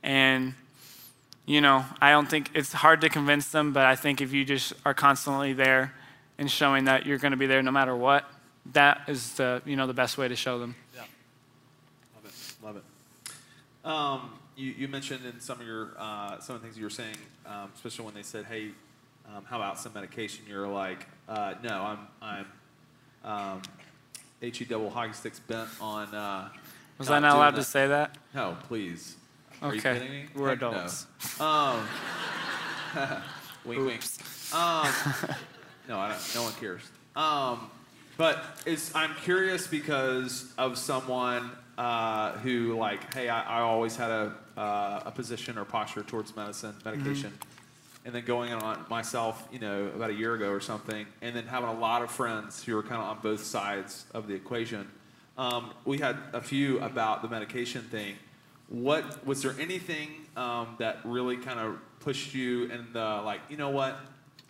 And, 0.03 0.55
you 1.47 1.61
know, 1.61 1.85
I 2.01 2.11
don't 2.11 2.29
think 2.29 2.51
it's 2.55 2.73
hard 2.73 3.01
to 3.03 3.09
convince 3.09 3.49
them, 3.49 3.73
but 3.73 3.87
I 3.87 3.95
think 3.95 4.21
if 4.21 4.33
you 4.33 4.45
just 4.45 4.73
are 4.85 4.95
constantly 4.95 5.53
there 5.53 5.95
and 6.39 6.51
showing 6.51 6.85
that 6.85 7.07
you're 7.07 7.19
going 7.19 7.33
to 7.33 7.37
be 7.37 7.47
there 7.47 7.63
no 7.63 7.71
matter 7.71 7.95
what, 7.97 8.25
that 8.73 9.03
is 9.09 9.35
the, 9.35 9.63
you 9.65 9.77
know, 9.77 9.87
the 9.87 9.95
best 9.95 10.19
way 10.19 10.29
to 10.29 10.37
show 10.37 10.59
them. 10.59 10.75
Yeah. 10.95 11.03
Love 12.15 12.25
it. 12.25 12.65
Love 12.65 12.77
it. 12.77 12.85
Um, 13.87 14.31
you, 14.57 14.73
you, 14.73 14.89
mentioned 14.89 15.25
in 15.27 15.41
some 15.41 15.61
of 15.61 15.67
your, 15.67 15.91
uh, 15.99 16.41
some 16.41 16.57
of 16.57 16.63
the 16.63 16.67
things 16.67 16.79
you 16.79 16.85
were 16.85 16.91
saying, 16.91 17.17
um, 17.47 17.71
especially 17.75 18.05
when 18.07 18.15
they 18.15 18.23
said, 18.23 18.47
hey, 18.47 18.71
um, 19.35 19.45
how 19.45 19.57
about 19.57 19.79
some 19.79 19.93
medication? 19.93 20.45
You're 20.49 20.69
like, 20.69 21.07
uh, 21.29 21.55
no, 21.63 21.97
I'm, 22.23 22.47
I'm 23.25 23.31
um, 23.31 23.63
HE 24.41 24.65
double 24.65 24.91
hockey 24.91 25.13
sticks 25.13 25.41
bent 25.41 25.69
on. 25.81 26.15
Uh, 26.15 26.49
Was 26.99 27.11
I 27.11 27.19
not 27.19 27.37
allowed 27.37 27.53
that. 27.53 27.61
to 27.61 27.65
say 27.65 27.87
that? 27.89 28.17
No, 28.35 28.57
please. 28.65 29.17
Are 29.63 29.69
okay. 29.69 29.77
you 29.77 29.83
kidding 29.83 30.11
me? 30.11 30.27
We're 30.35 30.49
Heck 30.51 30.59
adults. 30.59 31.07
No. 31.39 31.47
Um, 31.47 31.87
wink, 33.65 33.87
wink. 33.87 34.03
No, 35.89 35.99
I 35.99 36.11
don't, 36.11 36.35
no 36.35 36.43
one 36.43 36.53
cares. 36.55 36.83
Um, 37.17 37.71
but 38.17 38.45
it's, 38.67 38.95
I'm 38.95 39.15
curious 39.17 39.67
because 39.67 40.53
of 40.57 40.79
someone 40.79 41.51
uh, 41.77 42.33
who, 42.39 42.77
like, 42.79 43.13
hey, 43.15 43.29
I, 43.29 43.59
I 43.59 43.61
always 43.61 43.97
had 43.97 44.11
a, 44.11 44.33
uh, 44.57 45.03
a 45.07 45.11
position 45.11 45.59
or 45.59 45.65
posture 45.65 46.03
towards 46.03 46.35
medicine, 46.37 46.75
medication. 46.85 47.31
Mm-hmm 47.31 47.51
and 48.05 48.15
then 48.15 48.25
going 48.25 48.53
on 48.53 48.85
myself, 48.91 49.49
you 49.51 49.59
know, 49.59 49.87
about 49.95 50.11
a 50.11 50.15
year 50.15 50.35
ago 50.35 50.51
or 50.51 50.61
something, 50.61 51.07
and 51.23 51.35
then 51.35 51.47
having 51.47 51.71
a 51.71 51.79
lot 51.79 52.03
of 52.03 52.11
friends 52.11 52.63
who 52.63 52.77
are 52.77 52.83
kind 52.83 52.97
of 52.97 53.09
on 53.09 53.19
both 53.21 53.43
sides 53.43 54.05
of 54.13 54.29
the 54.29 54.35
equation. 54.35 54.87
Um, 55.39 55.73
we 55.85 55.99
had 55.99 56.17
a 56.33 56.41
few 56.41 56.81
about 56.81 57.23
the 57.23 57.29
medication 57.29 57.83
thing. 57.83 58.17
What 58.69 59.27
was 59.27 59.43
there 59.43 59.55
anything 59.59 60.11
um, 60.37 60.77
that 60.79 60.99
really 61.05 61.37
kind 61.37 61.59
of 61.59 61.79
pushed 62.01 62.35
you 62.35 62.65
in 62.65 62.87
the 62.93 63.23
like, 63.25 63.41
you 63.49 63.57
know 63.57 63.71
what, 63.71 63.99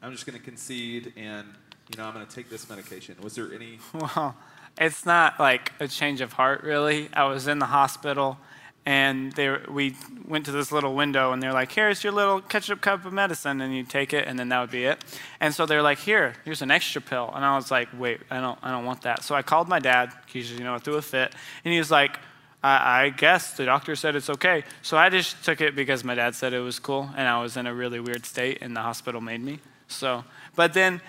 I'm 0.05 0.13
just 0.13 0.27
going 0.27 0.39
to 0.39 0.45
concede 0.45 1.15
and 1.17 1.49
you 1.91 1.97
know 1.97 2.05
I'm 2.05 2.13
going 2.13 2.27
to 2.27 2.35
take 2.35 2.51
this 2.51 2.69
medication? 2.69 3.17
Was 3.23 3.37
there 3.37 3.51
any? 3.53 3.79
Well, 3.95 4.37
it's 4.79 5.07
not 5.07 5.41
like 5.41 5.73
a 5.81 5.89
change 5.89 6.21
of 6.21 6.35
heart 6.35 6.63
really. 6.63 7.09
I 7.15 7.25
was 7.25 7.47
in 7.47 7.59
the 7.59 7.67
hospital 7.67 8.37
and 8.85 9.33
they, 9.33 9.57
we 9.71 9.97
went 10.29 10.45
to 10.45 10.53
this 10.53 10.71
little 10.71 10.95
window 10.95 11.33
and 11.33 11.43
they're 11.43 11.55
like 11.55 11.73
here's 11.73 12.05
your 12.05 12.13
little 12.13 12.43
ketchup 12.43 12.83
cup 12.83 13.07
of 13.07 13.15
medicine 13.15 13.63
and 13.63 13.75
you 13.75 13.83
take 13.83 14.13
it 14.13 14.29
and 14.29 14.39
then 14.39 14.51
that 14.51 14.61
would 14.61 14.71
be 14.71 14.85
it 14.85 15.03
and 15.41 15.55
so 15.55 15.65
they're 15.65 15.81
like 15.81 15.97
here 15.97 16.35
here's 16.45 16.61
an 16.61 16.71
extra 16.71 17.01
pill 17.01 17.33
and 17.35 17.43
i 17.47 17.57
was 17.57 17.71
like 17.71 17.89
wait 17.97 18.21
i 18.31 18.39
don't 18.39 18.59
i 18.63 18.71
don't 18.71 18.85
want 18.85 19.01
that 19.01 19.25
so 19.25 19.35
i 19.35 19.41
called 19.41 19.69
my 19.69 19.79
dad 19.79 20.13
because 20.27 20.53
you 20.53 20.65
know 20.65 20.77
threw 20.77 20.97
a 20.97 21.03
fit 21.03 21.35
and 21.65 21.73
he 21.73 21.79
was 21.79 21.91
like 21.91 22.19
I, 22.63 23.05
I 23.05 23.09
guess 23.09 23.57
the 23.57 23.65
doctor 23.65 23.97
said 23.97 24.17
it's 24.17 24.29
okay 24.29 24.65
so 24.83 24.99
i 24.99 25.09
just 25.09 25.43
took 25.43 25.63
it 25.63 25.75
because 25.75 26.05
my 26.05 26.15
dad 26.15 26.35
said 26.35 26.53
it 26.53 26.61
was 26.61 26.79
cool 26.79 27.09
and 27.17 27.27
i 27.27 27.41
was 27.41 27.57
in 27.57 27.67
a 27.67 27.73
really 27.73 28.01
weird 28.01 28.27
state 28.27 28.59
and 28.61 28.77
the 28.77 28.83
hospital 28.83 29.23
made 29.23 29.41
me 29.41 29.61
so 29.89 30.25
but 30.57 30.73
then 30.75 31.01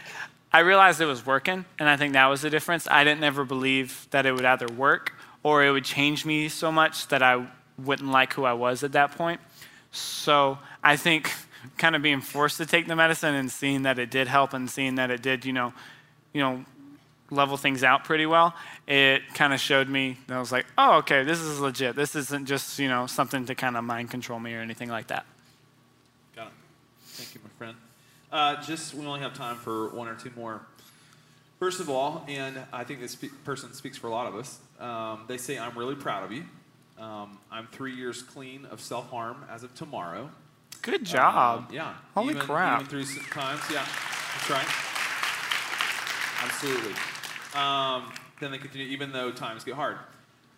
i 0.51 0.59
realized 0.59 1.01
it 1.01 1.05
was 1.05 1.25
working 1.25 1.65
and 1.79 1.89
i 1.89 1.95
think 1.97 2.13
that 2.13 2.27
was 2.27 2.41
the 2.41 2.49
difference 2.49 2.87
i 2.89 3.03
didn't 3.03 3.23
ever 3.23 3.43
believe 3.43 4.07
that 4.11 4.25
it 4.25 4.31
would 4.31 4.45
either 4.45 4.67
work 4.67 5.13
or 5.43 5.63
it 5.63 5.71
would 5.71 5.85
change 5.85 6.25
me 6.25 6.49
so 6.49 6.71
much 6.71 7.07
that 7.07 7.21
i 7.21 7.45
wouldn't 7.77 8.09
like 8.09 8.33
who 8.33 8.43
I 8.43 8.53
was 8.53 8.83
at 8.83 8.93
that 8.93 9.11
point. 9.11 9.39
So 9.91 10.57
I 10.83 10.95
think 10.95 11.31
kind 11.77 11.95
of 11.95 12.01
being 12.01 12.21
forced 12.21 12.57
to 12.57 12.65
take 12.65 12.87
the 12.87 12.95
medicine 12.95 13.35
and 13.35 13.51
seeing 13.51 13.83
that 13.83 13.99
it 13.99 14.09
did 14.09 14.27
help 14.27 14.53
and 14.53 14.69
seeing 14.69 14.95
that 14.95 15.11
it 15.11 15.21
did, 15.21 15.45
you 15.45 15.53
know, 15.53 15.73
you 16.33 16.41
know, 16.41 16.65
level 17.31 17.57
things 17.57 17.83
out 17.83 18.03
pretty 18.03 18.25
well, 18.25 18.53
it 18.87 19.21
kind 19.33 19.51
of 19.51 19.59
showed 19.59 19.89
me 19.89 20.17
that 20.27 20.37
I 20.37 20.39
was 20.39 20.51
like, 20.51 20.67
oh, 20.77 20.97
okay, 20.97 21.23
this 21.23 21.39
is 21.39 21.59
legit. 21.59 21.95
This 21.95 22.15
isn't 22.15 22.45
just, 22.45 22.77
you 22.77 22.87
know, 22.87 23.07
something 23.07 23.45
to 23.47 23.55
kind 23.55 23.75
of 23.75 23.83
mind 23.83 24.11
control 24.11 24.39
me 24.39 24.53
or 24.53 24.59
anything 24.59 24.89
like 24.89 25.07
that. 25.07 25.25
Got 26.35 26.47
it. 26.47 26.53
Thank 27.05 27.33
you, 27.33 27.41
my 27.43 27.49
friend. 27.57 27.75
Uh, 28.35 28.61
just, 28.63 28.93
we 28.93 29.05
only 29.05 29.21
have 29.21 29.33
time 29.33 29.55
for 29.55 29.87
one 29.91 30.09
or 30.09 30.15
two 30.15 30.29
more. 30.35 30.59
First 31.57 31.79
of 31.79 31.89
all, 31.89 32.25
and 32.27 32.59
I 32.73 32.83
think 32.83 32.99
this 32.99 33.15
person 33.45 33.71
speaks 33.71 33.97
for 33.97 34.07
a 34.07 34.09
lot 34.09 34.27
of 34.27 34.35
us, 34.35 34.59
um, 34.77 35.23
they 35.29 35.37
say, 35.37 35.57
I'm 35.57 35.77
really 35.77 35.95
proud 35.95 36.25
of 36.25 36.33
you. 36.33 36.43
Um, 36.99 37.37
I'm 37.49 37.67
three 37.67 37.95
years 37.95 38.21
clean 38.21 38.65
of 38.65 38.81
self 38.81 39.09
harm 39.09 39.45
as 39.49 39.63
of 39.63 39.73
tomorrow. 39.73 40.29
Good 40.81 41.05
job. 41.05 41.59
Um, 41.59 41.73
yeah. 41.73 41.93
Holy 42.13 42.31
even, 42.31 42.41
crap. 42.41 42.81
Even 42.81 43.05
three 43.05 43.05
times. 43.31 43.61
Yeah. 43.71 43.85
That's 44.33 44.49
right. 44.49 44.67
Absolutely. 46.43 46.93
Um, 47.57 48.11
then 48.41 48.51
they 48.51 48.57
continue, 48.57 48.87
even 48.87 49.13
though 49.13 49.31
times 49.31 49.63
get 49.63 49.75
hard. 49.75 49.95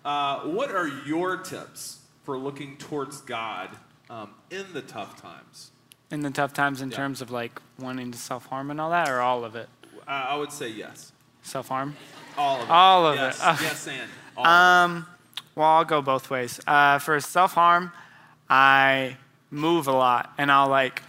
Uh, 0.04 0.40
what 0.40 0.72
are 0.72 0.88
your 0.88 1.38
tips 1.38 2.00
for 2.24 2.40
looking 2.40 2.78
towards 2.78 3.22
God 3.22 3.70
um, 4.10 4.32
in 4.50 4.66
the 4.74 4.82
tough 4.82 5.22
times? 5.22 5.70
In 6.10 6.22
the 6.22 6.32
tough 6.32 6.54
times, 6.54 6.82
in 6.82 6.90
yeah. 6.90 6.98
terms 6.98 7.22
of 7.22 7.32
like 7.32 7.60
wanting 7.80 8.12
to 8.12 8.18
self 8.18 8.46
harm 8.46 8.72
and 8.72 8.80
all 8.80 8.92
that, 8.92 9.10
or 9.10 9.20
all 9.20 9.44
of 9.44 9.56
it? 9.56 9.68
Uh, 10.08 10.12
I 10.12 10.36
would 10.38 10.52
say 10.52 10.70
yes. 10.70 11.12
Self 11.44 11.68
harm? 11.68 11.96
All 12.38 12.58
of 12.58 12.64
it. 12.64 12.72
All 12.72 13.08
of 13.08 13.16
yes. 13.16 13.40
it. 13.40 13.64
yes, 13.64 13.88
and. 13.88 14.10
um, 14.46 15.06
well, 15.56 15.68
I'll 15.68 15.86
go 15.86 16.02
both 16.02 16.30
ways. 16.30 16.62
Uh, 16.66 17.00
for 17.00 17.20
self 17.20 17.54
harm, 17.54 17.92
I 18.50 19.18
move 19.52 19.88
a 19.88 19.92
lot, 19.92 20.34
and 20.38 20.52
I'll 20.52 20.70
like 20.70 21.02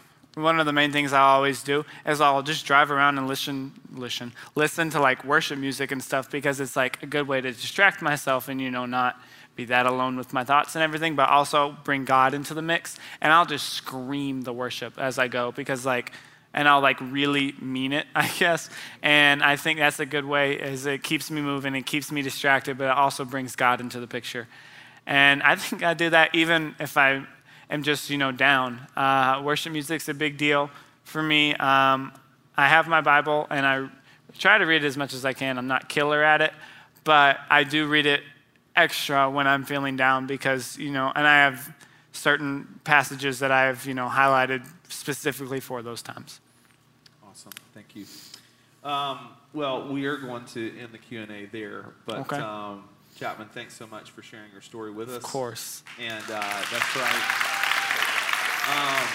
one 0.42 0.60
of 0.60 0.66
the 0.66 0.72
main 0.72 0.92
things 0.92 1.12
I 1.12 1.20
always 1.20 1.62
do 1.62 1.84
is 2.06 2.20
I'll 2.20 2.42
just 2.42 2.64
drive 2.64 2.90
around 2.90 3.18
and 3.18 3.26
listen, 3.26 3.72
listen, 3.92 4.32
listen 4.54 4.90
to 4.90 5.00
like 5.00 5.24
worship 5.24 5.58
music 5.58 5.90
and 5.90 6.02
stuff 6.02 6.30
because 6.30 6.60
it's 6.60 6.76
like 6.76 7.02
a 7.02 7.06
good 7.06 7.26
way 7.26 7.40
to 7.40 7.50
distract 7.50 8.02
myself 8.02 8.48
and 8.48 8.60
you 8.60 8.70
know 8.70 8.86
not 8.86 9.20
be 9.58 9.64
that 9.64 9.86
alone 9.86 10.16
with 10.16 10.32
my 10.32 10.44
thoughts 10.44 10.76
and 10.76 10.84
everything, 10.84 11.16
but 11.16 11.28
also 11.28 11.76
bring 11.82 12.04
God 12.04 12.32
into 12.32 12.54
the 12.54 12.62
mix. 12.62 12.96
And 13.20 13.32
I'll 13.32 13.44
just 13.44 13.70
scream 13.70 14.42
the 14.42 14.52
worship 14.52 14.96
as 14.96 15.18
I 15.18 15.26
go 15.26 15.50
because 15.50 15.84
like 15.84 16.12
and 16.54 16.68
I'll 16.68 16.80
like 16.80 16.98
really 17.00 17.54
mean 17.60 17.92
it, 17.92 18.06
I 18.14 18.28
guess. 18.38 18.70
And 19.02 19.42
I 19.42 19.56
think 19.56 19.80
that's 19.80 19.98
a 19.98 20.06
good 20.06 20.24
way 20.24 20.54
is 20.54 20.86
it 20.86 21.02
keeps 21.02 21.28
me 21.30 21.42
moving, 21.42 21.74
it 21.74 21.86
keeps 21.86 22.10
me 22.12 22.22
distracted, 22.22 22.78
but 22.78 22.84
it 22.84 22.96
also 22.96 23.24
brings 23.24 23.56
God 23.56 23.80
into 23.80 23.98
the 23.98 24.06
picture. 24.06 24.46
And 25.06 25.42
I 25.42 25.56
think 25.56 25.82
I 25.82 25.92
do 25.92 26.08
that 26.10 26.34
even 26.36 26.76
if 26.78 26.96
I 26.96 27.26
am 27.68 27.82
just, 27.82 28.08
you 28.08 28.16
know, 28.16 28.30
down. 28.30 28.80
Uh, 28.96 29.42
worship 29.44 29.72
music's 29.72 30.08
a 30.08 30.14
big 30.14 30.38
deal 30.38 30.70
for 31.02 31.20
me. 31.20 31.52
Um, 31.54 32.12
I 32.56 32.68
have 32.68 32.86
my 32.86 33.00
Bible 33.00 33.48
and 33.50 33.66
I 33.66 33.88
try 34.38 34.56
to 34.56 34.64
read 34.64 34.84
it 34.84 34.86
as 34.86 34.96
much 34.96 35.14
as 35.14 35.24
I 35.24 35.32
can. 35.32 35.58
I'm 35.58 35.66
not 35.66 35.88
killer 35.88 36.22
at 36.22 36.42
it, 36.42 36.52
but 37.02 37.38
I 37.50 37.64
do 37.64 37.88
read 37.88 38.06
it 38.06 38.22
extra 38.78 39.28
when 39.28 39.46
I'm 39.46 39.64
feeling 39.64 39.96
down 39.96 40.26
because, 40.26 40.78
you 40.78 40.90
know, 40.90 41.12
and 41.14 41.26
I 41.26 41.38
have 41.44 41.74
certain 42.12 42.80
passages 42.84 43.40
that 43.40 43.50
I 43.50 43.62
have, 43.66 43.84
you 43.84 43.94
know, 43.94 44.08
highlighted 44.08 44.64
specifically 44.88 45.60
for 45.60 45.82
those 45.82 46.00
times. 46.00 46.40
Awesome, 47.28 47.52
thank 47.74 47.94
you. 47.94 48.06
Um, 48.84 49.30
well, 49.52 49.88
we 49.88 50.06
are 50.06 50.16
going 50.16 50.44
to 50.46 50.78
end 50.78 50.92
the 50.92 50.98
Q 50.98 51.22
and 51.22 51.32
A 51.32 51.46
there, 51.46 51.86
but 52.06 52.18
okay. 52.20 52.38
um, 52.38 52.84
Chapman, 53.18 53.48
thanks 53.48 53.74
so 53.74 53.86
much 53.86 54.12
for 54.12 54.22
sharing 54.22 54.52
your 54.52 54.62
story 54.62 54.92
with 54.92 55.10
us. 55.10 55.16
Of 55.16 55.22
course. 55.24 55.82
And 55.98 56.24
uh, 56.30 56.62
that's 56.70 56.96
right. 56.96 57.22
Um, 58.68 59.08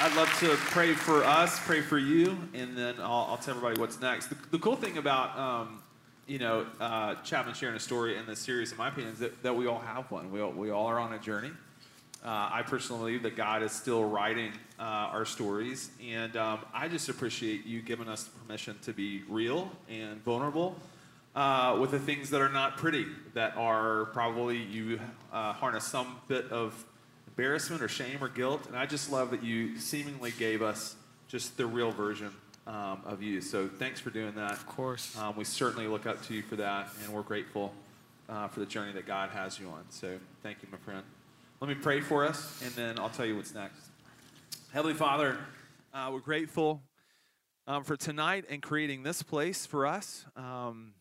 I'd 0.00 0.14
love 0.16 0.32
to 0.40 0.54
pray 0.70 0.92
for 0.92 1.24
us, 1.24 1.58
pray 1.60 1.80
for 1.80 1.98
you, 1.98 2.36
and 2.54 2.76
then 2.76 2.96
I'll, 2.98 3.26
I'll 3.30 3.36
tell 3.36 3.56
everybody 3.56 3.80
what's 3.80 4.00
next. 4.00 4.26
The, 4.26 4.36
the 4.50 4.58
cool 4.58 4.76
thing 4.76 4.98
about 4.98 5.36
um, 5.38 5.82
you 6.28 6.38
know 6.38 6.66
uh, 6.78 7.14
Chapman 7.24 7.54
sharing 7.54 7.74
a 7.74 7.80
story 7.80 8.16
in 8.16 8.26
this 8.26 8.38
series, 8.38 8.70
in 8.70 8.78
my 8.78 8.88
opinion, 8.88 9.14
is 9.14 9.18
that, 9.20 9.42
that 9.42 9.56
we 9.56 9.66
all 9.66 9.80
have 9.80 10.10
one. 10.10 10.30
We 10.30 10.40
all, 10.40 10.52
we 10.52 10.70
all 10.70 10.86
are 10.86 11.00
on 11.00 11.12
a 11.14 11.18
journey. 11.18 11.50
Uh, 12.24 12.50
I 12.52 12.62
personally 12.66 13.00
believe 13.00 13.22
that 13.22 13.36
God 13.36 13.62
is 13.62 13.72
still 13.72 14.04
writing 14.04 14.52
uh, 14.78 14.82
our 14.82 15.24
stories, 15.24 15.90
and 16.06 16.36
um, 16.36 16.60
I 16.74 16.88
just 16.88 17.08
appreciate 17.08 17.64
you 17.64 17.80
giving 17.80 18.08
us 18.08 18.28
permission 18.28 18.76
to 18.82 18.92
be 18.92 19.22
real 19.28 19.70
and 19.88 20.22
vulnerable 20.22 20.76
uh, 21.34 21.78
with 21.80 21.92
the 21.92 21.98
things 21.98 22.30
that 22.30 22.40
are 22.40 22.48
not 22.50 22.76
pretty, 22.76 23.06
that 23.34 23.56
are 23.56 24.06
probably 24.06 24.58
you 24.58 25.00
uh, 25.32 25.54
harness 25.54 25.84
some 25.84 26.16
bit 26.28 26.50
of 26.50 26.84
embarrassment 27.28 27.80
or 27.82 27.88
shame 27.88 28.18
or 28.20 28.28
guilt. 28.28 28.66
And 28.66 28.76
I 28.76 28.84
just 28.84 29.10
love 29.10 29.30
that 29.30 29.42
you 29.42 29.78
seemingly 29.78 30.32
gave 30.32 30.60
us 30.60 30.96
just 31.28 31.56
the 31.56 31.66
real 31.66 31.92
version 31.92 32.32
um, 32.68 33.00
of 33.06 33.22
you. 33.22 33.40
So 33.40 33.66
thanks 33.66 33.98
for 33.98 34.10
doing 34.10 34.34
that. 34.34 34.52
Of 34.52 34.66
course. 34.66 35.16
Um, 35.18 35.34
we 35.36 35.44
certainly 35.44 35.88
look 35.88 36.06
up 36.06 36.22
to 36.26 36.34
you 36.34 36.42
for 36.42 36.56
that, 36.56 36.90
and 37.02 37.12
we're 37.12 37.22
grateful 37.22 37.72
uh, 38.28 38.46
for 38.48 38.60
the 38.60 38.66
journey 38.66 38.92
that 38.92 39.06
God 39.06 39.30
has 39.30 39.58
you 39.58 39.68
on. 39.68 39.84
So 39.88 40.18
thank 40.42 40.62
you, 40.62 40.68
my 40.70 40.78
friend. 40.78 41.02
Let 41.60 41.68
me 41.68 41.74
pray 41.74 42.00
for 42.00 42.24
us, 42.24 42.62
and 42.62 42.70
then 42.72 42.98
I'll 42.98 43.08
tell 43.08 43.26
you 43.26 43.36
what's 43.36 43.54
next. 43.54 43.80
Heavenly 44.72 44.94
Father, 44.94 45.38
uh, 45.94 46.10
we're 46.12 46.20
grateful 46.20 46.82
um, 47.66 47.84
for 47.84 47.96
tonight 47.96 48.44
and 48.48 48.62
creating 48.62 49.02
this 49.02 49.22
place 49.22 49.64
for 49.66 49.86
us. 49.86 50.26
Um, 50.36 50.92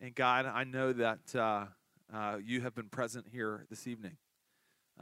and 0.00 0.14
God, 0.14 0.46
I 0.46 0.64
know 0.64 0.92
that 0.92 1.34
uh, 1.34 1.64
uh, 2.12 2.36
you 2.44 2.60
have 2.60 2.74
been 2.74 2.90
present 2.90 3.26
here 3.32 3.64
this 3.70 3.86
evening, 3.86 4.18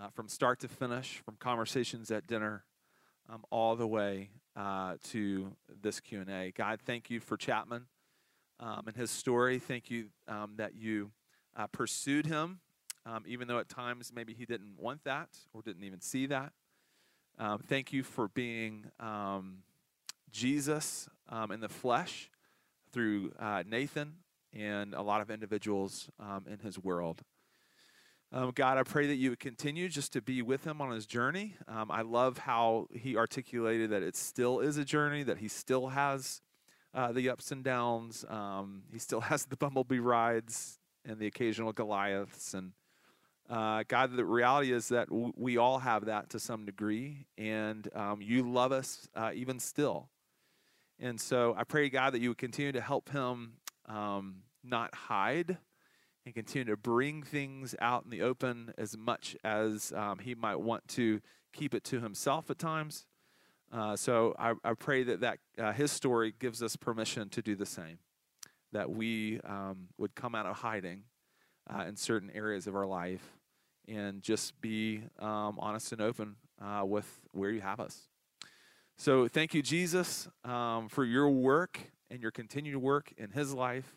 uh, 0.00 0.08
from 0.14 0.28
start 0.28 0.60
to 0.60 0.68
finish, 0.68 1.20
from 1.24 1.34
conversations 1.34 2.10
at 2.12 2.28
dinner, 2.28 2.64
um, 3.28 3.44
all 3.50 3.74
the 3.74 3.86
way 3.86 4.30
uh, 4.56 4.96
to 5.10 5.56
this 5.80 6.00
Q 6.00 6.20
and 6.20 6.30
A. 6.30 6.52
God, 6.52 6.80
thank 6.84 7.10
you 7.10 7.20
for 7.20 7.36
Chapman 7.36 7.86
um, 8.60 8.82
and 8.86 8.96
his 8.96 9.10
story. 9.10 9.58
Thank 9.58 9.90
you 9.90 10.06
um, 10.28 10.54
that 10.56 10.74
you 10.74 11.10
uh, 11.56 11.66
pursued 11.66 12.26
him, 12.26 12.60
um, 13.06 13.24
even 13.26 13.48
though 13.48 13.58
at 13.58 13.68
times 13.68 14.12
maybe 14.14 14.34
he 14.34 14.44
didn't 14.44 14.78
want 14.78 15.04
that 15.04 15.28
or 15.52 15.62
didn't 15.62 15.84
even 15.84 16.00
see 16.00 16.26
that. 16.26 16.52
Um, 17.38 17.60
thank 17.66 17.92
you 17.92 18.02
for 18.02 18.28
being 18.28 18.86
um, 19.00 19.58
Jesus 20.30 21.08
in 21.50 21.60
the 21.60 21.68
flesh 21.68 22.30
through 22.92 23.32
uh, 23.38 23.62
Nathan 23.66 24.16
and 24.52 24.94
a 24.94 25.02
lot 25.02 25.20
of 25.20 25.30
individuals 25.30 26.10
um, 26.20 26.44
in 26.50 26.58
his 26.58 26.78
world. 26.78 27.22
Um, 28.34 28.50
God, 28.54 28.78
I 28.78 28.82
pray 28.82 29.08
that 29.08 29.16
you 29.16 29.28
would 29.28 29.40
continue 29.40 29.90
just 29.90 30.14
to 30.14 30.22
be 30.22 30.40
with 30.40 30.64
him 30.64 30.80
on 30.80 30.90
his 30.90 31.04
journey. 31.04 31.54
Um, 31.68 31.90
I 31.90 32.00
love 32.00 32.38
how 32.38 32.88
he 32.94 33.14
articulated 33.14 33.90
that 33.90 34.02
it 34.02 34.16
still 34.16 34.60
is 34.60 34.78
a 34.78 34.86
journey, 34.86 35.22
that 35.22 35.36
he 35.36 35.48
still 35.48 35.88
has 35.88 36.40
uh, 36.94 37.12
the 37.12 37.28
ups 37.28 37.52
and 37.52 37.62
downs, 37.62 38.24
um, 38.30 38.84
he 38.90 38.98
still 38.98 39.20
has 39.32 39.44
the 39.44 39.56
bumblebee 39.56 39.98
rides 39.98 40.78
and 41.04 41.18
the 41.18 41.26
occasional 41.26 41.74
Goliaths. 41.74 42.54
And 42.54 42.72
uh, 43.50 43.84
God, 43.86 44.16
the 44.16 44.24
reality 44.24 44.72
is 44.72 44.88
that 44.88 45.08
w- 45.08 45.34
we 45.36 45.58
all 45.58 45.78
have 45.78 46.06
that 46.06 46.30
to 46.30 46.40
some 46.40 46.64
degree, 46.64 47.26
and 47.36 47.86
um, 47.94 48.22
you 48.22 48.50
love 48.50 48.72
us 48.72 49.08
uh, 49.14 49.32
even 49.34 49.58
still. 49.58 50.08
And 50.98 51.20
so 51.20 51.54
I 51.56 51.64
pray, 51.64 51.90
God, 51.90 52.14
that 52.14 52.20
you 52.20 52.30
would 52.30 52.38
continue 52.38 52.72
to 52.72 52.80
help 52.80 53.10
him 53.10 53.54
um, 53.86 54.36
not 54.64 54.94
hide 54.94 55.58
and 56.24 56.34
continue 56.34 56.64
to 56.66 56.76
bring 56.76 57.22
things 57.22 57.74
out 57.80 58.04
in 58.04 58.10
the 58.10 58.22
open 58.22 58.72
as 58.78 58.96
much 58.96 59.36
as 59.44 59.92
um, 59.96 60.18
he 60.18 60.34
might 60.34 60.56
want 60.56 60.86
to 60.88 61.20
keep 61.52 61.74
it 61.74 61.84
to 61.84 62.00
himself 62.00 62.50
at 62.50 62.58
times. 62.58 63.06
Uh, 63.72 63.96
so 63.96 64.34
I, 64.38 64.52
I, 64.64 64.74
pray 64.74 65.02
that, 65.04 65.20
that 65.20 65.38
uh, 65.58 65.72
his 65.72 65.90
story 65.90 66.34
gives 66.38 66.62
us 66.62 66.76
permission 66.76 67.30
to 67.30 67.42
do 67.42 67.56
the 67.56 67.66
same, 67.66 67.98
that 68.72 68.90
we 68.90 69.40
um, 69.44 69.88
would 69.96 70.14
come 70.14 70.34
out 70.34 70.46
of 70.46 70.56
hiding 70.56 71.04
uh, 71.72 71.84
in 71.84 71.96
certain 71.96 72.30
areas 72.34 72.66
of 72.66 72.76
our 72.76 72.86
life 72.86 73.38
and 73.88 74.22
just 74.22 74.60
be 74.60 75.02
um, 75.18 75.58
honest 75.58 75.90
and 75.92 76.00
open 76.00 76.36
uh, 76.60 76.84
with 76.84 77.06
where 77.32 77.50
you 77.50 77.60
have 77.60 77.80
us. 77.80 78.08
So 78.98 79.26
thank 79.26 79.54
you, 79.54 79.62
Jesus, 79.62 80.28
um, 80.44 80.88
for 80.88 81.04
your 81.04 81.30
work 81.30 81.80
and 82.10 82.20
your 82.20 82.30
continued 82.30 82.76
work 82.76 83.12
in 83.16 83.30
his 83.30 83.54
life 83.54 83.96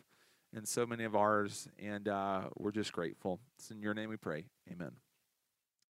and 0.56 0.66
so 0.66 0.86
many 0.86 1.04
of 1.04 1.14
ours. 1.14 1.68
And 1.78 2.08
uh, 2.08 2.48
we're 2.56 2.72
just 2.72 2.92
grateful. 2.92 3.38
It's 3.58 3.70
in 3.70 3.80
your 3.80 3.94
name 3.94 4.08
we 4.08 4.16
pray. 4.16 4.46
Amen. 4.70 4.92